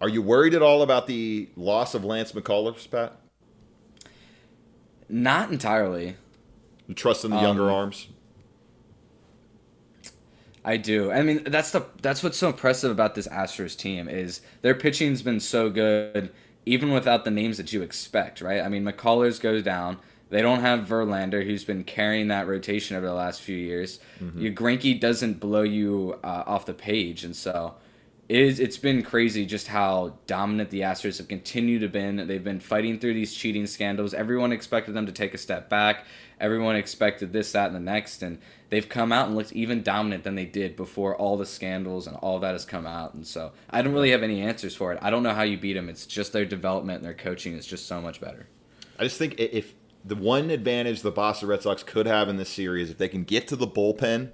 Are 0.00 0.08
you 0.08 0.22
worried 0.22 0.54
at 0.54 0.62
all 0.62 0.82
about 0.82 1.06
the 1.06 1.48
loss 1.56 1.94
of 1.94 2.04
Lance 2.04 2.32
McCullers, 2.32 2.90
Pat? 2.90 3.16
Not 5.08 5.52
entirely. 5.52 6.16
You 6.88 6.94
trust 6.94 7.24
in 7.24 7.30
the 7.30 7.36
um, 7.36 7.44
younger 7.44 7.70
arms? 7.70 8.08
I 10.64 10.76
do. 10.76 11.10
I 11.10 11.22
mean, 11.22 11.44
that's 11.44 11.70
the 11.72 11.86
that's 12.00 12.22
what's 12.22 12.38
so 12.38 12.48
impressive 12.48 12.90
about 12.90 13.14
this 13.14 13.26
Astros 13.28 13.76
team 13.76 14.08
is 14.08 14.40
their 14.62 14.74
pitching's 14.74 15.22
been 15.22 15.40
so 15.40 15.70
good, 15.70 16.32
even 16.66 16.92
without 16.92 17.24
the 17.24 17.30
names 17.30 17.56
that 17.56 17.72
you 17.72 17.82
expect, 17.82 18.40
right? 18.40 18.60
I 18.60 18.68
mean, 18.68 18.84
McCullers 18.84 19.40
goes 19.40 19.62
down. 19.62 19.98
They 20.32 20.40
don't 20.40 20.60
have 20.60 20.86
Verlander, 20.86 21.44
who's 21.44 21.62
been 21.62 21.84
carrying 21.84 22.28
that 22.28 22.48
rotation 22.48 22.96
over 22.96 23.04
the 23.04 23.12
last 23.12 23.42
few 23.42 23.56
years. 23.56 23.98
mm 24.18 24.32
hmm 24.32 24.40
Your 24.40 24.52
Greinke 24.52 24.98
doesn't 24.98 25.38
blow 25.38 25.60
you 25.60 26.18
uh, 26.24 26.44
off 26.46 26.64
the 26.64 26.72
page, 26.72 27.22
and 27.22 27.36
so 27.36 27.74
it 28.30 28.40
is. 28.40 28.58
It's 28.58 28.78
been 28.78 29.02
crazy 29.02 29.44
just 29.44 29.68
how 29.68 30.14
dominant 30.26 30.70
the 30.70 30.80
Astros 30.80 31.18
have 31.18 31.28
continued 31.28 31.82
to 31.82 31.88
been. 31.88 32.16
They've 32.28 32.42
been 32.42 32.60
fighting 32.60 32.98
through 32.98 33.12
these 33.12 33.34
cheating 33.34 33.66
scandals. 33.66 34.14
Everyone 34.14 34.52
expected 34.52 34.94
them 34.94 35.04
to 35.04 35.12
take 35.12 35.34
a 35.34 35.38
step 35.38 35.68
back. 35.68 36.06
Everyone 36.40 36.76
expected 36.76 37.34
this, 37.34 37.52
that, 37.52 37.66
and 37.66 37.76
the 37.76 37.80
next, 37.80 38.22
and 38.22 38.38
they've 38.70 38.88
come 38.88 39.12
out 39.12 39.26
and 39.26 39.36
looked 39.36 39.52
even 39.52 39.82
dominant 39.82 40.24
than 40.24 40.34
they 40.34 40.46
did 40.46 40.76
before 40.76 41.14
all 41.14 41.36
the 41.36 41.44
scandals 41.44 42.06
and 42.06 42.16
all 42.16 42.38
that 42.38 42.52
has 42.52 42.64
come 42.64 42.86
out. 42.86 43.12
And 43.12 43.26
so 43.26 43.52
I 43.68 43.82
don't 43.82 43.92
really 43.92 44.12
have 44.12 44.22
any 44.22 44.40
answers 44.40 44.74
for 44.74 44.94
it. 44.94 44.98
I 45.02 45.10
don't 45.10 45.22
know 45.22 45.34
how 45.34 45.42
you 45.42 45.58
beat 45.58 45.74
them. 45.74 45.90
It's 45.90 46.06
just 46.06 46.32
their 46.32 46.46
development 46.46 47.00
and 47.00 47.04
their 47.04 47.12
coaching 47.12 47.52
is 47.52 47.66
just 47.66 47.86
so 47.86 48.00
much 48.00 48.18
better. 48.18 48.46
I 48.98 49.04
just 49.04 49.18
think 49.18 49.38
if 49.38 49.74
the 50.04 50.16
one 50.16 50.50
advantage 50.50 51.02
the 51.02 51.10
Boston 51.10 51.48
Red 51.48 51.62
Sox 51.62 51.82
could 51.82 52.06
have 52.06 52.28
in 52.28 52.36
this 52.36 52.48
series, 52.48 52.90
if 52.90 52.98
they 52.98 53.08
can 53.08 53.24
get 53.24 53.46
to 53.48 53.56
the 53.56 53.66
bullpen 53.66 54.30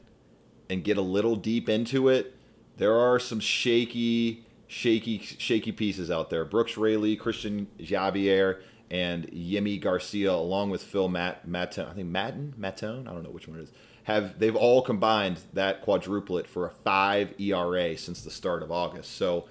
and 0.71 0.85
get 0.85 0.97
a 0.97 1.03
little 1.03 1.37
deep 1.37 1.69
into 1.69 2.09
it, 2.09 2.35
there 2.77 2.95
are 2.95 3.19
some 3.19 3.41
shaky, 3.41 4.45
shaky, 4.67 5.19
shaky 5.19 5.73
pieces 5.73 6.11
out 6.11 6.31
there. 6.31 6.45
Brooks 6.45 6.77
Raley, 6.77 7.17
Cristian 7.17 7.67
Javier, 7.79 8.61
and 8.91 9.27
Yimi 9.31 9.81
Garcia, 9.81 10.33
along 10.33 10.71
with 10.71 10.83
Phil 10.83 11.09
Matt, 11.09 11.47
Mattone, 11.47 11.91
I 11.91 11.95
think 11.95 12.09
Maton, 12.09 12.55
Mattone, 12.55 13.09
I 13.09 13.13
don't 13.13 13.23
know 13.23 13.31
which 13.31 13.47
one 13.47 13.59
it 13.59 13.63
is 13.63 13.73
have 14.09 14.39
they've 14.39 14.57
all 14.57 14.81
combined 14.81 15.39
that 15.53 15.85
quadruplet 15.85 16.47
for 16.47 16.67
a 16.67 16.71
five 16.71 17.39
ERA 17.39 17.95
since 17.99 18.23
the 18.23 18.31
start 18.31 18.63
of 18.63 18.73
August. 18.73 19.15
So 19.15 19.45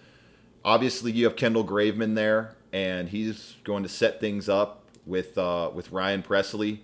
obviously 0.66 1.12
you 1.12 1.26
have 1.26 1.36
Kendall 1.36 1.64
Graveman 1.64 2.16
there, 2.16 2.56
and 2.74 3.08
he's 3.08 3.54
going 3.64 3.84
to 3.84 3.90
set 3.90 4.20
things 4.20 4.50
up 4.50 4.87
with 5.08 5.38
uh, 5.38 5.72
with 5.74 5.92
Ryan 5.92 6.22
Pressly, 6.22 6.80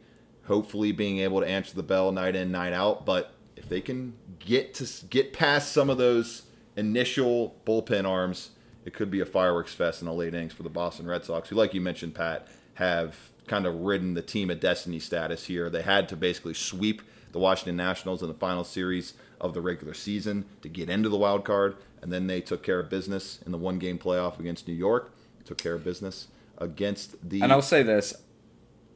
hopefully 0.46 0.92
being 0.92 1.20
able 1.20 1.42
to 1.42 1.48
answer 1.48 1.76
the 1.76 1.84
bell 1.84 2.12
night 2.12 2.36
in 2.36 2.52
night 2.52 2.74
out. 2.74 3.06
But 3.06 3.34
if 3.56 3.70
they 3.70 3.82
can 3.82 4.14
get 4.40 4.74
to 4.76 5.06
get 5.10 5.34
past 5.34 5.72
some 5.72 5.90
of 5.90 5.98
those 5.98 6.44
initial 6.76 7.56
bullpen 7.66 8.08
arms, 8.08 8.52
it 8.86 8.94
could 8.94 9.12
be 9.12 9.20
a 9.20 9.26
fireworks 9.26 9.74
fest 9.74 10.02
in 10.02 10.08
the 10.08 10.14
late 10.14 10.34
innings 10.34 10.54
for 10.54 10.64
the 10.64 10.70
Boston 10.70 11.06
Red 11.06 11.26
Sox, 11.26 11.50
who, 11.50 11.56
like 11.56 11.74
you 11.74 11.82
mentioned, 11.82 12.16
Pat, 12.16 12.48
have 12.76 13.16
kind 13.48 13.66
of 13.66 13.76
ridden 13.82 14.14
the 14.14 14.22
team 14.22 14.50
of 14.50 14.60
destiny 14.60 15.00
status 15.00 15.46
here. 15.46 15.70
They 15.70 15.82
had 15.82 16.08
to 16.10 16.16
basically 16.16 16.54
sweep 16.54 17.02
the 17.34 17.40
Washington 17.40 17.76
Nationals 17.76 18.22
in 18.22 18.28
the 18.30 18.34
final 18.34 18.64
series 18.64 19.14
of 19.42 19.54
the 19.54 19.62
regular 19.62 19.94
season 19.94 20.46
to 20.62 20.70
get 20.70 20.90
into 20.90 21.10
the 21.10 21.18
wild 21.18 21.44
card, 21.44 21.76
and 22.02 22.12
then 22.12 22.28
they 22.28 22.40
took 22.40 22.64
care 22.64 22.80
of 22.80 22.90
business 22.90 23.40
in 23.46 23.52
the 23.52 23.58
one 23.58 23.80
game 23.80 23.98
playoff 23.98 24.40
against 24.40 24.68
New 24.68 24.74
York. 24.74 25.12
Took 25.46 25.58
care 25.58 25.74
of 25.74 25.84
business 25.84 26.28
against 26.58 27.30
the. 27.30 27.42
And 27.42 27.52
I'll 27.52 27.62
say 27.62 27.84
this. 27.84 28.14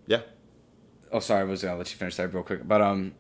Yeah. 0.06 0.22
Oh, 1.12 1.20
sorry, 1.20 1.42
I 1.42 1.44
was 1.44 1.64
gonna 1.64 1.78
let 1.78 1.92
you 1.92 1.98
finish 1.98 2.16
that 2.18 2.34
real 2.34 2.44
quick, 2.44 2.68
but 2.68 2.82
um, 2.82 3.14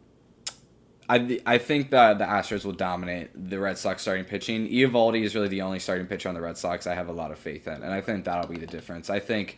I 1.09 1.39
I 1.45 1.57
think 1.57 1.91
that 1.91 2.17
the 2.17 2.25
Astros 2.25 2.65
will 2.65 2.73
dominate 2.73 3.29
the 3.49 3.59
Red 3.59 3.77
Sox 3.77 4.01
starting 4.01 4.25
pitching. 4.25 4.67
Eovaldi 4.67 5.23
is 5.23 5.35
really 5.35 5.47
the 5.47 5.61
only 5.61 5.79
starting 5.79 6.05
pitcher 6.05 6.29
on 6.29 6.35
the 6.35 6.41
Red 6.41 6.57
Sox 6.57 6.85
I 6.85 6.95
have 6.95 7.07
a 7.07 7.13
lot 7.13 7.31
of 7.31 7.39
faith 7.39 7.67
in, 7.67 7.81
and 7.81 7.93
I 7.93 8.01
think 8.01 8.25
that'll 8.25 8.49
be 8.49 8.59
the 8.59 8.67
difference. 8.67 9.09
I 9.09 9.19
think 9.19 9.57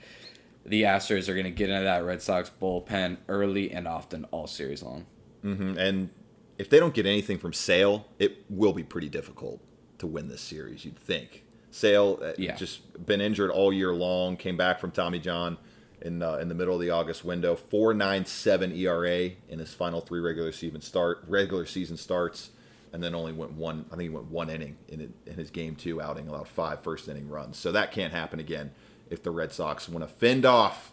the 0.65 0.84
Astros 0.84 1.27
are 1.27 1.34
going 1.34 1.45
to 1.45 1.51
get 1.51 1.69
into 1.69 1.84
that 1.84 2.03
Red 2.03 2.21
Sox 2.21 2.51
bullpen 2.61 3.17
early 3.27 3.71
and 3.71 3.88
often 3.88 4.25
all 4.25 4.45
series 4.45 4.84
long. 4.84 5.05
Mm-hmm. 5.43 5.77
And 5.77 6.09
if 6.57 6.69
they 6.69 6.80
don't 6.80 6.93
get 6.93 7.05
anything 7.05 7.39
from 7.39 7.53
Sale, 7.53 8.05
it 8.19 8.45
will 8.49 8.73
be 8.73 8.84
pretty 8.84 9.09
difficult 9.09 9.61
to 9.97 10.05
win 10.05 10.27
this 10.27 10.41
series. 10.41 10.86
You'd 10.86 10.99
think. 10.99 11.43
Sale 11.72 12.20
uh, 12.24 12.32
yeah. 12.38 12.55
just 12.55 13.05
been 13.05 13.22
injured 13.22 13.51
all 13.51 13.72
year 13.72 13.93
long. 13.93 14.38
Came 14.38 14.57
back 14.57 14.80
from 14.80 14.91
Tommy 14.91 15.20
John 15.20 15.57
in 16.01 16.22
uh, 16.22 16.36
in 16.36 16.49
the 16.49 16.55
middle 16.55 16.76
of 16.76 16.82
the 16.82 16.89
August 16.89 17.24
window. 17.24 17.55
Four 17.55 17.93
nine 17.93 18.26
seven 18.26 18.76
ERA 18.76 19.32
in 19.47 19.59
his 19.59 19.74
final 19.74 20.01
three 20.01 20.20
regular 20.20 20.51
season 20.51 20.82
start 20.82 21.24
regular 21.28 21.65
season 21.65 21.97
starts, 21.97 22.51
and 22.93 23.03
then 23.03 23.13
only 23.13 23.34
went 23.34 23.53
one. 23.53 23.86
I 23.88 23.95
think 23.95 24.03
he 24.03 24.09
went 24.09 24.30
one 24.32 24.49
inning 24.49 24.78
in 24.88 25.13
in 25.26 25.34
his 25.34 25.49
game 25.49 25.76
two 25.76 26.01
outing, 26.01 26.28
allowed 26.28 26.47
five 26.47 26.82
first 26.82 27.07
inning 27.07 27.30
runs. 27.30 27.57
So 27.57 27.72
that 27.72 27.91
can't 27.91 28.13
happen 28.13 28.39
again 28.39 28.72
if 29.09 29.24
the 29.24 29.32
Red 29.32 29.51
Sox 29.51 29.89
want 29.89 30.07
to 30.07 30.13
fend 30.13 30.45
off 30.45 30.91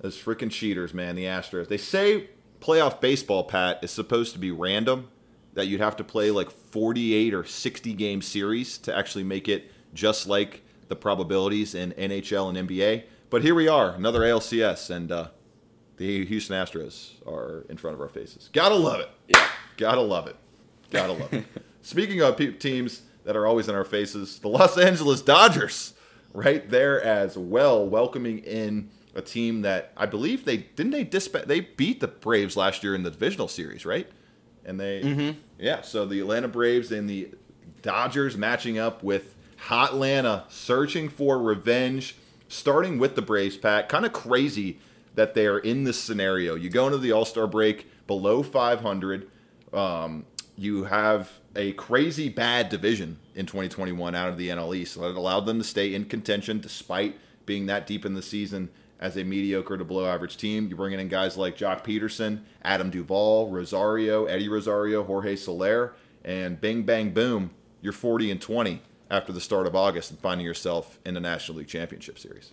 those 0.00 0.18
freaking 0.18 0.50
cheaters, 0.50 0.92
man. 0.92 1.16
The 1.16 1.24
Astros. 1.24 1.68
They 1.68 1.78
say 1.78 2.30
playoff 2.60 3.00
baseball, 3.00 3.44
Pat, 3.44 3.78
is 3.82 3.90
supposed 3.90 4.32
to 4.34 4.38
be 4.38 4.50
random. 4.50 5.08
That 5.54 5.66
you'd 5.66 5.82
have 5.82 5.96
to 5.96 6.04
play 6.04 6.30
like 6.30 6.50
48 6.50 7.34
or 7.34 7.44
60 7.44 7.92
game 7.92 8.22
series 8.22 8.78
to 8.78 8.96
actually 8.96 9.24
make 9.24 9.48
it 9.48 9.70
just 9.94 10.26
like 10.26 10.62
the 10.88 10.96
probabilities 10.96 11.74
in 11.74 11.92
NHL 11.92 12.54
and 12.54 12.68
NBA. 12.68 13.04
But 13.30 13.42
here 13.42 13.54
we 13.54 13.68
are, 13.68 13.90
another 13.94 14.20
ALCS, 14.20 14.90
and 14.90 15.10
uh, 15.10 15.28
the 15.96 16.24
Houston 16.26 16.54
Astros 16.54 17.26
are 17.26 17.64
in 17.68 17.76
front 17.76 17.94
of 17.94 18.00
our 18.00 18.08
faces. 18.08 18.50
Gotta 18.52 18.74
love 18.74 19.00
it. 19.00 19.08
Yeah. 19.28 19.48
Gotta 19.76 20.00
love 20.00 20.26
it. 20.26 20.36
Gotta 20.90 21.12
love 21.12 21.32
it. 21.32 21.44
Speaking 21.82 22.20
of 22.22 22.36
teams 22.58 23.02
that 23.24 23.36
are 23.36 23.46
always 23.46 23.68
in 23.68 23.74
our 23.74 23.84
faces, 23.84 24.38
the 24.38 24.48
Los 24.48 24.76
Angeles 24.76 25.22
Dodgers, 25.22 25.94
right 26.32 26.68
there 26.68 27.02
as 27.02 27.36
well, 27.36 27.86
welcoming 27.86 28.38
in 28.40 28.90
a 29.14 29.22
team 29.22 29.62
that 29.62 29.92
I 29.96 30.06
believe 30.06 30.44
they 30.44 30.58
didn't 30.58 30.92
they 30.92 31.04
disp- 31.04 31.46
they 31.46 31.60
beat 31.60 32.00
the 32.00 32.08
Braves 32.08 32.56
last 32.56 32.82
year 32.82 32.94
in 32.94 33.02
the 33.02 33.10
divisional 33.10 33.48
series, 33.48 33.84
right? 33.84 34.10
And 34.64 34.78
they 34.78 35.02
mm-hmm. 35.02 35.38
yeah, 35.58 35.82
so 35.82 36.06
the 36.06 36.20
Atlanta 36.20 36.48
Braves 36.48 36.92
and 36.92 37.08
the 37.08 37.30
Dodgers 37.82 38.36
matching 38.36 38.78
up 38.78 39.02
with 39.02 39.31
Hot 39.66 39.92
Atlanta 39.92 40.44
searching 40.48 41.08
for 41.08 41.38
revenge, 41.38 42.16
starting 42.48 42.98
with 42.98 43.14
the 43.14 43.22
Braves, 43.22 43.56
Pat. 43.56 43.88
Kind 43.88 44.04
of 44.04 44.12
crazy 44.12 44.78
that 45.14 45.34
they 45.34 45.46
are 45.46 45.60
in 45.60 45.84
this 45.84 46.00
scenario. 46.00 46.56
You 46.56 46.68
go 46.68 46.86
into 46.86 46.98
the 46.98 47.12
All 47.12 47.24
Star 47.24 47.46
break 47.46 47.86
below 48.08 48.42
500. 48.42 49.30
Um, 49.72 50.26
you 50.56 50.84
have 50.84 51.30
a 51.54 51.72
crazy 51.74 52.28
bad 52.28 52.70
division 52.70 53.18
in 53.36 53.46
2021 53.46 54.16
out 54.16 54.28
of 54.28 54.36
the 54.36 54.48
NL 54.48 54.74
East, 54.74 54.94
so 54.94 55.08
it 55.08 55.14
allowed 55.14 55.46
them 55.46 55.58
to 55.58 55.64
stay 55.64 55.94
in 55.94 56.06
contention 56.06 56.58
despite 56.58 57.16
being 57.46 57.66
that 57.66 57.86
deep 57.86 58.04
in 58.04 58.14
the 58.14 58.22
season 58.22 58.68
as 58.98 59.16
a 59.16 59.22
mediocre 59.22 59.78
to 59.78 59.84
below 59.84 60.06
average 60.06 60.36
team. 60.36 60.66
You're 60.66 60.76
bringing 60.76 60.98
in 60.98 61.06
guys 61.06 61.36
like 61.36 61.56
Joc 61.56 61.84
Pederson, 61.84 62.40
Adam 62.62 62.90
Duvall, 62.90 63.48
Rosario, 63.48 64.24
Eddie 64.24 64.48
Rosario, 64.48 65.04
Jorge 65.04 65.36
Soler, 65.36 65.94
and 66.24 66.60
bing, 66.60 66.82
bang, 66.82 67.10
boom, 67.10 67.52
you're 67.80 67.92
40 67.92 68.32
and 68.32 68.40
20 68.40 68.82
after 69.12 69.32
the 69.32 69.40
start 69.40 69.66
of 69.66 69.76
August 69.76 70.10
and 70.10 70.18
finding 70.18 70.46
yourself 70.46 70.98
in 71.04 71.14
the 71.14 71.20
National 71.20 71.58
League 71.58 71.68
Championship 71.68 72.18
Series. 72.18 72.52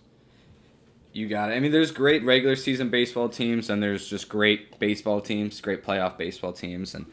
You 1.12 1.26
got 1.26 1.50
it. 1.50 1.54
I 1.54 1.60
mean, 1.60 1.72
there's 1.72 1.90
great 1.90 2.22
regular 2.22 2.54
season 2.54 2.90
baseball 2.90 3.28
teams, 3.28 3.68
and 3.68 3.82
there's 3.82 4.08
just 4.08 4.28
great 4.28 4.78
baseball 4.78 5.20
teams, 5.20 5.60
great 5.60 5.82
playoff 5.82 6.16
baseball 6.16 6.52
teams, 6.52 6.94
and 6.94 7.06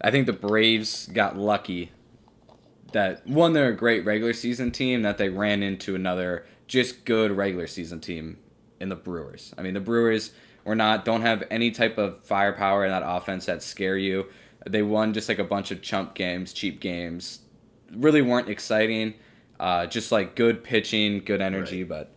I 0.00 0.10
think 0.10 0.26
the 0.26 0.32
Braves 0.32 1.06
got 1.06 1.36
lucky 1.36 1.90
that 2.92 3.26
one, 3.26 3.52
they're 3.52 3.70
a 3.70 3.76
great 3.76 4.04
regular 4.04 4.32
season 4.32 4.70
team, 4.70 5.02
that 5.02 5.18
they 5.18 5.28
ran 5.28 5.62
into 5.62 5.94
another 5.94 6.46
just 6.66 7.04
good 7.04 7.32
regular 7.32 7.66
season 7.66 8.00
team 8.00 8.38
in 8.80 8.88
the 8.88 8.96
Brewers. 8.96 9.54
I 9.58 9.62
mean, 9.62 9.74
the 9.74 9.80
Brewers 9.80 10.32
were 10.64 10.74
not 10.74 11.04
don't 11.04 11.22
have 11.22 11.42
any 11.50 11.70
type 11.70 11.98
of 11.98 12.22
firepower 12.24 12.84
in 12.84 12.90
that 12.90 13.02
offense 13.04 13.46
that 13.46 13.62
scare 13.62 13.96
you. 13.96 14.26
They 14.66 14.82
won 14.82 15.12
just 15.12 15.28
like 15.28 15.38
a 15.38 15.44
bunch 15.44 15.70
of 15.70 15.82
chump 15.82 16.14
games, 16.14 16.52
cheap 16.52 16.80
games. 16.80 17.40
Really 17.94 18.22
weren't 18.22 18.48
exciting. 18.48 19.14
Uh, 19.60 19.86
just 19.86 20.10
like 20.10 20.34
good 20.34 20.64
pitching, 20.64 21.20
good 21.20 21.40
energy, 21.40 21.84
right. 21.84 22.08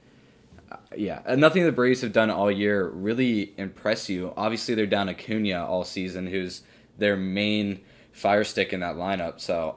but 0.69 0.75
uh, 0.75 0.77
yeah, 0.97 1.21
and 1.25 1.39
nothing 1.39 1.63
the 1.63 1.71
Braves 1.71 2.01
have 2.01 2.11
done 2.11 2.31
all 2.31 2.49
year 2.49 2.87
really 2.87 3.53
impress 3.57 4.09
you. 4.09 4.33
Obviously, 4.35 4.73
they're 4.73 4.87
down 4.87 5.09
Acuna 5.09 5.63
all 5.63 5.83
season, 5.83 6.27
who's 6.27 6.63
their 6.97 7.15
main 7.15 7.81
fire 8.11 8.43
stick 8.43 8.73
in 8.73 8.79
that 8.79 8.95
lineup. 8.95 9.39
So 9.39 9.75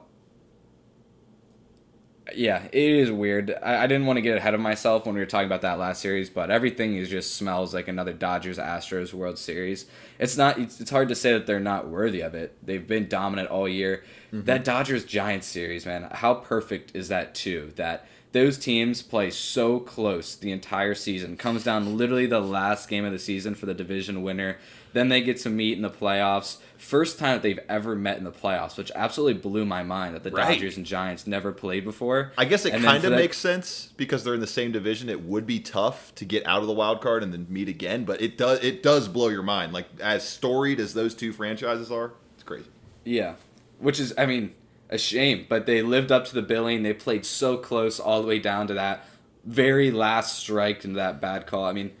yeah, 2.35 2.65
it 2.71 2.73
is 2.73 3.11
weird. 3.11 3.55
I, 3.61 3.83
I, 3.83 3.87
didn't 3.87 4.05
want 4.05 4.17
to 4.17 4.21
get 4.21 4.37
ahead 4.37 4.53
of 4.53 4.61
myself 4.61 5.05
when 5.05 5.15
we 5.15 5.21
were 5.21 5.25
talking 5.25 5.47
about 5.47 5.61
that 5.61 5.79
last 5.79 6.01
series, 6.01 6.29
but 6.29 6.49
everything 6.49 6.95
is 6.95 7.09
just 7.09 7.35
smells 7.35 7.73
like 7.73 7.87
another 7.87 8.13
Dodgers 8.13 8.57
Astros 8.57 9.13
World 9.13 9.37
Series. 9.37 9.85
It's 10.19 10.35
not. 10.35 10.59
It's, 10.59 10.81
it's 10.81 10.91
hard 10.91 11.07
to 11.09 11.15
say 11.15 11.31
that 11.31 11.47
they're 11.47 11.59
not 11.59 11.87
worthy 11.87 12.21
of 12.21 12.35
it. 12.35 12.55
They've 12.61 12.85
been 12.85 13.07
dominant 13.07 13.49
all 13.49 13.67
year. 13.67 14.03
Mm-hmm. 14.33 14.45
That 14.45 14.63
Dodgers 14.65 15.05
Giants 15.05 15.47
series, 15.47 15.85
man, 15.85 16.09
how 16.11 16.35
perfect 16.35 16.95
is 16.95 17.07
that 17.07 17.33
too? 17.33 17.71
That 17.77 18.05
those 18.31 18.57
teams 18.57 19.01
play 19.01 19.31
so 19.31 19.79
close 19.79 20.35
the 20.35 20.51
entire 20.51 20.93
season. 20.93 21.37
Comes 21.37 21.63
down 21.63 21.97
literally 21.97 22.27
the 22.27 22.41
last 22.41 22.89
game 22.89 23.05
of 23.05 23.11
the 23.11 23.19
season 23.19 23.55
for 23.55 23.65
the 23.65 23.73
division 23.73 24.21
winner. 24.21 24.57
Then 24.93 25.09
they 25.09 25.21
get 25.21 25.37
to 25.39 25.49
meet 25.49 25.77
in 25.77 25.81
the 25.81 25.89
playoffs. 25.89 26.57
First 26.79 27.19
time 27.19 27.33
that 27.33 27.41
they've 27.41 27.59
ever 27.67 27.93
met 27.93 28.17
in 28.17 28.23
the 28.23 28.31
playoffs, 28.31 28.77
which 28.77 28.89
absolutely 28.95 29.41
blew 29.41 29.65
my 29.65 29.83
mind 29.83 30.15
that 30.15 30.23
the 30.23 30.31
right. 30.31 30.53
Dodgers 30.53 30.77
and 30.77 30.85
Giants 30.85 31.27
never 31.27 31.51
played 31.51 31.83
before. 31.83 32.31
I 32.37 32.45
guess 32.45 32.65
it 32.65 32.71
kind 32.71 33.03
of 33.03 33.11
makes 33.11 33.37
sense 33.37 33.91
because 33.97 34.23
they're 34.23 34.33
in 34.33 34.39
the 34.39 34.47
same 34.47 34.71
division. 34.71 35.09
It 35.09 35.21
would 35.21 35.45
be 35.45 35.59
tough 35.59 36.15
to 36.15 36.25
get 36.25 36.47
out 36.47 36.61
of 36.61 36.67
the 36.67 36.73
wild 36.73 37.01
card 37.01 37.21
and 37.21 37.33
then 37.33 37.47
meet 37.49 37.67
again, 37.67 38.05
but 38.05 38.21
it 38.21 38.37
does 38.37 38.63
it 38.63 38.81
does 38.81 39.07
blow 39.07 39.27
your 39.27 39.43
mind. 39.43 39.73
Like 39.73 39.87
as 40.01 40.27
storied 40.27 40.79
as 40.79 40.93
those 40.93 41.13
two 41.13 41.33
franchises 41.33 41.91
are, 41.91 42.13
it's 42.33 42.43
crazy. 42.43 42.69
Yeah, 43.03 43.35
which 43.79 43.99
is 43.99 44.13
I 44.17 44.25
mean 44.25 44.55
a 44.89 44.97
shame, 44.97 45.45
but 45.49 45.65
they 45.65 45.81
lived 45.81 46.11
up 46.11 46.25
to 46.25 46.33
the 46.33 46.41
billing. 46.41 46.83
They 46.83 46.93
played 46.93 47.25
so 47.25 47.57
close 47.57 47.99
all 47.99 48.21
the 48.21 48.27
way 48.27 48.39
down 48.39 48.67
to 48.67 48.73
that 48.75 49.05
very 49.45 49.91
last 49.91 50.39
strike 50.39 50.83
into 50.83 50.97
that 50.97 51.19
bad 51.19 51.47
call. 51.47 51.65
I 51.65 51.73
mean, 51.73 51.91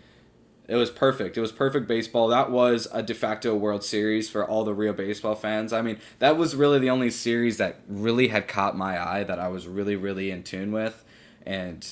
it 0.69 0.75
was 0.75 0.91
perfect. 0.91 1.35
It 1.35 1.41
was 1.41 1.51
perfect 1.51 1.87
baseball. 1.87 2.27
That 2.27 2.51
was 2.51 2.87
a 2.93 3.01
de 3.01 3.15
facto 3.15 3.55
World 3.55 3.83
Series 3.83 4.29
for 4.29 4.47
all 4.47 4.63
the 4.63 4.73
real 4.73 4.93
baseball 4.93 5.33
fans. 5.33 5.73
I 5.73 5.81
mean, 5.81 5.97
that 6.19 6.37
was 6.37 6.55
really 6.55 6.77
the 6.77 6.91
only 6.91 7.09
series 7.09 7.57
that 7.57 7.81
really 7.87 8.27
had 8.27 8.47
caught 8.47 8.77
my 8.77 9.03
eye 9.03 9.23
that 9.23 9.39
I 9.39 9.47
was 9.47 9.67
really, 9.67 9.95
really 9.95 10.29
in 10.29 10.43
tune 10.43 10.71
with. 10.71 11.03
And 11.43 11.87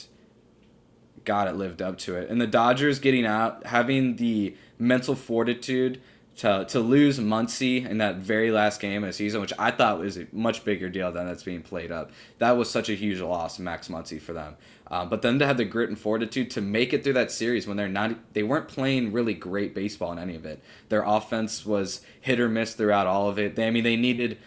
God, 1.26 1.48
it 1.48 1.56
lived 1.56 1.82
up 1.82 1.98
to 2.00 2.16
it. 2.18 2.30
And 2.30 2.40
the 2.40 2.48
Dodgers 2.48 3.00
getting 3.00 3.26
out, 3.26 3.66
having 3.66 4.18
the 4.18 4.56
mental 4.78 5.16
fortitude 5.16 6.00
to 6.38 6.66
to 6.66 6.80
lose 6.80 7.20
Muncy 7.20 7.84
in 7.84 7.98
that 7.98 8.18
very 8.18 8.52
last 8.52 8.80
game 8.80 9.04
of 9.04 9.10
the 9.10 9.14
season, 9.14 9.42
which 9.42 9.54
I 9.58 9.72
thought 9.72 10.00
was 10.00 10.18
a 10.18 10.28
much 10.32 10.64
bigger 10.64 10.88
deal 10.88 11.12
than 11.12 11.26
that's 11.26 11.44
being 11.44 11.64
played 11.64 11.92
up. 11.92 12.12
That 12.38 12.58
was 12.58 12.70
such 12.70 12.90
a 12.90 12.94
huge 12.94 13.20
loss, 13.20 13.58
Max 13.60 13.88
Muncy, 13.88 14.22
for 14.22 14.34
them. 14.34 14.56
Um, 14.90 15.10
but 15.10 15.22
then 15.22 15.38
to 15.40 15.46
have 15.46 15.58
the 15.58 15.66
grit 15.66 15.90
and 15.90 16.00
fortitude 16.00 16.50
to 16.52 16.62
make 16.62 16.94
it 16.94 17.04
through 17.04 17.14
that 17.14 17.32
series 17.32 17.68
when 17.68 17.76
they're 17.76 17.90
not, 17.90 18.34
they 18.34 18.44
weren't 18.44 18.70
playing 18.70 19.12
really 19.12 19.34
great 19.34 19.76
baseball 19.76 20.14
in 20.14 20.20
any 20.20 20.36
of 20.36 20.46
it. 20.46 20.64
Their 20.90 21.04
offense 21.04 21.66
was 21.66 22.02
hit 22.22 22.40
or 22.40 22.48
miss 22.48 22.74
throughout 22.74 23.06
all 23.06 23.28
of 23.28 23.38
it. 23.38 23.56
They, 23.56 23.68
I 23.68 23.72
mean, 23.72 23.84
they 23.84 23.98
needed 23.98 24.38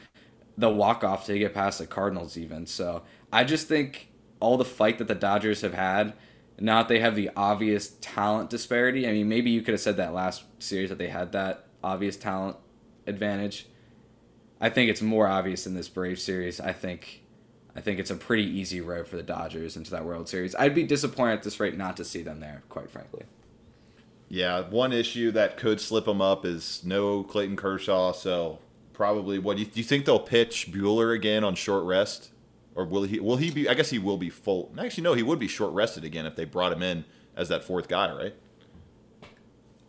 the 0.57 0.71
walk 0.71 1.05
off 1.05 1.27
to 1.27 1.39
get 1.39 1.53
past 1.53 1.79
the 1.79 1.87
Cardinals 1.87 2.39
even. 2.39 2.67
So 2.67 3.03
I 3.33 3.45
just 3.45 3.69
think 3.69 4.09
all 4.41 4.57
the 4.57 4.65
fight 4.65 4.97
that 4.99 5.09
the 5.09 5.15
Dodgers 5.15 5.61
have 5.61 5.75
had 5.75 6.15
Now 6.61 6.79
that 6.83 6.89
they 6.89 7.01
have 7.01 7.17
the 7.17 7.31
obvious 7.35 7.97
talent 8.01 8.51
disparity. 8.51 9.09
I 9.09 9.13
mean, 9.13 9.29
maybe 9.29 9.51
you 9.51 9.63
could 9.63 9.73
have 9.73 9.81
said 9.81 9.97
that 9.97 10.13
last 10.13 10.45
series 10.59 10.91
that 10.91 10.99
they 10.99 11.09
had 11.09 11.33
that 11.33 11.65
obvious 11.83 12.17
talent 12.17 12.57
advantage. 13.07 13.67
I 14.61 14.69
think 14.69 14.91
it's 14.91 15.01
more 15.01 15.27
obvious 15.27 15.67
in 15.67 15.75
this 15.75 15.89
Brave 15.89 16.21
series. 16.21 16.61
I 16.61 16.73
think 16.75 17.23
I 17.75 17.81
think 17.81 18.01
it's 18.01 18.11
a 18.11 18.17
pretty 18.17 18.45
easy 18.45 18.81
road 18.81 19.07
for 19.07 19.17
the 19.17 19.23
Dodgers 19.23 19.77
into 19.77 19.91
that 19.93 20.05
World 20.05 20.29
Series. 20.29 20.55
I'd 20.57 20.75
be 20.75 20.83
disappointed 20.83 21.35
at 21.35 21.43
this 21.43 21.61
rate 21.61 21.77
not 21.77 21.97
to 21.99 22.05
see 22.05 22.23
them 22.23 22.41
there, 22.41 22.63
quite 22.69 22.91
frankly. 22.91 23.25
Yeah, 24.29 24.61
one 24.69 24.93
issue 24.93 25.31
that 25.33 25.57
could 25.57 25.81
slip 25.81 26.05
them 26.05 26.21
up 26.21 26.45
is 26.45 26.83
no 26.85 27.23
Clayton 27.23 27.57
Kershaw, 27.57 28.13
so 28.13 28.61
probably 28.93 29.39
what 29.39 29.57
do 29.57 29.65
you, 29.65 29.69
do 29.69 29.81
you 29.81 29.85
think 29.85 30.05
they'll 30.05 30.21
pitch 30.21 30.71
Buehler 30.71 31.15
again 31.15 31.43
on 31.43 31.55
short 31.55 31.85
rest? 31.85 32.31
Or 32.75 32.85
will 32.85 33.03
he 33.03 33.19
will 33.19 33.37
he 33.37 33.51
be 33.51 33.69
I 33.69 33.75
guess 33.75 33.91
he 33.91 33.99
will 33.99 34.17
be 34.17 34.31
full. 34.31 34.73
Actually 34.79 35.03
no, 35.03 35.15
he 35.15 35.23
would 35.23 35.39
be 35.39 35.49
short 35.49 35.73
rested 35.73 36.05
again 36.05 36.27
if 36.27 36.37
they 36.37 36.45
brought 36.45 36.73
him 36.73 36.83
in 36.83 37.05
as 37.35 37.49
that 37.49 37.65
fourth 37.65 37.89
guy, 37.89 38.13
right? 38.13 38.35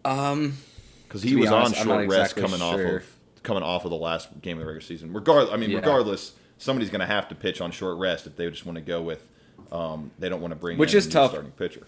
Um 0.03 0.57
because 1.03 1.21
he 1.21 1.35
was 1.35 1.51
honest, 1.51 1.79
on 1.81 1.85
short 1.85 2.09
rest 2.09 2.35
coming 2.35 2.59
sure. 2.59 2.67
off 2.67 3.01
of 3.01 3.17
coming 3.43 3.63
off 3.63 3.85
of 3.85 3.91
the 3.91 3.97
last 3.97 4.41
game 4.41 4.57
of 4.57 4.61
the 4.61 4.65
regular 4.65 4.81
season. 4.81 5.13
Regardless, 5.13 5.53
I 5.53 5.57
mean, 5.57 5.71
yeah. 5.71 5.77
regardless, 5.77 6.33
somebody's 6.61 6.89
going 6.89 7.01
to 7.01 7.07
have 7.07 7.27
to 7.29 7.35
pitch 7.35 7.59
on 7.59 7.71
short 7.71 7.97
rest 7.97 8.27
if 8.27 8.35
they 8.35 8.49
just 8.49 8.65
want 8.65 8.77
to 8.77 8.81
go 8.81 9.01
with. 9.01 9.27
Um, 9.71 10.11
they 10.19 10.29
don't 10.29 10.41
want 10.41 10.51
to 10.51 10.59
bring 10.59 10.77
which 10.77 10.93
is 10.93 11.07
tough 11.07 11.31
starting 11.31 11.51
pitcher. 11.51 11.87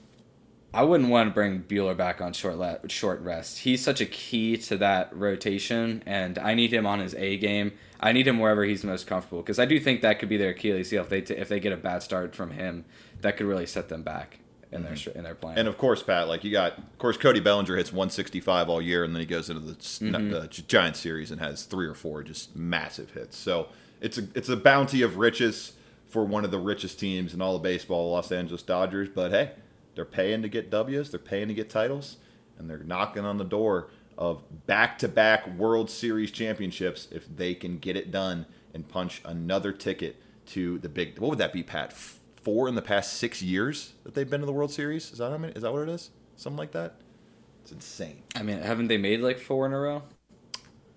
I 0.74 0.84
wouldn't 0.84 1.10
want 1.10 1.30
to 1.30 1.34
bring 1.34 1.62
Buehler 1.64 1.96
back 1.96 2.20
on 2.20 2.34
short 2.34 2.58
le- 2.58 2.90
short 2.90 3.22
rest. 3.22 3.60
He's 3.60 3.84
such 3.84 4.02
a 4.02 4.06
key 4.06 4.58
to 4.58 4.78
that 4.78 5.16
rotation, 5.16 6.02
and 6.06 6.40
I 6.40 6.56
need 6.56 6.74
him 6.74 6.88
on 6.88 7.00
his 7.00 7.14
A 7.16 7.38
game. 7.38 7.74
I 8.00 8.12
need 8.12 8.28
him 8.28 8.40
wherever 8.40 8.64
he's 8.64 8.84
most 8.84 9.06
comfortable 9.06 9.42
because 9.42 9.60
I 9.60 9.66
do 9.66 9.80
think 9.80 10.02
that 10.02 10.18
could 10.20 10.30
be 10.30 10.38
their 10.38 10.50
Achilles 10.50 10.90
heel 10.90 11.04
if 11.04 11.10
they 11.10 11.22
t- 11.22 11.36
if 11.36 11.48
they 11.48 11.60
get 11.60 11.74
a 11.74 11.78
bad 11.78 12.02
start 12.02 12.36
from 12.36 12.52
him, 12.52 12.86
that 13.22 13.38
could 13.38 13.46
really 13.46 13.68
set 13.68 13.90
them 13.90 14.02
back. 14.02 14.40
In 14.74 14.84
their 14.84 14.96
in 15.16 15.24
their 15.24 15.36
plan. 15.36 15.58
And 15.58 15.68
of 15.68 15.78
course, 15.78 16.02
Pat, 16.04 16.28
like 16.28 16.44
you 16.44 16.52
got, 16.52 16.78
of 16.78 16.98
course, 16.98 17.18
Cody 17.18 17.40
Bellinger 17.40 17.76
hits 17.78 17.92
165 17.92 18.70
all 18.70 18.82
year, 18.82 19.04
and 19.04 19.14
then 19.16 19.20
he 19.20 19.26
goes 19.26 19.50
into 19.50 19.62
the, 19.62 19.74
Mm-hmm. 19.76 20.32
the 20.32 20.48
Giant 20.68 20.96
series 20.96 21.32
and 21.32 21.40
has 21.40 21.64
three 21.64 21.86
or 21.88 21.94
four 21.94 22.24
just 22.24 22.56
massive 22.56 23.12
hits. 23.12 23.38
So 23.38 23.68
it's 24.02 24.18
a 24.18 24.28
it's 24.36 24.50
a 24.50 24.58
bounty 24.58 25.02
of 25.02 25.18
riches 25.18 25.74
for 26.08 26.24
one 26.26 26.46
of 26.46 26.52
the 26.52 26.60
richest 26.60 27.00
teams 27.00 27.34
in 27.34 27.42
all 27.42 27.56
of 27.56 27.64
baseball, 27.64 28.12
Los 28.12 28.32
Angeles 28.32 28.62
Dodgers. 28.64 29.10
But 29.10 29.32
hey, 29.32 29.52
they're 29.96 30.06
paying 30.06 30.42
to 30.42 30.50
get 30.50 30.70
W's, 30.70 31.10
they're 31.12 31.20
paying 31.20 31.48
to 31.48 31.54
get 31.54 31.70
titles, 31.70 32.18
and 32.58 32.70
they're 32.70 32.80
knocking 32.84 33.26
on 33.26 33.38
the 33.38 33.44
door 33.46 33.90
of 34.16 34.44
back-to-back 34.68 35.48
World 35.58 35.90
Series 35.90 36.30
championships 36.30 37.08
if 37.12 37.26
they 37.36 37.56
can 37.56 37.80
get 37.80 37.98
it 37.98 38.12
done 38.12 38.46
and 38.74 38.88
punch 38.88 39.22
another 39.26 39.72
ticket 39.72 40.18
to 40.46 40.78
the 40.80 40.90
big. 40.90 41.18
What 41.18 41.30
would 41.30 41.40
that 41.40 41.52
be, 41.54 41.64
Pat? 41.64 41.96
Four 42.44 42.68
in 42.68 42.76
the 42.76 42.82
past 42.82 43.14
six 43.14 43.42
years 43.42 43.94
that 44.04 44.14
they've 44.16 44.30
been 44.30 44.42
to 44.42 44.46
the 44.46 44.52
World 44.54 44.72
Series. 44.72 45.12
Is 45.12 45.20
that 45.20 45.32
how 45.32 45.38
many? 45.38 45.54
Is 45.54 45.62
that 45.64 45.72
what 45.72 45.82
it 45.84 45.90
is? 45.90 46.12
Something 46.36 46.58
like 46.58 46.72
that. 46.74 46.96
It's 47.62 47.72
insane. 47.72 48.24
I 48.36 48.44
mean, 48.44 48.60
haven't 48.60 48.88
they 48.88 48.98
made 48.98 49.22
like 49.22 49.40
four 49.40 49.66
in 49.66 49.72
a 49.74 49.80
row? 49.80 50.04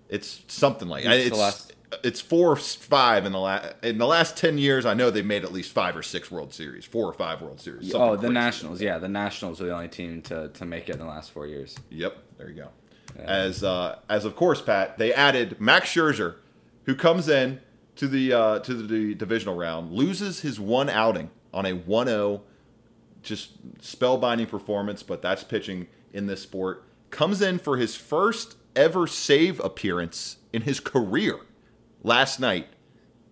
It's 0.09 0.41
something 0.47 0.87
like 0.87 1.05
It's 1.05 1.27
it's 1.27 1.37
last- 1.37 1.73
it's 2.03 2.19
four 2.19 2.51
or 2.51 2.55
five 2.57 3.25
in 3.25 3.31
the 3.31 3.39
last 3.39 3.73
in 3.81 3.97
the 3.97 4.05
last 4.07 4.35
ten 4.35 4.57
years. 4.57 4.85
I 4.85 4.93
know 4.93 5.09
they've 5.09 5.25
made 5.25 5.45
at 5.45 5.53
least 5.53 5.71
five 5.71 5.95
or 5.95 6.03
six 6.03 6.29
World 6.29 6.53
Series, 6.53 6.83
four 6.83 7.05
or 7.09 7.13
five 7.13 7.41
World 7.41 7.61
Series. 7.61 7.93
oh, 7.95 8.15
the 8.15 8.19
crazy. 8.23 8.33
Nationals. 8.33 8.81
Yeah, 8.81 8.97
the 8.97 9.07
Nationals 9.07 9.61
are 9.61 9.65
the 9.67 9.73
only 9.73 9.87
team 9.87 10.21
to, 10.23 10.49
to 10.49 10.65
make 10.65 10.89
it 10.89 10.93
in 10.93 10.99
the 10.99 11.05
last 11.05 11.31
four 11.31 11.47
years. 11.47 11.75
Yep, 11.89 12.17
there 12.37 12.49
you 12.49 12.55
go. 12.55 12.69
As 13.17 13.63
uh, 13.63 13.99
as 14.09 14.25
of 14.25 14.35
course, 14.35 14.61
Pat, 14.61 14.97
they 14.97 15.13
added 15.13 15.61
Max 15.61 15.89
Scherzer, 15.89 16.35
who 16.85 16.93
comes 16.95 17.29
in 17.29 17.61
to 17.95 18.07
the 18.09 18.33
uh, 18.33 18.59
to 18.59 18.73
the 18.73 19.15
divisional 19.15 19.55
round, 19.55 19.93
loses 19.93 20.41
his 20.41 20.59
one 20.59 20.89
outing 20.89 21.29
on 21.53 21.65
a 21.65 21.75
1-0, 21.75 22.41
just 23.23 23.77
spellbinding 23.79 24.49
performance, 24.49 25.03
but 25.03 25.21
that's 25.21 25.43
pitching 25.43 25.87
in 26.13 26.27
this 26.27 26.41
sport. 26.41 26.83
Comes 27.09 27.41
in 27.41 27.59
for 27.59 27.77
his 27.77 27.95
first 27.95 28.55
ever 28.75 29.07
save 29.07 29.59
appearance 29.59 30.37
in 30.53 30.63
his 30.63 30.79
career 30.79 31.39
last 32.03 32.39
night 32.39 32.67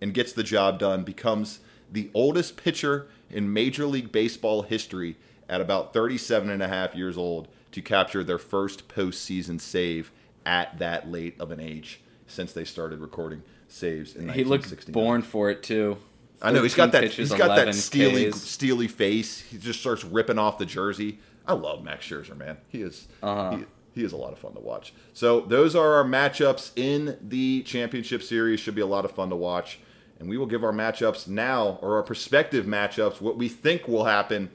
and 0.00 0.12
gets 0.12 0.32
the 0.32 0.42
job 0.42 0.78
done. 0.78 1.04
Becomes 1.04 1.60
the 1.90 2.10
oldest 2.14 2.56
pitcher 2.56 3.08
in 3.30 3.52
Major 3.52 3.86
League 3.86 4.12
Baseball 4.12 4.62
history 4.62 5.16
at 5.48 5.60
about 5.60 5.92
37 5.92 6.50
and 6.50 6.62
a 6.62 6.68
half 6.68 6.94
years 6.94 7.16
old 7.16 7.48
to 7.72 7.80
capture 7.80 8.24
their 8.24 8.38
first 8.38 8.88
postseason 8.88 9.60
save 9.60 10.10
at 10.44 10.78
that 10.78 11.10
late 11.10 11.38
of 11.40 11.50
an 11.50 11.60
age 11.60 12.00
since 12.26 12.52
they 12.52 12.64
started 12.64 13.00
recording 13.00 13.42
saves 13.68 14.14
in 14.14 14.28
He 14.30 14.44
looked 14.44 14.64
1969. 14.64 14.92
born 14.92 15.22
for 15.22 15.50
it 15.50 15.62
too. 15.62 15.98
I 16.42 16.52
know 16.52 16.62
he's 16.62 16.74
got 16.74 16.92
that. 16.92 17.02
pitches, 17.02 17.30
he's 17.30 17.38
got 17.38 17.56
that 17.56 17.74
steely, 17.74 18.30
Ks. 18.30 18.42
steely 18.42 18.88
face. 18.88 19.40
He 19.40 19.58
just 19.58 19.80
starts 19.80 20.04
ripping 20.04 20.38
off 20.38 20.58
the 20.58 20.66
jersey. 20.66 21.18
I 21.46 21.54
love 21.54 21.82
Max 21.82 22.06
Scherzer, 22.06 22.36
man. 22.36 22.58
He 22.68 22.82
is. 22.82 23.08
Uh-huh. 23.22 23.58
He, 23.58 23.64
he 23.94 24.04
is 24.04 24.12
a 24.12 24.16
lot 24.16 24.32
of 24.32 24.38
fun 24.38 24.52
to 24.54 24.60
watch. 24.60 24.92
So 25.14 25.40
those 25.40 25.74
are 25.74 25.94
our 25.94 26.04
matchups 26.04 26.72
in 26.76 27.16
the 27.22 27.62
championship 27.62 28.22
series. 28.22 28.60
Should 28.60 28.74
be 28.74 28.82
a 28.82 28.86
lot 28.86 29.04
of 29.04 29.12
fun 29.12 29.30
to 29.30 29.36
watch, 29.36 29.78
and 30.20 30.28
we 30.28 30.36
will 30.36 30.46
give 30.46 30.62
our 30.64 30.72
matchups 30.72 31.28
now, 31.28 31.78
or 31.80 31.96
our 31.96 32.02
prospective 32.02 32.66
matchups, 32.66 33.20
what 33.20 33.36
we 33.36 33.48
think 33.48 33.88
will 33.88 34.04
happen 34.04 34.50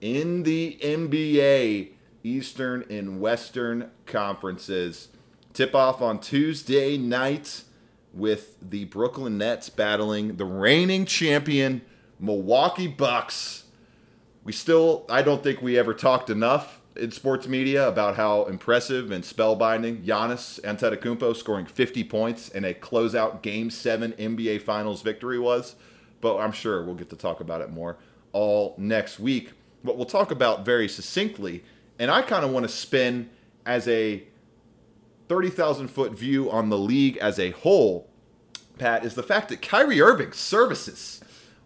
in 0.00 0.44
the 0.44 0.78
NBA 0.82 1.90
Eastern 2.22 2.84
and 2.88 3.20
Western 3.20 3.90
conferences. 4.06 5.08
Tip 5.52 5.74
off 5.74 6.00
on 6.02 6.20
Tuesday 6.20 6.96
night 6.96 7.62
with 8.14 8.56
the 8.62 8.84
Brooklyn 8.86 9.38
Nets 9.38 9.68
battling 9.68 10.36
the 10.36 10.44
reigning 10.44 11.04
champion 11.04 11.82
Milwaukee 12.18 12.86
Bucks. 12.86 13.64
We 14.44 14.52
still, 14.52 15.04
I 15.08 15.22
don't 15.22 15.42
think 15.42 15.60
we 15.60 15.78
ever 15.78 15.94
talked 15.94 16.30
enough 16.30 16.80
in 16.96 17.10
sports 17.10 17.48
media 17.48 17.88
about 17.88 18.16
how 18.16 18.44
impressive 18.44 19.10
and 19.10 19.24
spellbinding 19.24 20.04
Giannis 20.04 20.60
Antetokounmpo 20.60 21.34
scoring 21.34 21.66
50 21.66 22.04
points 22.04 22.48
in 22.50 22.64
a 22.64 22.72
closeout 22.72 23.42
Game 23.42 23.70
7 23.70 24.12
NBA 24.12 24.62
Finals 24.62 25.02
victory 25.02 25.38
was. 25.38 25.74
But 26.20 26.38
I'm 26.38 26.52
sure 26.52 26.84
we'll 26.84 26.94
get 26.94 27.10
to 27.10 27.16
talk 27.16 27.40
about 27.40 27.60
it 27.60 27.70
more 27.70 27.98
all 28.32 28.74
next 28.78 29.18
week. 29.18 29.52
What 29.82 29.96
we'll 29.96 30.06
talk 30.06 30.30
about 30.30 30.64
very 30.64 30.88
succinctly, 30.88 31.64
and 31.98 32.10
I 32.10 32.22
kind 32.22 32.44
of 32.44 32.50
want 32.50 32.64
to 32.64 32.72
spin 32.72 33.28
as 33.66 33.88
a 33.88 34.22
30,000 35.28 35.88
foot 35.88 36.12
view 36.12 36.50
on 36.50 36.68
the 36.68 36.78
league 36.78 37.16
as 37.18 37.38
a 37.38 37.50
whole, 37.50 38.10
Pat, 38.78 39.04
is 39.04 39.14
the 39.14 39.22
fact 39.22 39.48
that 39.48 39.62
Kyrie 39.62 40.00
Irving's 40.00 40.36
services 40.36 41.20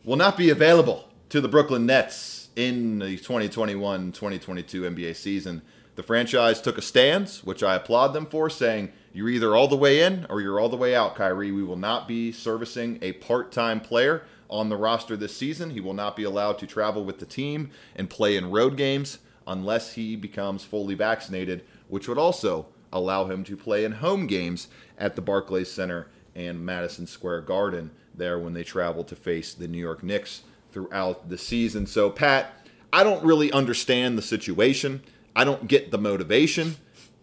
will 0.04 0.16
not 0.16 0.36
be 0.36 0.50
available 0.50 1.09
to 1.30 1.40
the 1.40 1.48
Brooklyn 1.48 1.86
Nets 1.86 2.48
in 2.56 2.98
the 2.98 3.16
2021 3.16 4.12
2022 4.12 4.82
NBA 4.82 5.16
season. 5.16 5.62
The 5.96 6.02
franchise 6.02 6.61
took 6.61 6.78
a 6.78 6.82
stance, 6.82 7.42
which 7.42 7.62
I 7.62 7.74
applaud 7.74 8.09
them 8.09 8.26
for, 8.26 8.48
saying, 8.48 8.92
You're 9.12 9.28
either 9.28 9.56
all 9.56 9.68
the 9.68 9.76
way 9.76 10.02
in 10.02 10.26
or 10.30 10.40
you're 10.40 10.61
all 10.61 10.68
the 10.68 10.76
way 10.76 10.94
out, 10.94 11.16
Kyrie. 11.16 11.50
We 11.50 11.64
will 11.64 11.76
not 11.76 12.06
be 12.06 12.30
servicing 12.30 12.98
a 13.02 13.12
part 13.14 13.50
time 13.50 13.80
player 13.80 14.22
on 14.48 14.68
the 14.68 14.76
roster 14.76 15.16
this 15.16 15.36
season. 15.36 15.70
He 15.70 15.80
will 15.80 15.94
not 15.94 16.16
be 16.16 16.24
allowed 16.24 16.59
to 16.59 16.66
travel 16.66 17.04
with 17.04 17.18
the 17.18 17.26
team 17.26 17.70
and 17.96 18.09
play 18.09 18.36
in 18.36 18.50
road 18.50 18.76
games 18.76 19.18
unless 19.46 19.94
he 19.94 20.14
becomes 20.14 20.62
fully 20.62 20.94
vaccinated, 20.94 21.64
which 21.88 22.06
would 22.06 22.18
also 22.18 22.66
allow 22.93 23.26
him 23.26 23.45
to 23.45 23.57
play 23.57 23.84
in 23.84 23.93
home 23.93 24.26
games 24.26 24.68
at 24.99 25.16
the 25.16 25.22
Barclays 25.22 25.70
Center 25.70 26.09
and 26.34 26.64
Madison 26.64 27.07
Square 27.07 27.43
Garden 27.43 27.91
there 28.14 28.39
when 28.39 28.53
they 28.53 28.64
travel 28.64 29.05
to 29.05 29.16
face 29.16 29.55
the 29.55 29.68
New 29.68 29.78
York 29.78 30.03
Knicks 30.03 30.43
throughout 30.72 31.28
the 31.28 31.39
season. 31.39 31.86
So, 31.86 32.11
Pat, 32.11 32.53
I 32.93 33.05
don't 33.05 33.24
really 33.24 33.53
understand 33.53 34.16
the 34.16 34.22
situation. 34.22 35.03
I 35.34 35.45
don't 35.45 35.68
get 35.68 35.91
the 35.91 35.99
motivation. 35.99 36.76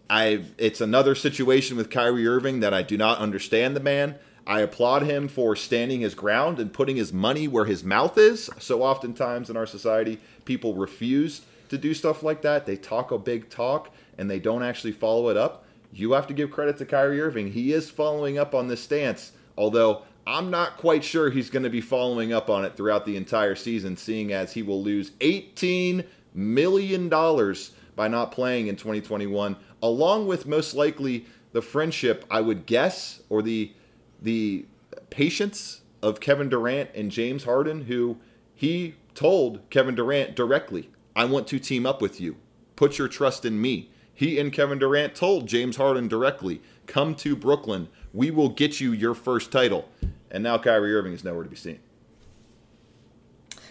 I 0.08 0.44
it's 0.56 0.80
another 0.80 1.14
situation 1.14 1.76
with 1.76 1.90
Kyrie 1.90 2.26
Irving 2.26 2.60
that 2.60 2.72
I 2.72 2.82
do 2.82 2.96
not 2.96 3.18
understand 3.18 3.74
the 3.74 3.80
man. 3.80 4.16
I 4.46 4.60
applaud 4.60 5.02
him 5.02 5.26
for 5.26 5.56
standing 5.56 6.00
his 6.00 6.14
ground 6.14 6.60
and 6.60 6.72
putting 6.72 6.96
his 6.96 7.12
money 7.12 7.48
where 7.48 7.64
his 7.64 7.82
mouth 7.82 8.16
is. 8.16 8.48
So 8.60 8.82
oftentimes 8.82 9.50
in 9.50 9.56
our 9.56 9.66
society, 9.66 10.20
people 10.44 10.74
refuse 10.74 11.42
to 11.68 11.76
do 11.76 11.92
stuff 11.94 12.22
like 12.22 12.42
that. 12.42 12.64
They 12.64 12.76
talk 12.76 13.10
a 13.10 13.18
big 13.18 13.50
talk 13.50 13.92
and 14.18 14.30
they 14.30 14.38
don't 14.38 14.62
actually 14.62 14.92
follow 14.92 15.28
it 15.28 15.36
up. 15.36 15.64
You 15.92 16.12
have 16.12 16.26
to 16.26 16.34
give 16.34 16.50
credit 16.50 16.76
to 16.78 16.86
Kyrie 16.86 17.20
Irving. 17.20 17.52
He 17.52 17.72
is 17.72 17.90
following 17.90 18.38
up 18.38 18.54
on 18.54 18.68
this 18.68 18.82
stance, 18.82 19.32
although 19.56 20.02
I'm 20.26 20.50
not 20.50 20.76
quite 20.76 21.04
sure 21.04 21.30
he's 21.30 21.50
going 21.50 21.62
to 21.62 21.70
be 21.70 21.80
following 21.80 22.32
up 22.32 22.50
on 22.50 22.64
it 22.64 22.76
throughout 22.76 23.06
the 23.06 23.16
entire 23.16 23.54
season, 23.54 23.96
seeing 23.96 24.32
as 24.32 24.52
he 24.52 24.62
will 24.62 24.82
lose 24.82 25.12
$18 25.20 26.04
million 26.34 27.08
by 27.08 28.08
not 28.08 28.32
playing 28.32 28.66
in 28.66 28.76
2021, 28.76 29.56
along 29.82 30.26
with 30.26 30.46
most 30.46 30.74
likely 30.74 31.26
the 31.52 31.62
friendship, 31.62 32.24
I 32.30 32.40
would 32.40 32.66
guess, 32.66 33.22
or 33.28 33.42
the 33.42 33.72
the 34.20 34.66
patience 35.10 35.82
of 36.02 36.20
Kevin 36.20 36.48
Durant 36.48 36.90
and 36.94 37.10
James 37.10 37.44
Harden, 37.44 37.82
who 37.82 38.18
he 38.54 38.94
told 39.14 39.60
Kevin 39.70 39.94
Durant 39.94 40.34
directly, 40.34 40.90
I 41.14 41.24
want 41.24 41.46
to 41.48 41.58
team 41.58 41.86
up 41.86 42.02
with 42.02 42.20
you. 42.20 42.36
Put 42.76 42.98
your 42.98 43.08
trust 43.08 43.44
in 43.44 43.60
me. 43.60 43.90
He 44.16 44.40
and 44.40 44.50
Kevin 44.50 44.78
Durant 44.78 45.14
told 45.14 45.46
James 45.46 45.76
Harden 45.76 46.08
directly, 46.08 46.62
come 46.86 47.14
to 47.16 47.36
Brooklyn. 47.36 47.88
We 48.14 48.30
will 48.30 48.48
get 48.48 48.80
you 48.80 48.92
your 48.92 49.14
first 49.14 49.52
title. 49.52 49.88
And 50.30 50.42
now 50.42 50.56
Kyrie 50.56 50.94
Irving 50.94 51.12
is 51.12 51.22
nowhere 51.22 51.44
to 51.44 51.50
be 51.50 51.56
seen. 51.56 51.80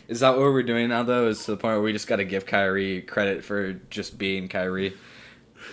Is 0.08 0.20
that 0.20 0.38
what 0.38 0.42
we're 0.42 0.62
doing 0.62 0.90
now, 0.90 1.02
though? 1.02 1.28
Is 1.28 1.44
to 1.46 1.52
the 1.52 1.58
point 1.58 1.74
where 1.74 1.82
we 1.82 1.92
just 1.92 2.08
got 2.08 2.18
to 2.18 2.24
give 2.24 2.46
Kyrie 2.46 3.02
credit 3.02 3.44
for 3.44 3.74
just 3.90 4.20
being 4.20 4.48
Kyrie? 4.48 4.94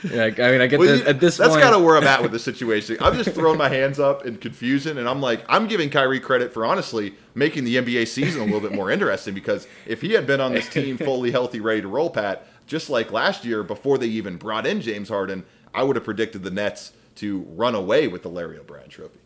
Like, 0.05 0.41
I 0.41 0.51
mean, 0.51 0.63
I 0.63 0.69
get 0.69 0.79
Well, 0.79 0.89
this, 0.89 1.07
at 1.07 1.21
this 1.21 1.37
that's 1.37 1.55
kind 1.55 1.75
of 1.75 1.83
where 1.83 1.97
I'm 1.97 2.05
at 2.05 2.23
with 2.23 2.33
the 2.33 2.39
situation. 2.39 2.97
I'm 3.01 3.15
just 3.15 3.35
throwing 3.35 3.59
my 3.59 3.69
hands 3.69 4.01
up 4.01 4.25
in 4.25 4.37
confusion, 4.39 4.97
and 4.97 5.07
I'm 5.07 5.21
like, 5.21 5.45
I'm 5.51 5.69
giving 5.69 5.91
Kyrie 5.91 6.19
credit 6.19 6.53
for 6.53 6.65
honestly 6.65 7.15
making 7.35 7.65
the 7.65 7.77
NBA 7.77 8.09
season 8.09 8.41
a 8.41 8.45
little 8.45 8.61
bit 8.61 8.73
more 8.73 8.91
interesting 8.91 9.35
because 9.35 9.67
if 9.87 10.01
he 10.01 10.13
had 10.13 10.27
been 10.27 10.41
on 10.41 10.53
this 10.53 10.69
team 10.69 10.97
fully 10.99 11.31
healthy, 11.31 11.61
ready 11.61 11.83
to 11.83 11.89
roll, 11.89 12.09
Pat, 12.09 12.47
just 12.73 12.89
like 12.89 13.13
last 13.13 13.45
year 13.45 13.63
before 13.63 13.99
they 13.99 14.07
even 14.07 14.39
brought 14.39 14.67
in 14.67 14.81
James 14.81 15.11
Harden, 15.11 15.45
I 15.75 15.83
would 15.83 15.95
have 15.95 16.07
predicted 16.07 16.43
the 16.43 16.51
Nets 16.51 16.95
to 17.17 17.41
run 17.51 17.75
away 17.75 18.09
with 18.09 18.23
the 18.23 18.31
Larry 18.31 18.59
O'Brien 18.59 18.89
Trophy. 18.89 19.19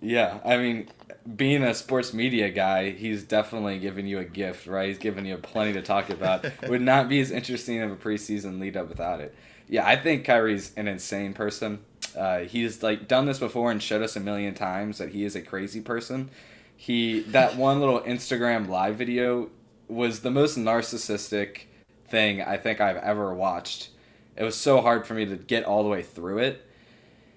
Yeah, 0.00 0.38
I 0.44 0.56
mean, 0.56 0.88
being 1.34 1.64
a 1.64 1.74
sports 1.74 2.14
media 2.14 2.48
guy, 2.50 2.90
he's 2.90 3.24
definitely 3.24 3.80
giving 3.80 4.06
you 4.06 4.20
a 4.20 4.24
gift, 4.24 4.68
right? 4.68 4.86
He's 4.86 4.98
giving 4.98 5.26
you 5.26 5.36
plenty 5.38 5.72
to 5.72 5.82
talk 5.82 6.08
about. 6.08 6.46
Would 6.68 6.82
not 6.82 7.08
be 7.08 7.18
as 7.18 7.32
interesting 7.32 7.82
of 7.82 7.90
a 7.90 7.96
preseason 7.96 8.60
lead 8.60 8.76
up 8.76 8.88
without 8.88 9.20
it. 9.20 9.34
Yeah, 9.68 9.84
I 9.84 9.96
think 9.96 10.24
Kyrie's 10.24 10.72
an 10.76 10.86
insane 10.86 11.34
person. 11.34 11.80
Uh, 12.16 12.40
he's 12.40 12.80
like 12.80 13.08
done 13.08 13.26
this 13.26 13.40
before 13.40 13.72
and 13.72 13.82
showed 13.82 14.02
us 14.02 14.14
a 14.14 14.20
million 14.20 14.54
times 14.54 14.98
that 14.98 15.08
he 15.08 15.24
is 15.24 15.34
a 15.34 15.42
crazy 15.42 15.80
person. 15.80 16.30
He 16.76 17.22
that 17.22 17.56
one 17.56 17.80
little 17.80 18.00
Instagram 18.02 18.68
live 18.68 18.94
video 18.94 19.50
was 19.88 20.20
the 20.20 20.30
most 20.30 20.56
narcissistic 20.56 21.62
thing 22.08 22.42
I 22.42 22.56
think 22.56 22.80
I've 22.80 22.96
ever 22.96 23.34
watched. 23.34 23.90
It 24.36 24.44
was 24.44 24.54
so 24.56 24.80
hard 24.80 25.06
for 25.06 25.14
me 25.14 25.24
to 25.26 25.36
get 25.36 25.64
all 25.64 25.82
the 25.82 25.88
way 25.88 26.02
through 26.02 26.38
it. 26.38 26.62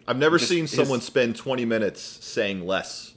I've 0.08 0.18
never 0.18 0.38
Just 0.38 0.50
seen 0.50 0.62
his- 0.62 0.72
someone 0.72 1.02
spend 1.02 1.36
20 1.36 1.66
minutes 1.66 2.02
saying 2.02 2.66
less. 2.66 3.14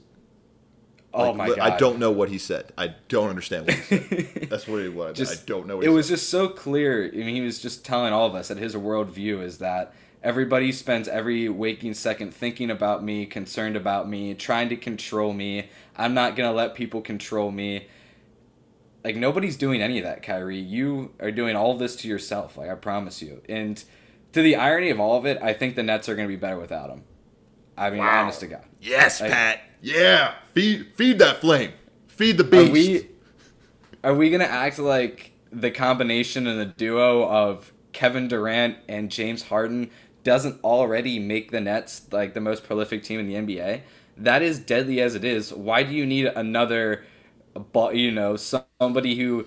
Oh 1.15 1.27
Like, 1.27 1.35
my 1.35 1.47
god! 1.49 1.59
I 1.59 1.77
don't 1.77 1.99
know 1.99 2.09
what 2.11 2.29
he 2.29 2.39
said. 2.39 2.71
I 2.75 2.95
don't 3.07 3.29
understand 3.29 3.67
what 3.67 3.75
he 3.75 3.99
said. 3.99 4.27
That's 4.49 4.67
what 4.67 4.81
it 4.81 4.93
was. 4.95 5.21
I 5.21 5.35
don't 5.45 5.67
know. 5.67 5.75
What 5.77 5.85
it 5.85 5.89
he 5.89 5.93
was 5.95 6.07
said. 6.07 6.15
just 6.15 6.29
so 6.29 6.47
clear. 6.47 7.05
I 7.13 7.17
mean, 7.17 7.35
he 7.35 7.41
was 7.41 7.59
just 7.59 7.85
telling 7.85 8.11
all 8.13 8.25
of 8.25 8.33
us 8.33 8.47
that 8.47 8.57
his 8.57 8.73
worldview 8.73 9.43
is 9.43 9.59
that 9.59 9.93
everybody 10.23 10.71
spends 10.71 11.07
every 11.07 11.49
waking 11.49 11.93
second 11.93 12.33
thinking 12.33 12.71
about 12.71 13.03
me, 13.03 13.27
concerned 13.27 13.75
about 13.75 14.09
me, 14.09 14.33
trying 14.33 14.69
to 14.69 14.75
control 14.75 15.33
me. 15.33 15.69
I'm 15.95 16.15
not 16.15 16.35
gonna 16.35 16.53
let 16.53 16.73
people 16.73 17.01
control 17.01 17.51
me. 17.51 17.85
Like 19.03 19.15
nobody's 19.15 19.57
doing 19.57 19.81
any 19.81 19.97
of 19.99 20.05
that, 20.05 20.23
Kyrie. 20.23 20.59
You 20.59 21.11
are 21.19 21.31
doing 21.31 21.55
all 21.55 21.71
of 21.71 21.79
this 21.79 21.95
to 21.97 22.07
yourself. 22.07 22.57
Like 22.57 22.69
I 22.69 22.75
promise 22.75 23.21
you. 23.21 23.41
And 23.49 23.83
to 24.31 24.41
the 24.41 24.55
irony 24.55 24.89
of 24.89 24.99
all 24.99 25.17
of 25.17 25.25
it, 25.25 25.37
I 25.41 25.53
think 25.53 25.75
the 25.75 25.83
Nets 25.83 26.07
are 26.09 26.15
gonna 26.15 26.27
be 26.27 26.35
better 26.37 26.57
without 26.57 26.89
him. 26.89 27.03
I 27.77 27.89
mean, 27.89 27.99
Wow. 27.99 28.23
honest 28.23 28.39
to 28.41 28.47
God. 28.47 28.63
yes, 28.81 29.19
Like- 29.21 29.31
Pat. 29.31 29.59
Yeah, 29.81 30.35
feed 30.53 30.87
feed 30.95 31.19
that 31.19 31.41
flame. 31.41 31.71
Feed 32.07 32.37
the 32.37 32.43
beast. 32.45 32.69
Are 32.69 32.71
we 32.71 33.07
are 34.03 34.13
we 34.13 34.29
gonna 34.29 34.45
act 34.45 34.79
like 34.79 35.31
the 35.51 35.71
combination 35.71 36.47
and 36.47 36.59
the 36.59 36.65
duo 36.65 37.27
of 37.27 37.73
Kevin 37.91 38.27
Durant 38.29 38.77
and 38.87 39.11
James 39.11 39.43
Harden 39.43 39.89
doesn't 40.23 40.63
already 40.63 41.19
make 41.19 41.51
the 41.51 41.59
Nets 41.59 42.03
like 42.11 42.33
the 42.33 42.39
most 42.39 42.63
prolific 42.63 43.03
team 43.03 43.19
in 43.19 43.27
the 43.27 43.35
NBA? 43.35 43.81
That 44.15 44.41
is 44.41 44.59
deadly 44.59 45.01
as 45.01 45.15
it 45.15 45.23
is. 45.25 45.51
Why 45.53 45.83
do 45.83 45.93
you 45.93 46.05
need 46.05 46.27
another, 46.27 47.03
bu- 47.55 47.95
you 47.95 48.11
know, 48.11 48.37
somebody 48.37 49.15
who 49.17 49.45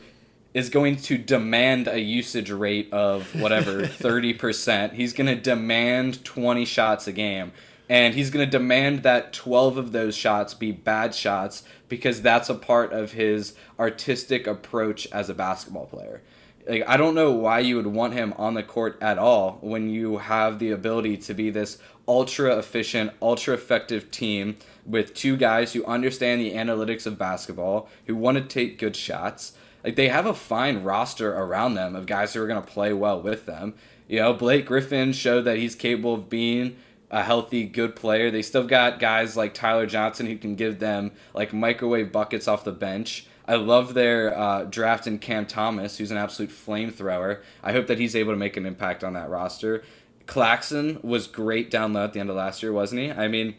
is 0.54 0.70
going 0.70 0.96
to 0.96 1.18
demand 1.18 1.88
a 1.88 2.00
usage 2.00 2.50
rate 2.50 2.92
of 2.92 3.34
whatever 3.34 3.86
thirty 3.86 4.34
percent? 4.34 4.94
He's 4.94 5.12
gonna 5.12 5.36
demand 5.36 6.24
twenty 6.24 6.64
shots 6.64 7.06
a 7.08 7.12
game 7.12 7.52
and 7.88 8.14
he's 8.14 8.30
going 8.30 8.44
to 8.46 8.50
demand 8.50 9.02
that 9.04 9.32
12 9.32 9.76
of 9.78 9.92
those 9.92 10.16
shots 10.16 10.54
be 10.54 10.72
bad 10.72 11.14
shots 11.14 11.64
because 11.88 12.22
that's 12.22 12.50
a 12.50 12.54
part 12.54 12.92
of 12.92 13.12
his 13.12 13.54
artistic 13.78 14.46
approach 14.46 15.06
as 15.12 15.30
a 15.30 15.34
basketball 15.34 15.86
player. 15.86 16.22
Like 16.68 16.84
I 16.88 16.96
don't 16.96 17.14
know 17.14 17.32
why 17.32 17.60
you 17.60 17.76
would 17.76 17.86
want 17.88 18.14
him 18.14 18.34
on 18.36 18.54
the 18.54 18.62
court 18.64 18.98
at 19.00 19.18
all 19.18 19.58
when 19.62 19.88
you 19.88 20.18
have 20.18 20.58
the 20.58 20.70
ability 20.72 21.18
to 21.18 21.34
be 21.34 21.50
this 21.50 21.78
ultra 22.08 22.56
efficient, 22.58 23.12
ultra 23.22 23.54
effective 23.54 24.10
team 24.10 24.56
with 24.86 25.14
two 25.14 25.36
guys 25.36 25.72
who 25.72 25.84
understand 25.84 26.40
the 26.40 26.54
analytics 26.54 27.06
of 27.06 27.18
basketball, 27.18 27.88
who 28.06 28.16
want 28.16 28.38
to 28.38 28.44
take 28.44 28.78
good 28.78 28.96
shots. 28.96 29.52
Like 29.84 29.96
they 29.96 30.08
have 30.08 30.26
a 30.26 30.34
fine 30.34 30.82
roster 30.82 31.34
around 31.34 31.74
them 31.74 31.94
of 31.94 32.06
guys 32.06 32.34
who 32.34 32.42
are 32.42 32.46
going 32.46 32.62
to 32.62 32.70
play 32.72 32.92
well 32.92 33.20
with 33.20 33.46
them. 33.46 33.74
You 34.08 34.20
know, 34.20 34.32
Blake 34.32 34.66
Griffin 34.66 35.12
showed 35.12 35.42
that 35.42 35.58
he's 35.58 35.74
capable 35.74 36.14
of 36.14 36.28
being 36.28 36.76
a 37.10 37.22
healthy, 37.22 37.64
good 37.64 37.96
player. 37.96 38.30
They 38.30 38.42
still 38.42 38.66
got 38.66 38.98
guys 38.98 39.36
like 39.36 39.54
Tyler 39.54 39.86
Johnson 39.86 40.26
who 40.26 40.36
can 40.36 40.54
give 40.54 40.78
them 40.78 41.12
like 41.34 41.52
microwave 41.52 42.12
buckets 42.12 42.48
off 42.48 42.64
the 42.64 42.72
bench. 42.72 43.26
I 43.48 43.54
love 43.54 43.94
their 43.94 44.36
uh, 44.36 44.64
draft 44.64 45.06
in 45.06 45.18
Cam 45.18 45.46
Thomas, 45.46 45.98
who's 45.98 46.10
an 46.10 46.16
absolute 46.16 46.50
flamethrower. 46.50 47.42
I 47.62 47.72
hope 47.72 47.86
that 47.86 47.98
he's 47.98 48.16
able 48.16 48.32
to 48.32 48.38
make 48.38 48.56
an 48.56 48.66
impact 48.66 49.04
on 49.04 49.12
that 49.12 49.30
roster. 49.30 49.84
Claxton 50.26 50.98
was 51.02 51.28
great 51.28 51.70
down 51.70 51.92
low 51.92 52.04
at 52.04 52.12
the 52.12 52.18
end 52.18 52.30
of 52.30 52.36
last 52.36 52.62
year, 52.62 52.72
wasn't 52.72 53.02
he? 53.02 53.10
I 53.12 53.28
mean, 53.28 53.54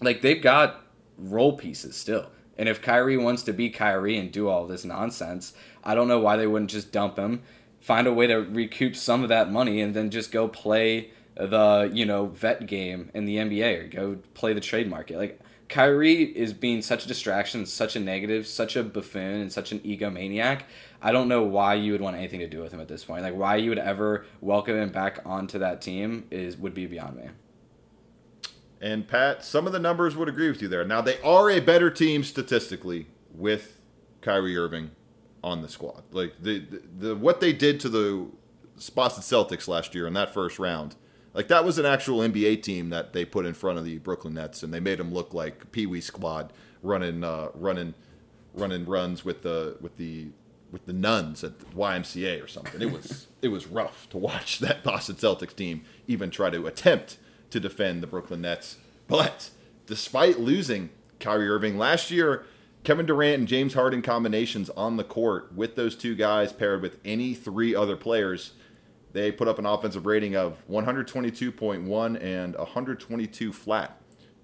like 0.00 0.20
they've 0.20 0.42
got 0.42 0.84
role 1.18 1.56
pieces 1.56 1.96
still. 1.96 2.30
And 2.58 2.68
if 2.68 2.82
Kyrie 2.82 3.16
wants 3.16 3.42
to 3.44 3.52
be 3.52 3.70
Kyrie 3.70 4.18
and 4.18 4.30
do 4.30 4.48
all 4.48 4.66
this 4.66 4.84
nonsense, 4.84 5.54
I 5.82 5.94
don't 5.94 6.08
know 6.08 6.20
why 6.20 6.36
they 6.36 6.46
wouldn't 6.46 6.70
just 6.70 6.92
dump 6.92 7.18
him, 7.18 7.42
find 7.80 8.06
a 8.06 8.12
way 8.12 8.26
to 8.26 8.36
recoup 8.36 8.96
some 8.96 9.22
of 9.22 9.30
that 9.30 9.50
money, 9.50 9.80
and 9.80 9.94
then 9.94 10.10
just 10.10 10.30
go 10.30 10.46
play 10.46 11.10
the 11.36 11.90
you 11.92 12.04
know 12.04 12.26
vet 12.26 12.66
game 12.66 13.10
in 13.14 13.24
the 13.24 13.36
NBA 13.36 13.84
or 13.84 13.88
go 13.88 14.18
play 14.34 14.52
the 14.52 14.60
trade 14.60 14.90
market. 14.90 15.16
Like 15.16 15.40
Kyrie 15.68 16.24
is 16.24 16.52
being 16.52 16.82
such 16.82 17.04
a 17.04 17.08
distraction, 17.08 17.64
such 17.64 17.96
a 17.96 18.00
negative, 18.00 18.46
such 18.46 18.76
a 18.76 18.82
buffoon, 18.82 19.40
and 19.40 19.52
such 19.52 19.72
an 19.72 19.78
egomaniac. 19.80 20.62
I 21.00 21.12
don't 21.12 21.28
know 21.28 21.42
why 21.42 21.74
you 21.74 21.92
would 21.92 22.00
want 22.00 22.16
anything 22.16 22.40
to 22.40 22.48
do 22.48 22.60
with 22.60 22.72
him 22.72 22.80
at 22.80 22.88
this 22.88 23.04
point. 23.04 23.22
Like 23.22 23.36
why 23.36 23.56
you 23.56 23.70
would 23.70 23.78
ever 23.78 24.26
welcome 24.40 24.76
him 24.76 24.90
back 24.90 25.20
onto 25.24 25.58
that 25.60 25.80
team 25.80 26.26
is 26.30 26.56
would 26.56 26.74
be 26.74 26.86
beyond 26.86 27.16
me. 27.16 27.28
And 28.80 29.06
Pat, 29.06 29.44
some 29.44 29.66
of 29.66 29.72
the 29.72 29.78
numbers 29.78 30.16
would 30.16 30.28
agree 30.28 30.48
with 30.48 30.62
you 30.62 30.68
there. 30.68 30.84
Now 30.84 31.00
they 31.00 31.20
are 31.20 31.50
a 31.50 31.60
better 31.60 31.90
team 31.90 32.24
statistically 32.24 33.08
with 33.32 33.80
Kyrie 34.22 34.56
Irving 34.56 34.92
on 35.44 35.62
the 35.62 35.68
squad. 35.68 36.04
Like 36.10 36.34
the 36.40 36.60
the, 36.60 36.82
the 36.98 37.16
what 37.16 37.40
they 37.40 37.52
did 37.52 37.80
to 37.80 37.88
the 37.88 38.26
Boston 38.94 39.22
Celtics 39.22 39.68
last 39.68 39.94
year 39.94 40.06
in 40.06 40.14
that 40.14 40.32
first 40.32 40.58
round. 40.58 40.96
Like 41.34 41.48
that 41.48 41.64
was 41.64 41.78
an 41.78 41.86
actual 41.86 42.18
NBA 42.20 42.62
team 42.62 42.90
that 42.90 43.12
they 43.12 43.24
put 43.24 43.46
in 43.46 43.54
front 43.54 43.78
of 43.78 43.84
the 43.84 43.98
Brooklyn 43.98 44.34
Nets, 44.34 44.62
and 44.62 44.74
they 44.74 44.80
made 44.80 44.98
them 44.98 45.12
look 45.12 45.32
like 45.32 45.70
Pee 45.70 45.86
Wee 45.86 46.00
squad 46.00 46.52
running, 46.82 47.22
uh, 47.22 47.48
running, 47.54 47.94
running 48.54 48.84
runs 48.84 49.24
with 49.24 49.42
the 49.42 49.76
with 49.80 49.96
the 49.96 50.28
with 50.72 50.86
the 50.86 50.92
nuns 50.92 51.44
at 51.44 51.58
the 51.60 51.66
YMCA 51.66 52.42
or 52.42 52.48
something. 52.48 52.80
It 52.80 52.90
was 52.90 53.28
it 53.42 53.48
was 53.48 53.66
rough 53.66 54.08
to 54.10 54.16
watch 54.16 54.58
that 54.60 54.82
Boston 54.82 55.16
Celtics 55.16 55.54
team 55.54 55.82
even 56.08 56.30
try 56.30 56.50
to 56.50 56.66
attempt 56.66 57.18
to 57.50 57.60
defend 57.60 58.02
the 58.02 58.06
Brooklyn 58.06 58.42
Nets. 58.42 58.76
But 59.08 59.50
despite 59.86 60.38
losing 60.40 60.90
Kyrie 61.18 61.48
Irving 61.48 61.78
last 61.78 62.10
year, 62.10 62.44
Kevin 62.84 63.06
Durant 63.06 63.40
and 63.40 63.48
James 63.48 63.74
Harden 63.74 64.02
combinations 64.02 64.70
on 64.70 64.96
the 64.96 65.04
court 65.04 65.52
with 65.54 65.76
those 65.76 65.94
two 65.94 66.14
guys 66.14 66.52
paired 66.52 66.80
with 66.80 66.98
any 67.04 67.34
three 67.34 67.74
other 67.74 67.96
players 67.96 68.52
they 69.12 69.32
put 69.32 69.48
up 69.48 69.58
an 69.58 69.66
offensive 69.66 70.06
rating 70.06 70.36
of 70.36 70.56
122.1 70.70 72.22
and 72.22 72.56
122 72.56 73.52
flat 73.52 74.00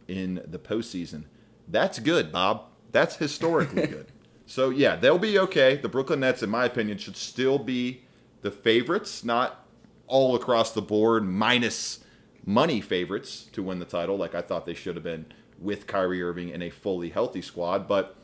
in 0.09 0.43
the 0.47 0.59
postseason. 0.59 1.25
That's 1.69 1.99
good, 1.99 2.33
Bob. 2.33 2.65
That's 2.93 3.17
historically 3.17 3.87
good. 3.87 4.07
So, 4.47 4.71
yeah, 4.71 4.97
they'll 4.97 5.19
be 5.19 5.39
okay. 5.39 5.77
The 5.77 5.89
Brooklyn 5.89 6.21
Nets, 6.21 6.43
in 6.43 6.51
my 6.51 6.65
opinion, 6.65 6.99
should 6.99 7.17
still 7.17 7.59
be 7.59 8.03
the 8.43 8.51
favorites, 8.51 9.25
not 9.25 9.67
all 10.07 10.37
across 10.37 10.73
the 10.73 10.83
board, 10.83 11.25
minus 11.25 12.01
money 12.47 12.81
favorites 12.81 13.49
to 13.53 13.63
win 13.63 13.81
the 13.81 13.85
title, 13.85 14.17
like 14.17 14.35
I 14.35 14.41
thought 14.41 14.65
they 14.65 14.75
should 14.75 14.97
have 14.97 15.05
been 15.05 15.27
with 15.59 15.87
Kyrie 15.87 16.23
Irving 16.23 16.49
in 16.49 16.63
a 16.63 16.71
fully 16.71 17.11
healthy 17.11 17.43
squad. 17.43 17.87
But 17.87 18.17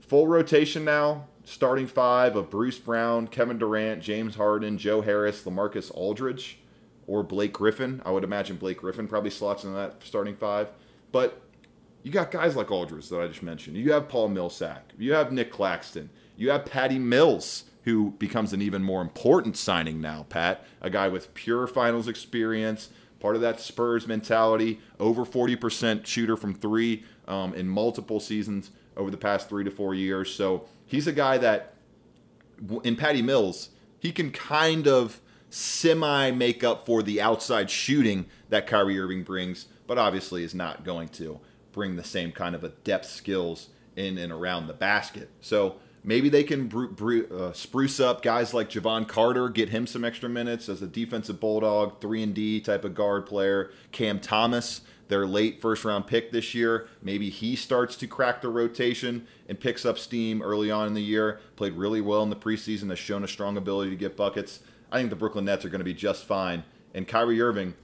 full 0.00 0.26
rotation 0.26 0.84
now 0.84 1.28
starting 1.44 1.86
five 1.86 2.36
of 2.36 2.50
Bruce 2.50 2.78
Brown, 2.78 3.28
Kevin 3.28 3.58
Durant, 3.58 4.02
James 4.02 4.34
Harden, 4.36 4.78
Joe 4.78 5.02
Harris, 5.02 5.44
LaMarcus 5.44 5.90
Aldridge, 5.94 6.58
or 7.06 7.22
Blake 7.22 7.52
Griffin. 7.52 8.02
I 8.04 8.10
would 8.10 8.24
imagine 8.24 8.56
Blake 8.56 8.78
Griffin 8.78 9.06
probably 9.06 9.30
slots 9.30 9.64
in 9.64 9.74
that 9.74 10.02
starting 10.02 10.36
five. 10.36 10.68
But 11.12 11.40
you 12.02 12.10
got 12.10 12.30
guys 12.30 12.56
like 12.56 12.70
Aldridge 12.70 13.08
that 13.10 13.20
I 13.20 13.28
just 13.28 13.42
mentioned. 13.42 13.76
You 13.76 13.92
have 13.92 14.08
Paul 14.08 14.28
Millsap. 14.28 14.92
You 14.98 15.12
have 15.14 15.32
Nick 15.32 15.50
Claxton. 15.50 16.10
You 16.36 16.50
have 16.50 16.64
Patty 16.64 16.98
Mills, 16.98 17.64
who 17.84 18.12
becomes 18.12 18.52
an 18.52 18.62
even 18.62 18.82
more 18.82 19.02
important 19.02 19.56
signing 19.56 20.00
now, 20.00 20.26
Pat. 20.28 20.64
A 20.80 20.90
guy 20.90 21.08
with 21.08 21.34
pure 21.34 21.66
finals 21.66 22.08
experience, 22.08 22.88
part 23.24 23.36
of 23.36 23.40
that 23.40 23.58
Spurs 23.58 24.06
mentality, 24.06 24.78
over 25.00 25.24
40% 25.24 26.04
shooter 26.04 26.36
from 26.36 26.52
three 26.52 27.04
um, 27.26 27.54
in 27.54 27.66
multiple 27.66 28.20
seasons 28.20 28.70
over 28.98 29.10
the 29.10 29.16
past 29.16 29.48
three 29.48 29.64
to 29.64 29.70
four 29.70 29.94
years. 29.94 30.30
So 30.34 30.66
he's 30.84 31.06
a 31.06 31.12
guy 31.12 31.38
that, 31.38 31.72
in 32.82 32.96
Patty 32.96 33.22
Mills, 33.22 33.70
he 33.98 34.12
can 34.12 34.30
kind 34.30 34.86
of 34.86 35.22
semi 35.48 36.32
make 36.32 36.62
up 36.62 36.84
for 36.84 37.02
the 37.02 37.22
outside 37.22 37.70
shooting 37.70 38.26
that 38.50 38.66
Kyrie 38.66 39.00
Irving 39.00 39.22
brings, 39.22 39.68
but 39.86 39.96
obviously 39.96 40.44
is 40.44 40.54
not 40.54 40.84
going 40.84 41.08
to 41.08 41.40
bring 41.72 41.96
the 41.96 42.04
same 42.04 42.30
kind 42.30 42.54
of 42.54 42.62
a 42.62 42.68
depth 42.68 43.06
skills 43.06 43.70
in 43.96 44.18
and 44.18 44.32
around 44.32 44.66
the 44.66 44.74
basket. 44.74 45.30
So 45.40 45.76
maybe 46.04 46.28
they 46.28 46.44
can 46.44 46.68
bru- 46.68 46.92
bru- 46.92 47.26
uh, 47.26 47.52
spruce 47.52 47.98
up 47.98 48.22
guys 48.22 48.54
like 48.54 48.70
Jevon 48.70 49.08
Carter, 49.08 49.48
get 49.48 49.70
him 49.70 49.86
some 49.86 50.04
extra 50.04 50.28
minutes 50.28 50.68
as 50.68 50.82
a 50.82 50.86
defensive 50.86 51.40
bulldog, 51.40 52.00
three 52.00 52.22
and 52.22 52.34
D 52.34 52.60
type 52.60 52.84
of 52.84 52.94
guard 52.94 53.26
player. 53.26 53.72
Cam 53.90 54.20
Thomas, 54.20 54.82
their 55.08 55.26
late 55.26 55.60
first 55.60 55.84
round 55.84 56.06
pick 56.06 56.30
this 56.30 56.54
year, 56.54 56.86
maybe 57.02 57.30
he 57.30 57.56
starts 57.56 57.96
to 57.96 58.06
crack 58.06 58.42
the 58.42 58.48
rotation 58.48 59.26
and 59.48 59.58
picks 59.58 59.84
up 59.84 59.98
steam 59.98 60.42
early 60.42 60.70
on 60.70 60.86
in 60.86 60.94
the 60.94 61.02
year. 61.02 61.40
Played 61.56 61.72
really 61.72 62.00
well 62.00 62.22
in 62.22 62.30
the 62.30 62.36
preseason, 62.36 62.90
has 62.90 62.98
shown 62.98 63.24
a 63.24 63.28
strong 63.28 63.56
ability 63.56 63.90
to 63.90 63.96
get 63.96 64.16
buckets. 64.16 64.60
I 64.92 64.98
think 64.98 65.10
the 65.10 65.16
Brooklyn 65.16 65.46
Nets 65.46 65.64
are 65.64 65.70
going 65.70 65.80
to 65.80 65.84
be 65.84 65.94
just 65.94 66.24
fine. 66.24 66.62
And 66.94 67.08
Kyrie 67.08 67.40
Irving, 67.40 67.74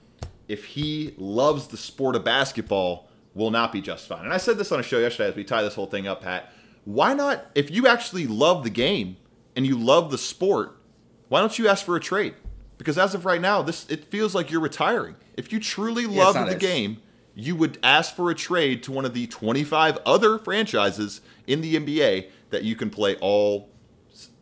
if 0.47 0.63
he 0.63 1.13
loves 1.17 1.67
the 1.67 1.77
sport 1.77 2.15
of 2.15 2.23
basketball, 2.23 3.09
will 3.33 3.51
not 3.51 3.71
be 3.71 3.81
just 3.81 4.07
fine. 4.07 4.23
And 4.23 4.33
I 4.33 4.37
said 4.37 4.57
this 4.57 4.71
on 4.71 4.79
a 4.79 4.83
show 4.83 4.99
yesterday 4.99 5.29
as 5.29 5.35
we 5.35 5.43
tie 5.43 5.61
this 5.61 5.75
whole 5.75 5.85
thing 5.87 6.07
up, 6.07 6.21
Pat. 6.21 6.53
Why 6.85 7.13
not, 7.13 7.45
if 7.55 7.69
you 7.69 7.87
actually 7.87 8.27
love 8.27 8.63
the 8.63 8.69
game 8.69 9.17
and 9.55 9.65
you 9.65 9.77
love 9.77 10.11
the 10.11 10.17
sport, 10.17 10.77
why 11.29 11.39
don't 11.39 11.57
you 11.57 11.67
ask 11.67 11.85
for 11.85 11.95
a 11.95 11.99
trade? 11.99 12.33
Because 12.77 12.97
as 12.97 13.13
of 13.13 13.25
right 13.25 13.39
now, 13.41 13.61
this 13.61 13.87
it 13.89 14.05
feels 14.05 14.33
like 14.33 14.49
you're 14.49 14.61
retiring. 14.61 15.15
If 15.37 15.53
you 15.53 15.59
truly 15.59 16.03
it's 16.05 16.13
love 16.13 16.33
the 16.33 16.55
as- 16.55 16.61
game, 16.61 16.97
you 17.35 17.55
would 17.55 17.77
ask 17.83 18.15
for 18.15 18.29
a 18.29 18.35
trade 18.35 18.83
to 18.83 18.91
one 18.91 19.05
of 19.05 19.13
the 19.13 19.27
25 19.27 19.99
other 20.05 20.37
franchises 20.39 21.21
in 21.47 21.61
the 21.61 21.75
NBA 21.75 22.29
that 22.49 22.63
you 22.63 22.75
can 22.75 22.89
play 22.89 23.15
all 23.17 23.69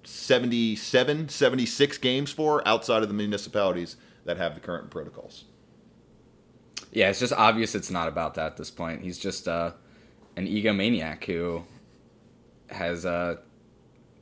77, 0.03 1.29
76 1.29 1.97
games 1.99 2.31
for 2.31 2.67
outside 2.67 3.03
of 3.03 3.09
the 3.09 3.13
municipalities 3.13 3.95
that 4.25 4.37
have 4.37 4.55
the 4.55 4.59
current 4.61 4.89
protocols. 4.89 5.45
Yeah, 6.91 7.09
it's 7.09 7.19
just 7.19 7.33
obvious 7.33 7.75
it's 7.75 7.91
not 7.91 8.07
about 8.07 8.33
that 8.35 8.47
at 8.47 8.57
this 8.57 8.71
point. 8.71 9.03
He's 9.03 9.19
just 9.19 9.47
uh, 9.47 9.71
an 10.35 10.47
egomaniac 10.47 11.23
who 11.25 11.63
has 12.70 13.05
uh 13.05 13.38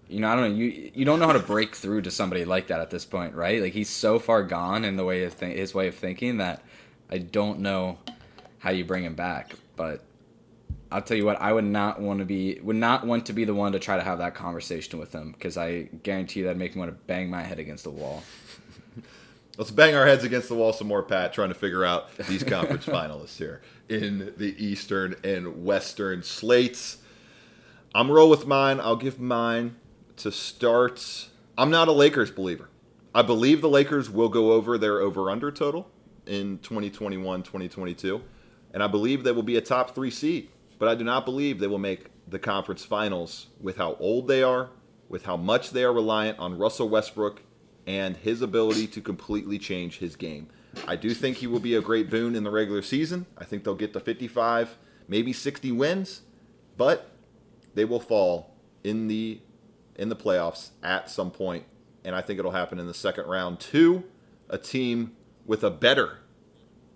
you 0.08 0.20
know 0.20 0.30
I 0.30 0.36
don't 0.36 0.50
know 0.50 0.56
you 0.56 0.92
you 0.94 1.06
don't 1.06 1.20
know 1.20 1.28
how 1.28 1.34
to 1.34 1.40
break 1.40 1.76
through 1.76 2.04
to 2.04 2.12
somebody 2.12 2.46
like 2.46 2.68
that 2.68 2.80
at 2.80 2.90
this 2.90 3.06
point, 3.06 3.36
right? 3.36 3.62
Like 3.62 3.74
he's 3.74 3.90
so 3.90 4.20
far 4.20 4.44
gone 4.44 4.86
in 4.86 4.96
the 4.96 5.06
way 5.06 5.24
of 5.24 5.40
th- 5.40 5.58
his 5.58 5.74
way 5.74 5.88
of 5.88 5.96
thinking 5.96 6.38
that 6.38 6.64
I 7.10 7.20
don't 7.20 7.60
know 7.60 8.00
how 8.60 8.72
you 8.72 8.86
bring 8.86 9.04
him 9.04 9.16
back, 9.16 9.54
but 9.76 10.04
I'll 10.92 11.02
tell 11.02 11.18
you 11.18 11.26
what, 11.26 11.42
I 11.42 11.52
would 11.52 11.66
not 11.66 12.00
want 12.00 12.20
to 12.20 12.26
be 12.26 12.60
would 12.62 12.76
not 12.76 13.06
want 13.06 13.26
to 13.28 13.34
be 13.34 13.44
the 13.46 13.54
one 13.54 13.74
to 13.74 13.80
try 13.80 13.98
to 13.98 14.04
have 14.04 14.20
that 14.20 14.36
conversation 14.36 15.00
with 15.00 15.12
him 15.14 15.32
because 15.34 15.58
I 15.58 15.84
guarantee 16.04 16.40
you 16.40 16.46
that'd 16.46 16.58
make 16.58 16.76
me 16.76 16.80
want 16.80 16.92
to 16.92 16.98
bang 17.08 17.30
my 17.30 17.44
head 17.44 17.60
against 17.60 17.84
the 17.84 17.90
wall. 17.90 18.24
Let's 19.58 19.72
bang 19.72 19.96
our 19.96 20.06
heads 20.06 20.24
against 20.24 20.50
the 20.50 20.56
wall 20.56 20.72
some 20.72 20.88
more, 20.88 21.04
Pat, 21.04 21.34
trying 21.34 21.50
to 21.50 21.56
figure 21.56 21.84
out 21.84 22.16
these 22.28 22.44
conference 22.44 22.86
finalists 22.88 23.38
here 23.38 23.62
in 23.90 24.34
the 24.38 24.56
Eastern 24.64 25.16
and 25.24 25.66
Western 25.66 26.24
slates. 26.24 26.98
I'm 27.96 28.12
roll 28.12 28.30
with 28.30 28.46
mine. 28.46 28.80
I'll 28.80 28.96
give 28.96 29.20
mine 29.20 29.76
to 30.18 30.32
start. 30.32 31.30
I'm 31.58 31.70
not 31.70 31.88
a 31.88 31.92
Lakers 31.92 32.32
believer. 32.32 32.70
I 33.16 33.22
believe 33.22 33.62
the 33.62 33.70
Lakers 33.70 34.10
will 34.10 34.30
go 34.30 34.52
over 34.52 34.78
their 34.78 35.00
over 35.02 35.32
under 35.32 35.52
total 35.52 35.90
in 36.26 36.60
2021 36.60 37.44
2022, 37.44 38.22
and 38.74 38.84
I 38.84 38.88
believe 38.88 39.24
they 39.24 39.32
will 39.32 39.44
be 39.44 39.56
a 39.56 39.62
top 39.62 39.96
three 39.96 40.12
seed. 40.12 40.50
But 40.78 40.90
I 40.90 40.96
do 40.96 41.04
not 41.04 41.26
believe 41.26 41.60
they 41.60 41.68
will 41.68 41.80
make 41.80 42.12
the 42.28 42.38
conference 42.38 42.86
finals 42.86 43.48
with 43.60 43.78
how 43.78 43.96
old 44.00 44.28
they 44.28 44.44
are, 44.44 44.70
with 45.10 45.26
how 45.26 45.38
much 45.38 45.72
they 45.72 45.84
are 45.84 45.94
reliant 45.94 46.38
on 46.38 46.58
Russell 46.58 46.90
Westbrook 46.90 47.42
and 47.88 48.18
his 48.18 48.42
ability 48.42 48.86
to 48.88 49.02
completely 49.02 49.58
change 49.58 49.98
his 49.98 50.16
game. 50.16 50.50
I 50.88 50.98
do 50.98 51.14
think 51.14 51.38
he 51.38 51.48
will 51.48 51.62
be 51.62 51.74
a 51.74 51.82
great 51.82 52.10
boon 52.10 52.36
in 52.36 52.44
the 52.44 52.52
regular 52.52 52.82
season. 52.82 53.26
I 53.38 53.46
think 53.46 53.64
they'll 53.64 53.74
get 53.76 53.94
to 53.94 54.00
55, 54.00 54.78
maybe 55.08 55.34
60 55.34 55.72
wins, 55.72 56.22
but 56.76 57.10
they 57.78 57.86
will 57.86 58.00
fall 58.00 58.56
in 58.84 59.08
the 59.08 59.40
in 59.96 60.10
the 60.10 60.16
playoffs 60.16 60.70
at 60.84 61.10
some 61.10 61.32
point, 61.32 61.64
and 62.04 62.16
I 62.16 62.22
think 62.22 62.40
it'll 62.40 62.52
happen 62.52 62.80
in 62.80 62.88
the 62.88 62.94
second 62.94 63.28
round 63.28 63.60
to 63.62 64.04
a 64.50 64.58
team 64.58 65.14
with 65.46 65.64
a 65.64 65.72
better 65.72 66.20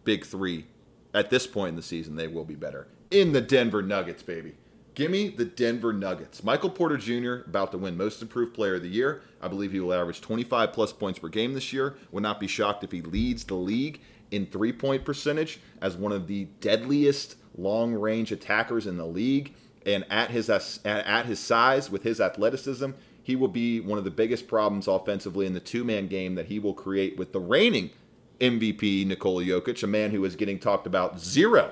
big 0.03 0.25
3. 0.25 0.65
At 1.13 1.29
this 1.29 1.45
point 1.45 1.69
in 1.69 1.75
the 1.75 1.82
season, 1.82 2.15
they 2.15 2.27
will 2.27 2.45
be 2.45 2.55
better. 2.55 2.88
In 3.11 3.34
the 3.34 3.41
Denver 3.41 3.82
Nuggets, 3.82 4.23
baby. 4.23 4.55
Give 4.93 5.11
me 5.11 5.29
the 5.29 5.45
Denver 5.45 5.93
Nuggets. 5.93 6.43
Michael 6.43 6.69
Porter 6.69 6.97
Jr. 6.97 7.47
about 7.47 7.71
to 7.71 7.77
win 7.77 7.97
Most 7.97 8.21
Improved 8.21 8.53
Player 8.53 8.75
of 8.75 8.82
the 8.82 8.89
Year. 8.89 9.21
I 9.41 9.47
believe 9.47 9.71
he 9.71 9.79
will 9.79 9.93
average 9.93 10.21
25 10.21 10.73
plus 10.73 10.93
points 10.93 11.19
per 11.19 11.27
game 11.27 11.53
this 11.53 11.71
year. 11.71 11.95
Would 12.11 12.23
not 12.23 12.39
be 12.39 12.47
shocked 12.47 12.84
if 12.84 12.91
he 12.91 13.01
leads 13.01 13.43
the 13.43 13.55
league 13.55 14.01
in 14.32 14.45
three 14.45 14.73
point 14.73 15.05
percentage 15.05 15.59
as 15.82 15.95
one 15.95 16.11
of 16.11 16.27
the 16.27 16.45
deadliest 16.59 17.36
long 17.57 17.93
range 17.93 18.32
attackers 18.32 18.88
in 18.88 18.97
the 18.97 19.05
league. 19.05 19.53
And 19.86 20.05
at 20.09 20.29
his 20.29 20.49
at 20.49 21.25
his 21.25 21.39
size, 21.39 21.89
with 21.89 22.03
his 22.03 22.21
athleticism, 22.21 22.91
he 23.23 23.36
will 23.36 23.47
be 23.47 23.79
one 23.79 23.97
of 23.97 24.03
the 24.03 24.11
biggest 24.11 24.47
problems 24.47 24.88
offensively 24.88 25.45
in 25.45 25.53
the 25.53 25.59
two 25.59 25.84
man 25.84 26.07
game 26.07 26.36
that 26.36 26.47
he 26.47 26.59
will 26.59 26.73
create 26.73 27.17
with 27.17 27.34
the 27.34 27.39
reigning 27.39 27.91
MVP 28.39 29.05
Nikola 29.05 29.43
Jokic, 29.43 29.84
a 29.84 29.88
man 29.88 30.11
who 30.11 30.25
is 30.25 30.36
getting 30.36 30.59
talked 30.59 30.88
about 30.88 31.19
zero 31.19 31.71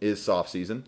is 0.00 0.20
soft 0.20 0.50
season 0.50 0.84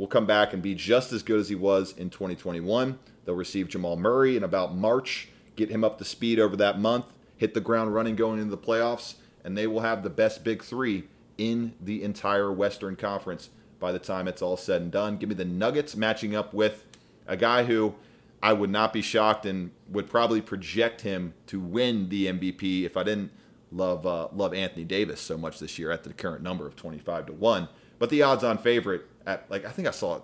will 0.00 0.06
come 0.06 0.24
back 0.24 0.54
and 0.54 0.62
be 0.62 0.74
just 0.74 1.12
as 1.12 1.22
good 1.22 1.38
as 1.38 1.50
he 1.50 1.54
was 1.54 1.92
in 1.92 2.08
2021. 2.08 2.98
They'll 3.24 3.34
receive 3.34 3.68
Jamal 3.68 3.96
Murray 3.96 4.34
in 4.34 4.42
about 4.42 4.74
March, 4.74 5.28
get 5.56 5.68
him 5.68 5.84
up 5.84 5.98
to 5.98 6.06
speed 6.06 6.40
over 6.40 6.56
that 6.56 6.78
month, 6.78 7.04
hit 7.36 7.52
the 7.52 7.60
ground 7.60 7.94
running 7.94 8.16
going 8.16 8.38
into 8.38 8.50
the 8.50 8.56
playoffs, 8.56 9.16
and 9.44 9.58
they 9.58 9.66
will 9.66 9.80
have 9.80 10.02
the 10.02 10.08
best 10.08 10.42
big 10.42 10.62
three 10.62 11.04
in 11.36 11.74
the 11.82 12.02
entire 12.02 12.50
Western 12.50 12.96
Conference 12.96 13.50
by 13.80 13.90
the 13.90 13.98
time 13.98 14.28
it's 14.28 14.42
all 14.42 14.56
said 14.56 14.82
and 14.82 14.92
done. 14.92 15.16
Give 15.16 15.28
me 15.28 15.34
the 15.34 15.44
Nuggets 15.44 15.96
matching 15.96 16.36
up 16.36 16.54
with 16.54 16.84
a 17.26 17.36
guy 17.36 17.64
who 17.64 17.94
I 18.42 18.52
would 18.52 18.70
not 18.70 18.92
be 18.92 19.02
shocked 19.02 19.46
and 19.46 19.70
would 19.88 20.08
probably 20.08 20.40
project 20.40 21.00
him 21.00 21.34
to 21.46 21.58
win 21.58 22.08
the 22.08 22.26
MVP 22.26 22.84
if 22.84 22.96
I 22.96 23.02
didn't 23.02 23.32
love 23.72 24.06
uh, 24.06 24.28
love 24.32 24.54
Anthony 24.54 24.84
Davis 24.84 25.20
so 25.20 25.36
much 25.36 25.58
this 25.58 25.78
year 25.78 25.90
at 25.90 26.04
the 26.04 26.12
current 26.12 26.42
number 26.42 26.66
of 26.66 26.76
25 26.76 27.26
to 27.26 27.32
1. 27.32 27.68
But 27.98 28.10
the 28.10 28.22
odds-on 28.22 28.58
favorite 28.58 29.06
at 29.26 29.50
like 29.50 29.64
I 29.64 29.70
think 29.70 29.88
I 29.88 29.90
saw 29.90 30.20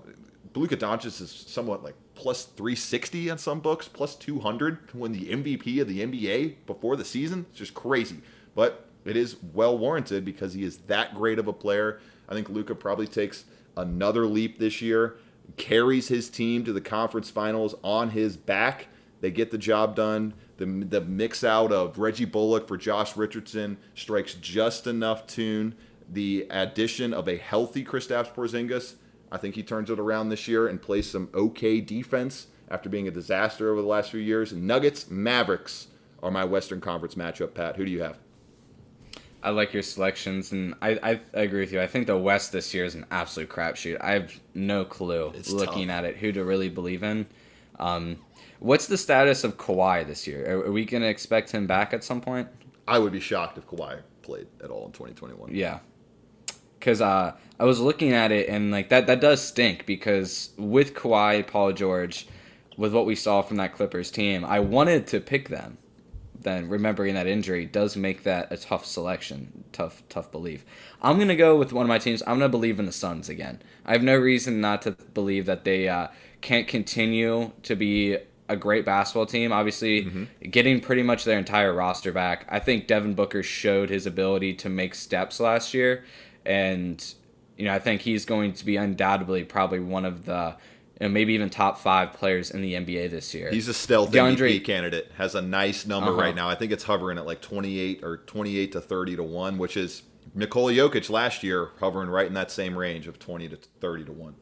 Luka 0.54 0.76
Doncic 0.76 1.20
is 1.20 1.30
somewhat 1.30 1.82
like 1.82 1.94
plus 2.14 2.44
360 2.44 3.30
on 3.30 3.38
some 3.38 3.60
books, 3.60 3.88
plus 3.88 4.14
200 4.14 4.88
to 4.88 4.96
win 4.96 5.12
the 5.12 5.26
MVP 5.26 5.80
of 5.80 5.88
the 5.88 6.00
NBA 6.00 6.56
before 6.66 6.96
the 6.96 7.04
season. 7.04 7.46
It's 7.50 7.58
just 7.58 7.74
crazy, 7.74 8.22
but 8.54 8.86
it 9.04 9.16
is 9.16 9.36
well 9.52 9.76
warranted 9.76 10.24
because 10.24 10.54
he 10.54 10.64
is 10.64 10.78
that 10.88 11.14
great 11.14 11.38
of 11.38 11.46
a 11.46 11.52
player. 11.52 12.00
I 12.28 12.34
think 12.34 12.48
Luka 12.48 12.74
probably 12.74 13.06
takes 13.06 13.44
another 13.76 14.26
leap 14.26 14.58
this 14.58 14.80
year, 14.82 15.16
carries 15.56 16.08
his 16.08 16.28
team 16.28 16.64
to 16.64 16.72
the 16.72 16.80
conference 16.80 17.30
finals 17.30 17.74
on 17.82 18.10
his 18.10 18.36
back. 18.36 18.88
They 19.20 19.30
get 19.30 19.50
the 19.50 19.58
job 19.58 19.94
done. 19.96 20.34
The, 20.58 20.64
the 20.66 21.00
mix 21.02 21.44
out 21.44 21.72
of 21.72 21.98
Reggie 21.98 22.24
Bullock 22.24 22.66
for 22.66 22.76
Josh 22.76 23.16
Richardson 23.16 23.76
strikes 23.94 24.34
just 24.34 24.86
enough 24.86 25.26
tune 25.26 25.74
the 26.10 26.46
addition 26.50 27.12
of 27.12 27.28
a 27.28 27.36
healthy 27.36 27.84
Kristaps 27.84 28.32
Porzingis, 28.32 28.94
I 29.30 29.38
think 29.38 29.54
he 29.54 29.62
turns 29.62 29.90
it 29.90 29.98
around 29.98 30.28
this 30.28 30.46
year 30.46 30.68
and 30.68 30.80
plays 30.80 31.10
some 31.10 31.28
okay 31.34 31.80
defense 31.80 32.48
after 32.68 32.88
being 32.88 33.08
a 33.08 33.10
disaster 33.10 33.70
over 33.70 33.80
the 33.80 33.88
last 33.88 34.10
few 34.10 34.20
years. 34.20 34.52
Nuggets, 34.52 35.10
Mavericks 35.10 35.88
are 36.22 36.30
my 36.30 36.44
Western 36.44 36.80
Conference 36.80 37.14
matchup. 37.14 37.54
Pat, 37.54 37.76
who 37.76 37.84
do 37.84 37.90
you 37.90 38.02
have? 38.02 38.18
I 39.42 39.50
like 39.50 39.72
your 39.72 39.82
selections, 39.82 40.52
and 40.52 40.74
I, 40.82 40.98
I, 41.02 41.20
I 41.34 41.40
agree 41.42 41.60
with 41.60 41.72
you. 41.72 41.80
I 41.80 41.86
think 41.86 42.06
the 42.06 42.16
West 42.16 42.52
this 42.52 42.74
year 42.74 42.84
is 42.84 42.94
an 42.94 43.06
absolute 43.10 43.48
crapshoot. 43.48 43.98
I 44.00 44.12
have 44.12 44.32
no 44.54 44.84
clue 44.84 45.32
it's 45.34 45.52
looking 45.52 45.88
tough. 45.88 45.98
at 45.98 46.04
it 46.04 46.16
who 46.16 46.32
to 46.32 46.44
really 46.44 46.68
believe 46.68 47.02
in. 47.02 47.26
Um, 47.78 48.18
what's 48.58 48.86
the 48.86 48.96
status 48.96 49.44
of 49.44 49.56
Kawhi 49.56 50.06
this 50.06 50.26
year? 50.26 50.44
Are, 50.50 50.66
are 50.66 50.72
we 50.72 50.84
going 50.84 51.02
to 51.02 51.08
expect 51.08 51.52
him 51.52 51.66
back 51.66 51.92
at 51.92 52.02
some 52.02 52.20
point? 52.20 52.48
I 52.88 52.98
would 52.98 53.12
be 53.12 53.20
shocked 53.20 53.58
if 53.58 53.66
Kawhi 53.66 54.00
played 54.22 54.48
at 54.62 54.70
all 54.70 54.86
in 54.86 54.92
2021. 54.92 55.54
Yeah, 55.54 55.78
because 56.78 57.00
uh, 57.00 57.32
I 57.58 57.64
was 57.64 57.80
looking 57.80 58.12
at 58.12 58.32
it 58.32 58.48
and 58.48 58.70
like 58.70 58.88
that 58.90 59.06
that 59.06 59.20
does 59.20 59.42
stink 59.42 59.86
because 59.86 60.50
with 60.56 60.94
Kawhi, 60.94 61.46
Paul 61.46 61.72
George, 61.72 62.28
with 62.76 62.92
what 62.92 63.06
we 63.06 63.14
saw 63.14 63.42
from 63.42 63.56
that 63.56 63.74
Clippers 63.74 64.10
team, 64.10 64.44
I 64.44 64.60
wanted 64.60 65.06
to 65.08 65.20
pick 65.20 65.48
them. 65.48 65.78
Then 66.40 66.68
remembering 66.68 67.14
that 67.14 67.26
injury 67.26 67.64
does 67.64 67.96
make 67.96 68.22
that 68.24 68.52
a 68.52 68.56
tough 68.56 68.86
selection, 68.86 69.64
tough 69.72 70.02
tough 70.08 70.30
belief. 70.30 70.64
I'm 71.02 71.18
gonna 71.18 71.36
go 71.36 71.56
with 71.56 71.72
one 71.72 71.84
of 71.84 71.88
my 71.88 71.98
teams. 71.98 72.22
I'm 72.22 72.38
gonna 72.38 72.48
believe 72.48 72.78
in 72.78 72.86
the 72.86 72.92
Suns 72.92 73.28
again. 73.28 73.62
I 73.84 73.92
have 73.92 74.02
no 74.02 74.16
reason 74.16 74.60
not 74.60 74.82
to 74.82 74.92
believe 74.92 75.46
that 75.46 75.64
they 75.64 75.88
uh, 75.88 76.08
can't 76.40 76.68
continue 76.68 77.52
to 77.62 77.74
be 77.74 78.18
a 78.48 78.56
great 78.56 78.84
basketball 78.84 79.26
team. 79.26 79.52
Obviously, 79.52 80.04
mm-hmm. 80.04 80.50
getting 80.50 80.80
pretty 80.80 81.02
much 81.02 81.24
their 81.24 81.38
entire 81.38 81.72
roster 81.72 82.12
back. 82.12 82.46
I 82.48 82.58
think 82.58 82.86
Devin 82.86 83.14
Booker 83.14 83.42
showed 83.42 83.90
his 83.90 84.06
ability 84.06 84.54
to 84.54 84.68
make 84.68 84.94
steps 84.94 85.40
last 85.40 85.74
year, 85.74 86.04
and 86.44 87.04
you 87.56 87.64
know 87.64 87.74
I 87.74 87.78
think 87.78 88.02
he's 88.02 88.24
going 88.24 88.52
to 88.54 88.64
be 88.64 88.76
undoubtedly 88.76 89.44
probably 89.44 89.80
one 89.80 90.04
of 90.04 90.24
the 90.24 90.56
know, 91.00 91.08
maybe 91.08 91.34
even 91.34 91.50
top 91.50 91.78
five 91.78 92.12
players 92.12 92.50
in 92.50 92.62
the 92.62 92.74
NBA 92.74 93.10
this 93.10 93.34
year. 93.34 93.50
He's 93.50 93.68
a 93.68 93.74
stealth 93.74 94.12
DeAndre, 94.12 94.36
MVP 94.36 94.64
candidate. 94.64 95.12
Has 95.16 95.34
a 95.34 95.42
nice 95.42 95.86
number 95.86 96.10
uh-huh. 96.10 96.20
right 96.20 96.34
now. 96.34 96.48
I 96.48 96.54
think 96.54 96.72
it's 96.72 96.84
hovering 96.84 97.18
at 97.18 97.26
like 97.26 97.42
28 97.42 98.02
or 98.02 98.18
28 98.18 98.72
to 98.72 98.80
30 98.80 99.16
to 99.16 99.22
one, 99.22 99.58
which 99.58 99.76
is 99.76 100.02
Nikola 100.34 100.72
Jokic 100.72 101.10
last 101.10 101.42
year 101.42 101.70
hovering 101.80 102.08
right 102.08 102.26
in 102.26 102.34
that 102.34 102.50
same 102.50 102.76
range 102.76 103.06
of 103.06 103.18
20 103.18 103.48
to 103.48 103.56
30 103.80 104.04
to 104.04 104.12
one. 104.12 104.34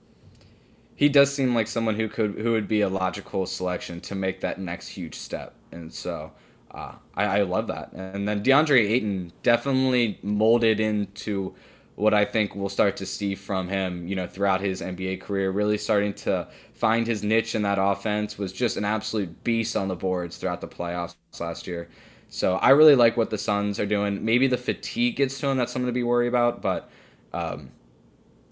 He 0.96 1.08
does 1.08 1.34
seem 1.34 1.54
like 1.54 1.66
someone 1.66 1.96
who 1.96 2.08
could 2.08 2.34
who 2.34 2.52
would 2.52 2.68
be 2.68 2.80
a 2.80 2.88
logical 2.88 3.46
selection 3.46 4.00
to 4.02 4.14
make 4.14 4.40
that 4.42 4.60
next 4.60 4.88
huge 4.88 5.16
step, 5.16 5.54
and 5.72 5.92
so 5.92 6.32
uh, 6.70 6.94
I, 7.14 7.24
I 7.24 7.42
love 7.42 7.66
that. 7.66 7.92
And 7.92 8.28
then 8.28 8.44
DeAndre 8.44 8.90
Ayton 8.90 9.32
definitely 9.42 10.18
molded 10.22 10.78
into 10.78 11.54
what 11.96 12.12
I 12.12 12.24
think 12.24 12.56
we'll 12.56 12.68
start 12.68 12.96
to 12.98 13.06
see 13.06 13.34
from 13.34 13.68
him, 13.68 14.08
you 14.08 14.16
know, 14.16 14.26
throughout 14.26 14.60
his 14.60 14.80
NBA 14.80 15.20
career, 15.20 15.50
really 15.50 15.78
starting 15.78 16.12
to 16.14 16.48
find 16.72 17.06
his 17.06 17.22
niche 17.22 17.54
in 17.54 17.62
that 17.62 17.78
offense, 17.80 18.36
was 18.36 18.52
just 18.52 18.76
an 18.76 18.84
absolute 18.84 19.44
beast 19.44 19.76
on 19.76 19.88
the 19.88 19.94
boards 19.94 20.36
throughout 20.36 20.60
the 20.60 20.68
playoffs 20.68 21.14
last 21.38 21.66
year. 21.66 21.88
So 22.28 22.56
I 22.56 22.70
really 22.70 22.96
like 22.96 23.16
what 23.16 23.30
the 23.30 23.38
Suns 23.38 23.78
are 23.78 23.86
doing. 23.86 24.24
Maybe 24.24 24.48
the 24.48 24.58
fatigue 24.58 25.14
gets 25.16 25.38
to 25.38 25.46
him. 25.46 25.56
That's 25.56 25.72
something 25.72 25.86
to 25.86 25.92
be 25.92 26.02
worried 26.02 26.26
about. 26.26 26.60
But 26.60 26.90
um, 27.32 27.70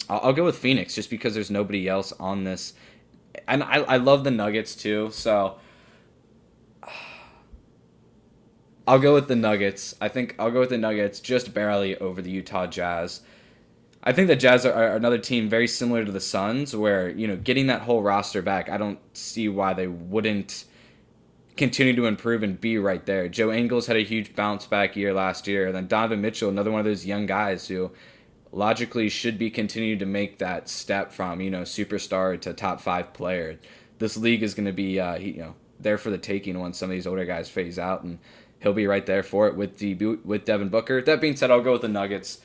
I'll, 0.08 0.20
I'll, 0.20 0.32
go 0.32 0.44
with 0.44 0.56
Phoenix 0.56 0.94
just 0.94 1.10
because 1.10 1.34
there's 1.34 1.50
nobody 1.50 1.88
else 1.88 2.12
on 2.12 2.44
this. 2.44 2.74
And 3.48 3.64
I, 3.64 3.78
I 3.78 3.96
love 3.96 4.22
the 4.22 4.30
Nuggets 4.30 4.76
too. 4.76 5.10
So 5.10 5.56
I'll 8.86 9.00
go 9.00 9.14
with 9.14 9.26
the 9.26 9.34
Nuggets. 9.34 9.96
I 10.00 10.06
think 10.06 10.36
I'll 10.38 10.52
go 10.52 10.60
with 10.60 10.70
the 10.70 10.78
Nuggets 10.78 11.18
just 11.18 11.52
barely 11.52 11.96
over 11.98 12.22
the 12.22 12.30
Utah 12.30 12.68
Jazz. 12.68 13.22
I 14.04 14.12
think 14.12 14.28
the 14.28 14.36
Jazz 14.36 14.66
are, 14.66 14.96
another 14.96 15.18
team 15.18 15.48
very 15.48 15.68
similar 15.68 16.04
to 16.04 16.10
the 16.10 16.20
Suns, 16.20 16.74
where 16.74 17.08
you 17.10 17.26
know 17.26 17.36
getting 17.36 17.68
that 17.68 17.82
whole 17.82 18.02
roster 18.02 18.42
back, 18.42 18.68
I 18.68 18.76
don't 18.76 18.98
see 19.16 19.48
why 19.48 19.74
they 19.74 19.86
wouldn't 19.86 20.64
continue 21.56 21.94
to 21.94 22.06
improve 22.06 22.42
and 22.42 22.60
be 22.60 22.78
right 22.78 23.04
there. 23.06 23.28
Joe 23.28 23.52
Ingles 23.52 23.86
had 23.86 23.96
a 23.96 24.02
huge 24.02 24.34
bounce 24.34 24.66
back 24.66 24.96
year 24.96 25.12
last 25.12 25.46
year, 25.46 25.66
and 25.66 25.74
then 25.74 25.86
Donovan 25.86 26.20
Mitchell, 26.20 26.48
another 26.48 26.70
one 26.70 26.80
of 26.80 26.86
those 26.86 27.06
young 27.06 27.26
guys 27.26 27.68
who 27.68 27.92
logically 28.50 29.08
should 29.08 29.38
be 29.38 29.50
continuing 29.50 29.98
to 29.98 30.06
make 30.06 30.38
that 30.38 30.68
step 30.68 31.12
from 31.12 31.40
you 31.40 31.50
know 31.50 31.62
superstar 31.62 32.40
to 32.40 32.52
top 32.52 32.80
five 32.80 33.12
player. 33.12 33.58
This 33.98 34.16
league 34.16 34.42
is 34.42 34.54
going 34.54 34.66
to 34.66 34.72
be 34.72 34.98
uh, 34.98 35.16
you 35.16 35.38
know 35.38 35.54
there 35.78 35.98
for 35.98 36.10
the 36.10 36.18
taking 36.18 36.58
once 36.58 36.78
some 36.78 36.90
of 36.90 36.94
these 36.94 37.06
older 37.06 37.24
guys 37.24 37.48
phase 37.48 37.78
out, 37.78 38.02
and 38.02 38.18
he'll 38.60 38.72
be 38.72 38.86
right 38.86 39.06
there 39.06 39.22
for 39.22 39.46
it 39.46 39.56
with 39.56 39.78
the 39.78 39.94
with 40.24 40.44
Devin 40.44 40.70
Booker. 40.70 41.00
That 41.02 41.20
being 41.20 41.36
said, 41.36 41.52
I'll 41.52 41.62
go 41.62 41.72
with 41.72 41.82
the 41.82 41.88
Nuggets. 41.88 42.40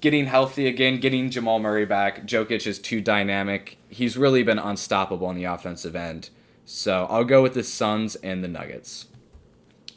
Getting 0.00 0.26
healthy 0.26 0.66
again, 0.66 1.00
getting 1.00 1.30
Jamal 1.30 1.58
Murray 1.58 1.86
back. 1.86 2.26
Jokic 2.26 2.66
is 2.66 2.78
too 2.78 3.00
dynamic. 3.00 3.78
He's 3.88 4.16
really 4.16 4.42
been 4.42 4.58
unstoppable 4.58 5.26
on 5.26 5.36
the 5.36 5.44
offensive 5.44 5.96
end. 5.96 6.30
So 6.64 7.06
I'll 7.08 7.24
go 7.24 7.42
with 7.42 7.54
the 7.54 7.64
Suns 7.64 8.16
and 8.16 8.44
the 8.44 8.48
Nuggets. 8.48 9.06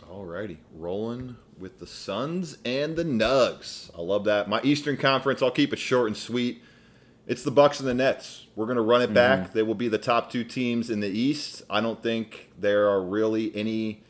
Alrighty, 0.10 0.58
rolling 0.74 1.36
with 1.58 1.80
the 1.80 1.88
Suns 1.88 2.58
and 2.64 2.96
the 2.96 3.04
Nugs. 3.04 3.92
I 3.98 4.02
love 4.02 4.24
that. 4.26 4.48
My 4.48 4.62
Eastern 4.62 4.96
Conference, 4.96 5.42
I'll 5.42 5.52
keep 5.52 5.74
it 5.74 5.80
short 5.80 6.08
and 6.08 6.18
sweet. 6.18 6.64
It's 7.28 7.44
the 7.44 7.52
Bucks 7.52 7.80
and 7.80 7.88
the 7.88 7.94
Nets. 7.94 8.48
We're 8.56 8.66
going 8.66 8.78
to 8.78 8.82
run 8.82 9.02
it 9.02 9.14
back. 9.14 9.40
Mm-hmm. 9.40 9.54
They 9.54 9.64
will 9.64 9.76
be 9.76 9.88
the 9.88 9.98
top 9.98 10.32
two 10.32 10.44
teams 10.44 10.90
in 10.90 11.00
the 11.00 11.10
East. 11.10 11.62
I 11.70 11.82
don't 11.82 12.02
think 12.02 12.50
there 12.58 12.90
are 12.90 13.04
really 13.04 13.56
any 13.56 14.02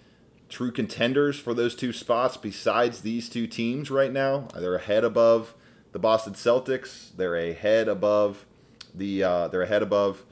true 0.48 0.72
contenders 0.72 1.38
for 1.38 1.54
those 1.54 1.76
two 1.76 1.92
spots 1.92 2.38
besides 2.38 3.02
these 3.02 3.28
two 3.28 3.48
teams 3.48 3.92
right 3.92 4.12
now. 4.12 4.48
They're 4.56 4.76
ahead 4.76 5.04
above 5.04 5.54
the 5.92 6.00
Boston 6.00 6.34
Celtics. 6.34 7.16
They're 7.16 7.36
ahead 7.36 7.88
above 7.88 8.46
the 8.94 9.24
uh, 9.24 9.48
they're 9.48 9.64
ahead 9.64 9.82
above 9.82 10.24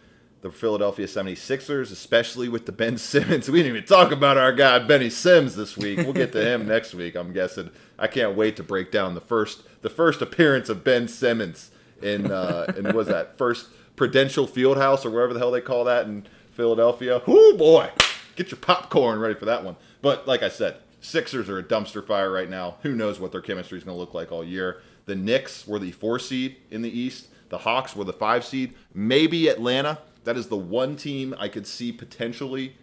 the 0.42 0.52
Philadelphia 0.52 1.08
76ers, 1.08 1.92
especially 1.92 2.48
with 2.48 2.66
the 2.66 2.72
Ben 2.72 2.98
Simmons. 2.98 3.50
We 3.50 3.60
didn't 3.60 3.78
even 3.78 3.88
talk 3.88 4.12
about 4.12 4.38
our 4.38 4.54
guy 4.54 4.80
Benny 4.80 5.10
Sims 5.10 5.56
this 5.56 5.76
week. 5.76 5.98
We'll 5.98 6.14
get 6.14 6.32
to 6.34 6.46
him 6.46 6.68
next 6.68 6.94
week, 6.94 7.16
I'm 7.16 7.34
guessing. 7.34 7.72
I 7.98 8.08
can't 8.08 8.36
wait 8.36 8.56
to 8.58 8.64
break 8.64 8.92
down 8.92 9.16
the 9.16 9.22
first 9.22 9.64
the 9.82 9.90
first 9.90 10.22
appearance 10.22 10.70
of 10.70 10.84
Ben 10.84 11.08
Simmons 11.08 11.72
in 12.02 12.32
uh 12.32 12.72
in 12.78 12.96
was 12.96 13.08
that 13.08 13.38
first 13.38 13.70
Prudential 13.96 14.48
Fieldhouse 14.48 15.06
or 15.06 15.10
wherever 15.10 15.34
the 15.34 15.40
hell 15.40 15.52
they 15.52 15.62
call 15.62 15.84
that 15.86 16.06
in 16.06 16.28
Philadelphia. 16.52 17.22
Oh 17.28 17.58
boy. 17.58 17.90
Get 18.36 18.52
your 18.52 18.60
popcorn 18.60 19.18
ready 19.20 19.34
for 19.34 19.46
that 19.46 19.64
one. 19.64 19.76
But 20.04 20.28
like 20.28 20.44
I 20.44 20.50
said, 20.50 20.78
Sixers 21.02 21.50
are 21.50 21.58
a 21.58 21.64
dumpster 21.64 22.06
fire 22.06 22.32
right 22.32 22.50
now. 22.50 22.76
Who 22.82 22.96
knows 22.96 23.20
what 23.20 23.32
their 23.32 23.42
chemistry 23.42 23.78
is 23.78 23.84
going 23.84 23.96
to 23.96 24.00
look 24.00 24.14
like 24.14 24.32
all 24.32 24.44
year. 24.44 24.82
The 25.08 25.16
Knicks 25.16 25.68
were 25.68 25.80
the 25.80 25.92
four 25.92 26.20
seed 26.20 26.58
in 26.70 26.84
the 26.84 27.00
East. 27.00 27.30
The 27.50 27.58
Hawks 27.60 27.96
were 27.96 28.04
the 28.04 28.14
five 28.14 28.46
seed. 28.46 28.76
Maybe 28.94 29.48
Atlanta 29.48 29.98
that 30.28 30.36
is 30.36 30.50
the 30.50 30.58
one 30.58 30.98
team 30.98 31.34
I 31.40 31.48
could 31.48 31.66
see 31.66 31.94
potentially 31.94 32.76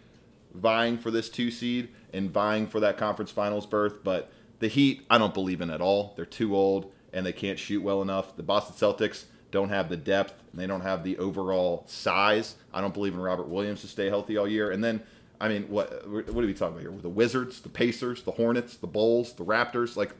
vying 0.55 0.97
for 0.97 1.11
this 1.11 1.29
two 1.29 1.51
seed 1.51 1.89
and 2.11 2.31
vying 2.31 2.65
for 2.65 2.79
that 2.79 2.97
conference 2.97 3.29
finals 3.29 3.67
berth. 3.67 4.03
But 4.03 4.31
the 4.57 4.67
Heat, 4.67 5.05
I 5.11 5.19
don't 5.19 5.33
believe 5.33 5.61
in 5.61 5.69
at 5.69 5.79
all. 5.79 6.13
They're 6.15 6.25
too 6.25 6.55
old 6.55 6.91
and 7.13 7.23
they 7.23 7.31
can't 7.31 7.59
shoot 7.59 7.83
well 7.83 8.01
enough. 8.01 8.35
The 8.35 8.41
Boston 8.41 8.75
Celtics 8.75 9.25
don't 9.51 9.69
have 9.69 9.89
the 9.89 9.95
depth 9.95 10.33
and 10.51 10.59
they 10.59 10.65
don't 10.65 10.81
have 10.81 11.03
the 11.03 11.19
overall 11.19 11.83
size. 11.85 12.55
I 12.73 12.81
don't 12.81 12.95
believe 12.95 13.13
in 13.13 13.19
Robert 13.19 13.47
Williams 13.47 13.81
to 13.81 13.87
stay 13.87 14.07
healthy 14.07 14.37
all 14.37 14.47
year. 14.47 14.71
And 14.71 14.83
then, 14.83 15.03
I 15.39 15.47
mean, 15.47 15.69
what 15.69 16.09
what 16.09 16.43
are 16.43 16.47
we 16.47 16.53
talking 16.55 16.79
about 16.79 16.81
here? 16.81 16.99
The 16.99 17.09
Wizards, 17.09 17.61
the 17.61 17.69
Pacers, 17.69 18.23
the 18.23 18.31
Hornets, 18.31 18.77
the 18.77 18.87
Bulls, 18.87 19.33
the 19.33 19.45
Raptors. 19.45 19.95
Like, 19.95 20.15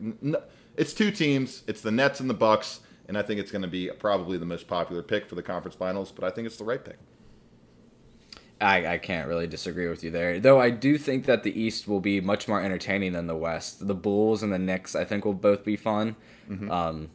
it's 0.77 0.93
two 0.93 1.11
teams. 1.11 1.63
It's 1.67 1.81
the 1.81 1.91
Nets 1.91 2.19
and 2.19 2.29
the 2.29 2.33
Bucks, 2.33 2.81
and 3.07 3.17
I 3.17 3.21
think 3.21 3.39
it's 3.39 3.51
going 3.51 3.61
to 3.61 3.67
be 3.67 3.89
probably 3.99 4.37
the 4.37 4.45
most 4.45 4.67
popular 4.67 5.01
pick 5.01 5.27
for 5.27 5.35
the 5.35 5.43
conference 5.43 5.75
finals. 5.75 6.11
But 6.11 6.23
I 6.25 6.29
think 6.29 6.45
it's 6.45 6.57
the 6.57 6.63
right 6.63 6.83
pick. 6.83 6.97
I, 8.61 8.93
I 8.93 8.97
can't 8.99 9.27
really 9.27 9.47
disagree 9.47 9.89
with 9.89 10.01
you 10.01 10.11
there. 10.11 10.39
Though 10.39 10.61
I 10.61 10.69
do 10.69 10.97
think 10.97 11.25
that 11.25 11.43
the 11.43 11.59
East 11.59 11.89
will 11.89 11.99
be 11.99 12.21
much 12.21 12.47
more 12.47 12.61
entertaining 12.61 13.11
than 13.11 13.27
the 13.27 13.35
West. 13.35 13.85
The 13.85 13.93
Bulls 13.93 14.41
and 14.41 14.53
the 14.53 14.57
Knicks, 14.57 14.95
I 14.95 15.03
think, 15.03 15.25
will 15.25 15.33
both 15.33 15.65
be 15.65 15.75
fun. 15.75 16.15
Mm-hmm. 16.49 16.71
Um, 16.71 17.09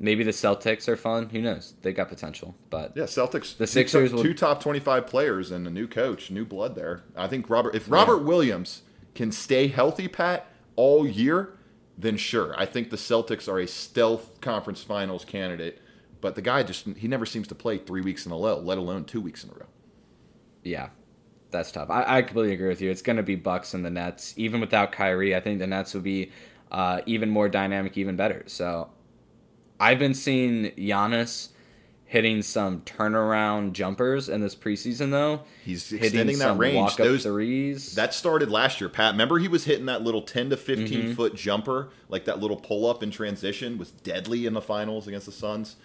maybe 0.00 0.24
the 0.24 0.30
Celtics 0.30 0.88
are 0.88 0.96
fun. 0.96 1.28
Who 1.28 1.42
knows? 1.42 1.74
They 1.82 1.92
got 1.92 2.08
potential. 2.08 2.54
But 2.70 2.92
yeah, 2.96 3.02
Celtics. 3.02 3.58
The 3.58 3.66
Sixers 3.66 4.08
two, 4.08 4.16
will... 4.16 4.22
two 4.22 4.32
top 4.32 4.62
twenty-five 4.62 5.06
players 5.06 5.50
and 5.50 5.66
a 5.66 5.70
new 5.70 5.86
coach, 5.86 6.30
new 6.30 6.46
blood 6.46 6.74
there. 6.74 7.02
I 7.14 7.28
think 7.28 7.50
Robert. 7.50 7.74
If 7.74 7.90
Robert 7.90 8.20
yeah. 8.20 8.28
Williams 8.28 8.82
can 9.14 9.30
stay 9.30 9.68
healthy, 9.68 10.08
Pat, 10.08 10.46
all 10.76 11.06
year, 11.06 11.57
then 11.98 12.16
sure. 12.16 12.54
I 12.56 12.64
think 12.64 12.90
the 12.90 12.96
Celtics 12.96 13.48
are 13.48 13.58
a 13.58 13.66
stealth 13.66 14.40
conference 14.40 14.82
finals 14.82 15.24
candidate. 15.24 15.82
But 16.20 16.34
the 16.34 16.42
guy 16.42 16.62
just 16.64 16.86
he 16.96 17.06
never 17.06 17.26
seems 17.26 17.46
to 17.48 17.54
play 17.54 17.78
three 17.78 18.00
weeks 18.00 18.26
in 18.26 18.32
a 18.32 18.36
row, 18.36 18.58
let 18.58 18.78
alone 18.78 19.04
two 19.04 19.20
weeks 19.20 19.44
in 19.44 19.50
a 19.50 19.54
row 19.54 19.66
yeah, 20.68 20.90
that's 21.50 21.72
tough. 21.72 21.90
I, 21.90 22.18
I 22.18 22.22
completely 22.22 22.54
agree 22.54 22.68
with 22.68 22.80
you. 22.80 22.90
It's 22.90 23.02
going 23.02 23.16
to 23.16 23.22
be 23.22 23.34
Bucks 23.34 23.74
and 23.74 23.84
the 23.84 23.90
Nets. 23.90 24.34
Even 24.36 24.60
without 24.60 24.92
Kyrie, 24.92 25.34
I 25.34 25.40
think 25.40 25.58
the 25.58 25.66
Nets 25.66 25.94
would 25.94 26.02
be 26.02 26.30
uh, 26.70 27.00
even 27.06 27.30
more 27.30 27.48
dynamic, 27.48 27.96
even 27.96 28.16
better. 28.16 28.44
So 28.46 28.90
I've 29.80 29.98
been 29.98 30.14
seeing 30.14 30.72
Giannis 30.72 31.48
hitting 32.08 32.40
some 32.40 32.80
turnaround 32.80 33.72
jumpers 33.72 34.30
in 34.30 34.40
this 34.40 34.56
preseason, 34.56 35.10
though. 35.10 35.42
He's 35.62 35.92
extending 35.92 36.38
that 36.38 36.56
range. 36.56 36.96
Those 36.96 37.24
threes. 37.24 37.94
That 37.96 38.14
started 38.14 38.50
last 38.50 38.80
year, 38.80 38.88
Pat. 38.88 39.12
Remember, 39.12 39.38
he 39.38 39.46
was 39.46 39.66
hitting 39.66 39.84
that 39.86 40.02
little 40.02 40.22
10 40.22 40.48
to 40.48 40.56
15 40.56 40.88
mm-hmm. 40.88 41.12
foot 41.12 41.34
jumper, 41.34 41.90
like 42.08 42.24
that 42.24 42.40
little 42.40 42.56
pull 42.56 42.86
up 42.86 43.02
in 43.02 43.10
transition, 43.10 43.76
was 43.76 43.90
deadly 43.90 44.46
in 44.46 44.54
the 44.54 44.62
finals 44.62 45.06
against 45.06 45.26
the 45.26 45.32
Suns. 45.32 45.76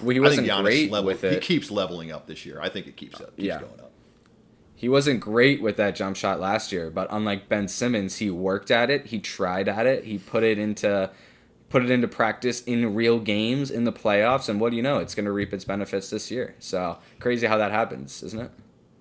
Well, 0.00 0.10
he 0.10 0.20
wasn't 0.20 0.46
great 0.46 0.92
level, 0.92 1.08
with 1.08 1.24
it. 1.24 1.34
He 1.34 1.40
keeps 1.40 1.72
leveling 1.72 2.12
up 2.12 2.28
this 2.28 2.46
year. 2.46 2.60
I 2.62 2.68
think 2.68 2.86
it 2.86 2.96
keeps, 2.96 3.20
up, 3.20 3.36
keeps 3.36 3.48
yeah. 3.48 3.58
going 3.58 3.80
up. 3.80 3.90
He 4.76 4.88
wasn't 4.88 5.18
great 5.18 5.60
with 5.60 5.76
that 5.78 5.96
jump 5.96 6.14
shot 6.14 6.38
last 6.38 6.70
year, 6.70 6.88
but 6.88 7.08
unlike 7.10 7.48
Ben 7.48 7.66
Simmons, 7.66 8.18
he 8.18 8.30
worked 8.30 8.70
at 8.70 8.90
it, 8.90 9.06
he 9.06 9.18
tried 9.18 9.68
at 9.68 9.86
it, 9.86 10.04
he 10.04 10.18
put 10.18 10.44
it 10.44 10.56
into 10.56 11.10
put 11.74 11.82
it 11.82 11.90
into 11.90 12.06
practice 12.06 12.62
in 12.62 12.94
real 12.94 13.18
games 13.18 13.68
in 13.68 13.82
the 13.82 13.92
playoffs, 13.92 14.48
and 14.48 14.60
what 14.60 14.70
do 14.70 14.76
you 14.76 14.82
know? 14.82 14.98
It's 14.98 15.12
going 15.12 15.24
to 15.24 15.32
reap 15.32 15.52
its 15.52 15.64
benefits 15.64 16.08
this 16.08 16.30
year. 16.30 16.54
So 16.60 16.98
crazy 17.18 17.48
how 17.48 17.58
that 17.58 17.72
happens, 17.72 18.22
isn't 18.22 18.40
it? 18.40 18.52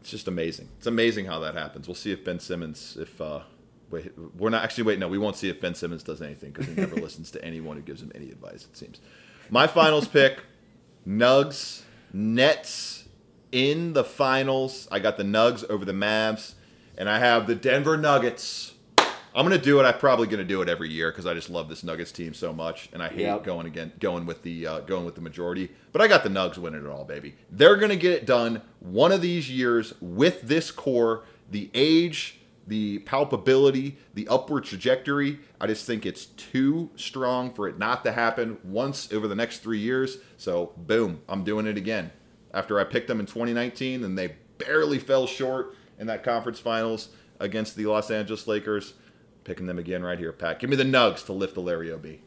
It's 0.02 0.10
just 0.10 0.28
amazing. 0.28 0.70
It's 0.80 0.88
amazing 0.88 1.26
how 1.26 1.38
that 1.42 1.54
happens. 1.54 1.88
We'll 1.88 1.94
see 1.94 2.12
if 2.12 2.26
Ben 2.26 2.40
Simmons, 2.40 2.98
if 3.00 3.22
uh, 3.22 3.42
wait, 3.92 4.12
we're 4.36 4.50
not 4.50 4.64
actually 4.64 4.86
wait, 4.86 4.98
no, 4.98 5.08
we 5.08 5.20
won't 5.20 5.36
see 5.36 5.50
if 5.50 5.62
Ben 5.62 5.76
Simmons 5.76 6.02
does 6.02 6.20
anything 6.20 6.52
because 6.52 6.66
he 6.66 6.74
never 6.74 6.96
listens 7.00 7.30
to 7.30 7.46
anyone 7.46 7.78
who 7.78 7.84
gives 7.84 8.02
him 8.02 8.12
any 8.16 8.32
advice. 8.32 8.66
It 8.66 8.76
seems. 8.76 9.00
My 9.52 9.68
finals 9.68 10.08
pick: 10.08 10.40
Nugs, 11.08 11.84
Nets 12.12 13.04
in 13.52 13.94
the 13.94 14.04
finals. 14.04 14.88
I 14.92 14.98
got 14.98 15.18
the 15.18 15.24
Nugs 15.24 15.64
over 15.70 15.86
the 15.86 15.94
Mavs, 15.94 16.56
and 16.98 17.08
I 17.08 17.20
have 17.20 17.46
the 17.46 17.54
Denver 17.54 17.98
Nuggets. 17.98 18.73
I'm 19.36 19.46
gonna 19.46 19.58
do 19.58 19.80
it. 19.80 19.84
I'm 19.84 19.98
probably 19.98 20.28
gonna 20.28 20.44
do 20.44 20.62
it 20.62 20.70
every 20.70 20.90
year 20.90 21.12
because 21.12 21.26
I 21.26 21.34
just 21.34 21.50
love 21.50 21.70
this 21.70 21.84
Nuggets 21.84 22.12
team 22.12 22.34
so 22.34 22.54
much, 22.54 22.90
and 22.94 23.02
I 23.02 23.10
hate 23.10 23.22
yep. 23.22 23.44
going 23.44 23.66
again, 23.66 23.92
going 24.00 24.26
with 24.26 24.44
the 24.44 24.68
uh, 24.68 24.80
going 24.82 25.06
with 25.06 25.16
the 25.16 25.22
majority. 25.22 25.72
But 25.92 26.02
I 26.02 26.08
got 26.08 26.24
the 26.24 26.30
Nugs 26.30 26.58
winning 26.58 26.86
it 26.86 26.90
all, 26.90 27.04
baby. 27.04 27.36
They're 27.50 27.78
gonna 27.78 27.96
get 27.96 28.12
it 28.12 28.26
done 28.26 28.62
one 28.80 29.12
of 29.12 29.22
these 29.22 29.50
years 29.50 29.94
with 30.02 30.42
this 30.44 30.70
core, 30.72 31.24
the 31.50 31.72
age, 31.74 32.40
the 32.68 33.00
palpability, 33.00 33.96
the 34.14 34.28
upward 34.28 34.66
trajectory. 34.66 35.40
I 35.60 35.68
just 35.68 35.86
think 35.86 36.06
it's 36.06 36.26
too 36.26 36.90
strong 36.96 37.52
for 37.52 37.68
it 37.68 37.78
not 37.78 38.04
to 38.04 38.12
happen 38.12 38.58
once 38.64 39.12
over 39.12 39.28
the 39.28 39.36
next 39.36 39.60
three 39.60 39.80
years. 39.80 40.20
So 40.38 40.74
boom, 40.78 41.22
I'm 41.28 41.44
doing 41.44 41.66
it 41.66 41.78
again 41.78 42.12
after 42.54 42.80
I 42.80 42.84
picked 42.84 43.08
them 43.08 43.20
in 43.20 43.26
2019 43.26 44.04
and 44.04 44.18
they 44.18 44.36
barely 44.58 45.00
fell 45.00 45.28
short 45.28 45.76
in 46.00 46.08
that 46.08 46.24
conference 46.24 46.60
finals 46.60 47.10
against 47.40 47.76
the 47.76 47.86
Los 47.86 48.12
Angeles 48.12 48.48
Lakers. 48.48 48.94
Picking 49.44 49.66
them 49.66 49.78
again 49.78 50.04
right 50.04 50.18
here, 50.18 50.32
Pat. 50.32 50.60
Give 50.60 50.70
me 50.70 50.76
the 50.76 50.84
Nugs 50.84 51.26
to 51.26 51.34
lift 51.34 51.56
the 51.56 51.62
Larry 51.62 51.92
O.B. 51.92 52.22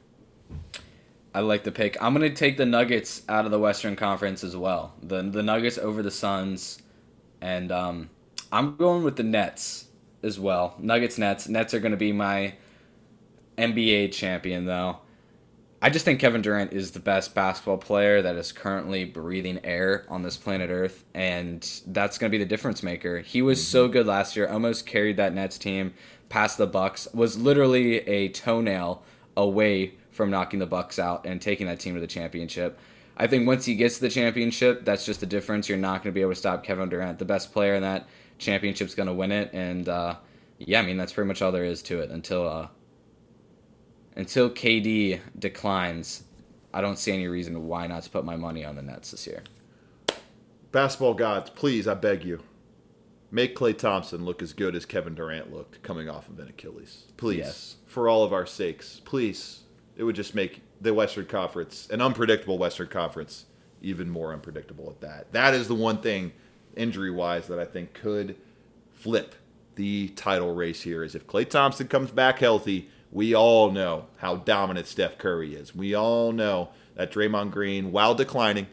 I 1.35 1.41
like 1.41 1.65
the 1.65 1.73
pick. 1.73 2.03
I'm 2.03 2.15
going 2.15 2.29
to 2.29 2.35
take 2.35 2.57
the 2.57 2.67
Nuggets 2.67 3.23
out 3.29 3.45
of 3.45 3.51
the 3.51 3.59
Western 3.59 3.97
Conference 3.97 4.43
as 4.43 4.57
well. 4.57 4.95
The 5.03 5.23
the 5.23 5.43
Nuggets 5.43 5.77
over 5.79 6.03
the 6.03 6.11
Suns, 6.11 6.81
and 7.41 7.71
um, 7.71 8.11
I'm 8.51 8.77
going 8.77 9.03
with 9.03 9.17
the 9.17 9.23
Nets 9.23 9.87
as 10.23 10.41
well. 10.41 10.75
Nuggets 10.79 11.19
Nets. 11.19 11.49
Nets 11.49 11.75
are 11.75 11.81
going 11.81 11.93
to 11.93 11.99
be 11.99 12.13
my 12.13 12.55
NBA 13.59 14.13
champion 14.13 14.65
though. 14.65 15.01
I 15.83 15.91
just 15.91 16.07
think 16.07 16.21
Kevin 16.21 16.41
Durant 16.41 16.73
is 16.73 16.93
the 16.93 17.01
best 17.01 17.35
basketball 17.35 17.77
player 17.77 18.23
that 18.23 18.35
is 18.37 18.51
currently 18.51 19.05
breathing 19.05 19.61
air 19.63 20.07
on 20.09 20.23
this 20.23 20.39
planet 20.39 20.71
Earth, 20.71 21.05
and 21.13 21.63
that's 21.87 22.17
going 22.17 22.31
to 22.31 22.37
be 22.37 22.43
the 22.43 22.49
difference 22.49 22.83
maker. 22.83 23.21
He 23.21 23.43
was 23.43 23.59
mm-hmm. 23.59 23.73
so 23.73 23.89
good 23.89 24.07
last 24.07 24.37
year, 24.37 24.49
almost 24.49 24.87
carried 24.87 25.19
that 25.19 25.35
Nets 25.35 25.59
team 25.59 25.93
past 26.29 26.59
the 26.59 26.67
Bucks, 26.67 27.09
was 27.13 27.39
literally 27.39 27.99
a 28.09 28.29
toenail 28.29 29.03
away 29.37 29.95
from 30.11 30.31
knocking 30.31 30.59
the 30.59 30.67
Bucks 30.67 30.99
out 30.99 31.27
and 31.27 31.41
taking 31.41 31.67
that 31.67 31.81
team 31.81 31.95
to 31.95 32.01
the 32.01 32.07
championship. 32.07 32.79
I 33.17 33.27
think 33.27 33.47
once 33.47 33.65
he 33.65 33.75
gets 33.75 33.97
to 33.97 34.03
the 34.03 34.11
championship, 34.11 34.85
that's 34.85 35.07
just 35.07 35.21
the 35.21 35.27
difference. 35.27 35.69
You're 35.69 35.79
not 35.79 36.03
going 36.03 36.13
to 36.13 36.15
be 36.15 36.21
able 36.21 36.33
to 36.33 36.37
stop 36.37 36.65
Kevin 36.65 36.89
Durant. 36.89 37.19
The 37.19 37.25
best 37.25 37.53
player 37.53 37.75
in 37.75 37.83
that 37.83 38.07
championship's 38.39 38.95
going 38.95 39.07
to 39.07 39.15
win 39.15 39.33
it, 39.33 39.51
and 39.53 39.89
uh, 39.89 40.17
yeah, 40.59 40.81
I 40.81 40.83
mean 40.83 40.97
that's 40.97 41.13
pretty 41.13 41.29
much 41.29 41.41
all 41.41 41.53
there 41.53 41.65
is 41.65 41.83
to 41.85 42.01
it 42.01 42.11
until 42.11 42.47
uh, 42.49 42.69
until 44.17 44.51
KD 44.51 45.21
declines, 45.39 46.25
I 46.75 46.81
don't 46.81 46.99
see 46.99 47.13
any 47.13 47.29
reason 47.29 47.67
why 47.67 47.87
not 47.87 48.03
to 48.03 48.11
put 48.11 48.25
my 48.25 48.37
money 48.37 48.65
on 48.65 48.77
the 48.77 48.83
Nets 48.83 49.11
this 49.11 49.27
year. 49.27 49.43
Basketball 50.73 51.15
gods, 51.15 51.51
please, 51.51 51.87
I 51.89 51.95
beg 51.95 52.25
you, 52.25 52.43
make 53.31 53.57
Klay 53.57 53.77
Thompson 53.77 54.25
look 54.25 54.43
as 54.43 54.53
good 54.53 54.75
as 54.75 54.87
Kevin 54.87 55.15
Durant 55.15 55.53
looked 55.53 55.83
coming 55.83 56.09
off 56.09 56.29
of 56.29 56.39
an 56.39 56.49
Achilles. 56.49 57.05
Please, 57.17 57.39
yes. 57.39 57.77
for 57.87 58.09
all 58.09 58.25
of 58.25 58.33
our 58.33 58.47
sakes, 58.47 59.01
please. 59.05 59.61
It 59.97 60.05
would 60.05 60.17
just 60.17 60.35
make 60.35 60.63
the 60.81 60.93
Western 60.93 61.27
Conference, 61.27 61.89
an 61.91 62.01
unpredictable 62.03 62.59
Western 62.59 62.89
Conference, 62.89 63.47
even 63.81 64.11
more 64.11 64.33
unpredictable 64.33 64.91
at 64.91 65.01
that. 65.01 65.33
That 65.33 65.55
is 65.55 65.69
the 65.69 65.75
one 65.75 66.03
thing, 66.03 66.33
injury 66.77 67.11
wise, 67.11 67.49
that 67.49 67.59
I 67.59 67.65
think 67.65 67.95
could 67.95 68.37
flip 68.93 69.35
the 69.75 70.09
title 70.09 70.55
race 70.55 70.83
here. 70.83 71.03
Is 71.03 71.15
if 71.15 71.27
Klay 71.27 71.49
Thompson 71.49 71.89
comes 71.89 72.11
back 72.11 72.41
healthy, 72.41 72.91
we 73.11 73.35
all 73.35 73.71
know 73.71 74.07
how 74.19 74.37
dominant 74.37 74.87
Steph 74.87 75.17
Curry 75.19 75.55
is. 75.55 75.75
We 75.75 75.95
all 75.95 76.33
know 76.33 76.71
that 76.95 77.11
Draymond 77.11 77.51
Green, 77.51 77.93
while 77.93 78.15
declining, 78.15 78.67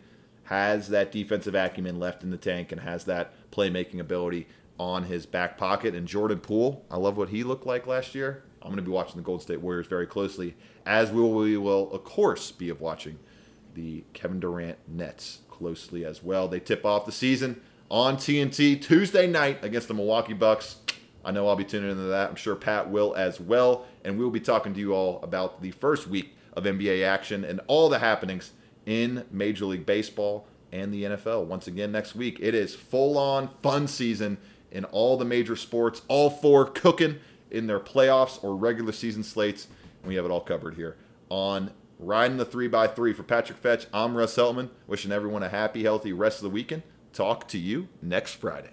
has 0.45 0.89
that 0.89 1.11
defensive 1.11 1.55
acumen 1.55 1.99
left 1.99 2.23
in 2.23 2.29
the 2.29 2.37
tank 2.37 2.71
and 2.71 2.81
has 2.81 3.05
that 3.05 3.33
playmaking 3.53 3.99
ability 3.99 4.47
on 4.79 5.03
his 5.03 5.25
back 5.25 5.57
pocket. 5.57 5.93
And 5.93 6.07
Jordan 6.07 6.39
Poole, 6.39 6.85
I 6.89 6.97
love 6.97 7.17
what 7.17 7.29
he 7.29 7.43
looked 7.43 7.65
like 7.65 7.85
last 7.85 8.15
year. 8.15 8.43
I'm 8.61 8.69
going 8.69 8.77
to 8.77 8.83
be 8.83 8.91
watching 8.91 9.17
the 9.17 9.21
Golden 9.21 9.43
State 9.43 9.61
Warriors 9.61 9.87
very 9.87 10.07
closely, 10.07 10.55
as 10.85 11.11
we 11.11 11.21
will, 11.21 11.33
we 11.33 11.57
will 11.57 11.91
of 11.91 12.03
course, 12.03 12.51
be 12.51 12.69
of 12.69 12.81
watching 12.81 13.19
the 13.73 14.03
Kevin 14.13 14.39
Durant 14.39 14.77
Nets 14.87 15.39
closely 15.49 16.05
as 16.05 16.23
well. 16.23 16.47
They 16.47 16.59
tip 16.59 16.85
off 16.85 17.05
the 17.05 17.11
season 17.11 17.61
on 17.89 18.17
TNT 18.17 18.81
Tuesday 18.81 19.27
night 19.27 19.63
against 19.63 19.87
the 19.87 19.93
Milwaukee 19.93 20.33
Bucks. 20.33 20.77
I 21.25 21.31
know 21.31 21.47
I'll 21.47 21.55
be 21.55 21.63
tuning 21.63 21.91
into 21.91 22.03
that. 22.03 22.29
I'm 22.29 22.35
sure 22.35 22.55
Pat 22.55 22.89
will 22.89 23.13
as 23.15 23.39
well. 23.39 23.85
And 24.03 24.17
we'll 24.17 24.29
be 24.29 24.39
talking 24.39 24.73
to 24.73 24.79
you 24.79 24.93
all 24.93 25.21
about 25.23 25.61
the 25.61 25.71
first 25.71 26.07
week 26.07 26.35
of 26.53 26.63
NBA 26.63 27.05
action 27.05 27.43
and 27.43 27.61
all 27.67 27.89
the 27.89 27.99
happenings 27.99 28.51
in 28.85 29.25
Major 29.31 29.65
League 29.65 29.85
Baseball 29.85 30.47
and 30.73 30.91
the 30.91 31.03
NFL. 31.03 31.45
Once 31.45 31.67
again, 31.67 31.91
next 31.91 32.15
week, 32.15 32.39
it 32.41 32.55
is 32.55 32.75
full 32.75 33.17
on 33.17 33.47
fun 33.61 33.87
season 33.87 34.37
in 34.71 34.83
all 34.85 35.17
the 35.17 35.23
major 35.23 35.55
sports, 35.55 36.01
all 36.07 36.31
four 36.31 36.65
cooking 36.65 37.19
in 37.51 37.67
their 37.67 37.79
playoffs 37.79 38.43
or 38.43 38.55
regular 38.55 38.91
season 38.91 39.23
slates. 39.23 39.67
And 40.01 40.09
we 40.09 40.15
have 40.15 40.25
it 40.25 40.31
all 40.31 40.41
covered 40.41 40.73
here 40.73 40.97
on 41.29 41.71
Riding 41.99 42.37
the 42.37 42.45
3x3. 42.45 43.15
For 43.15 43.23
Patrick 43.23 43.59
Fetch, 43.59 43.85
I'm 43.93 44.17
Russ 44.17 44.35
Heltman, 44.35 44.71
wishing 44.87 45.11
everyone 45.11 45.43
a 45.43 45.49
happy, 45.49 45.83
healthy 45.83 46.11
rest 46.11 46.39
of 46.39 46.43
the 46.43 46.49
weekend. 46.49 46.83
Talk 47.13 47.47
to 47.49 47.59
you 47.59 47.87
next 48.01 48.33
Friday. 48.33 48.71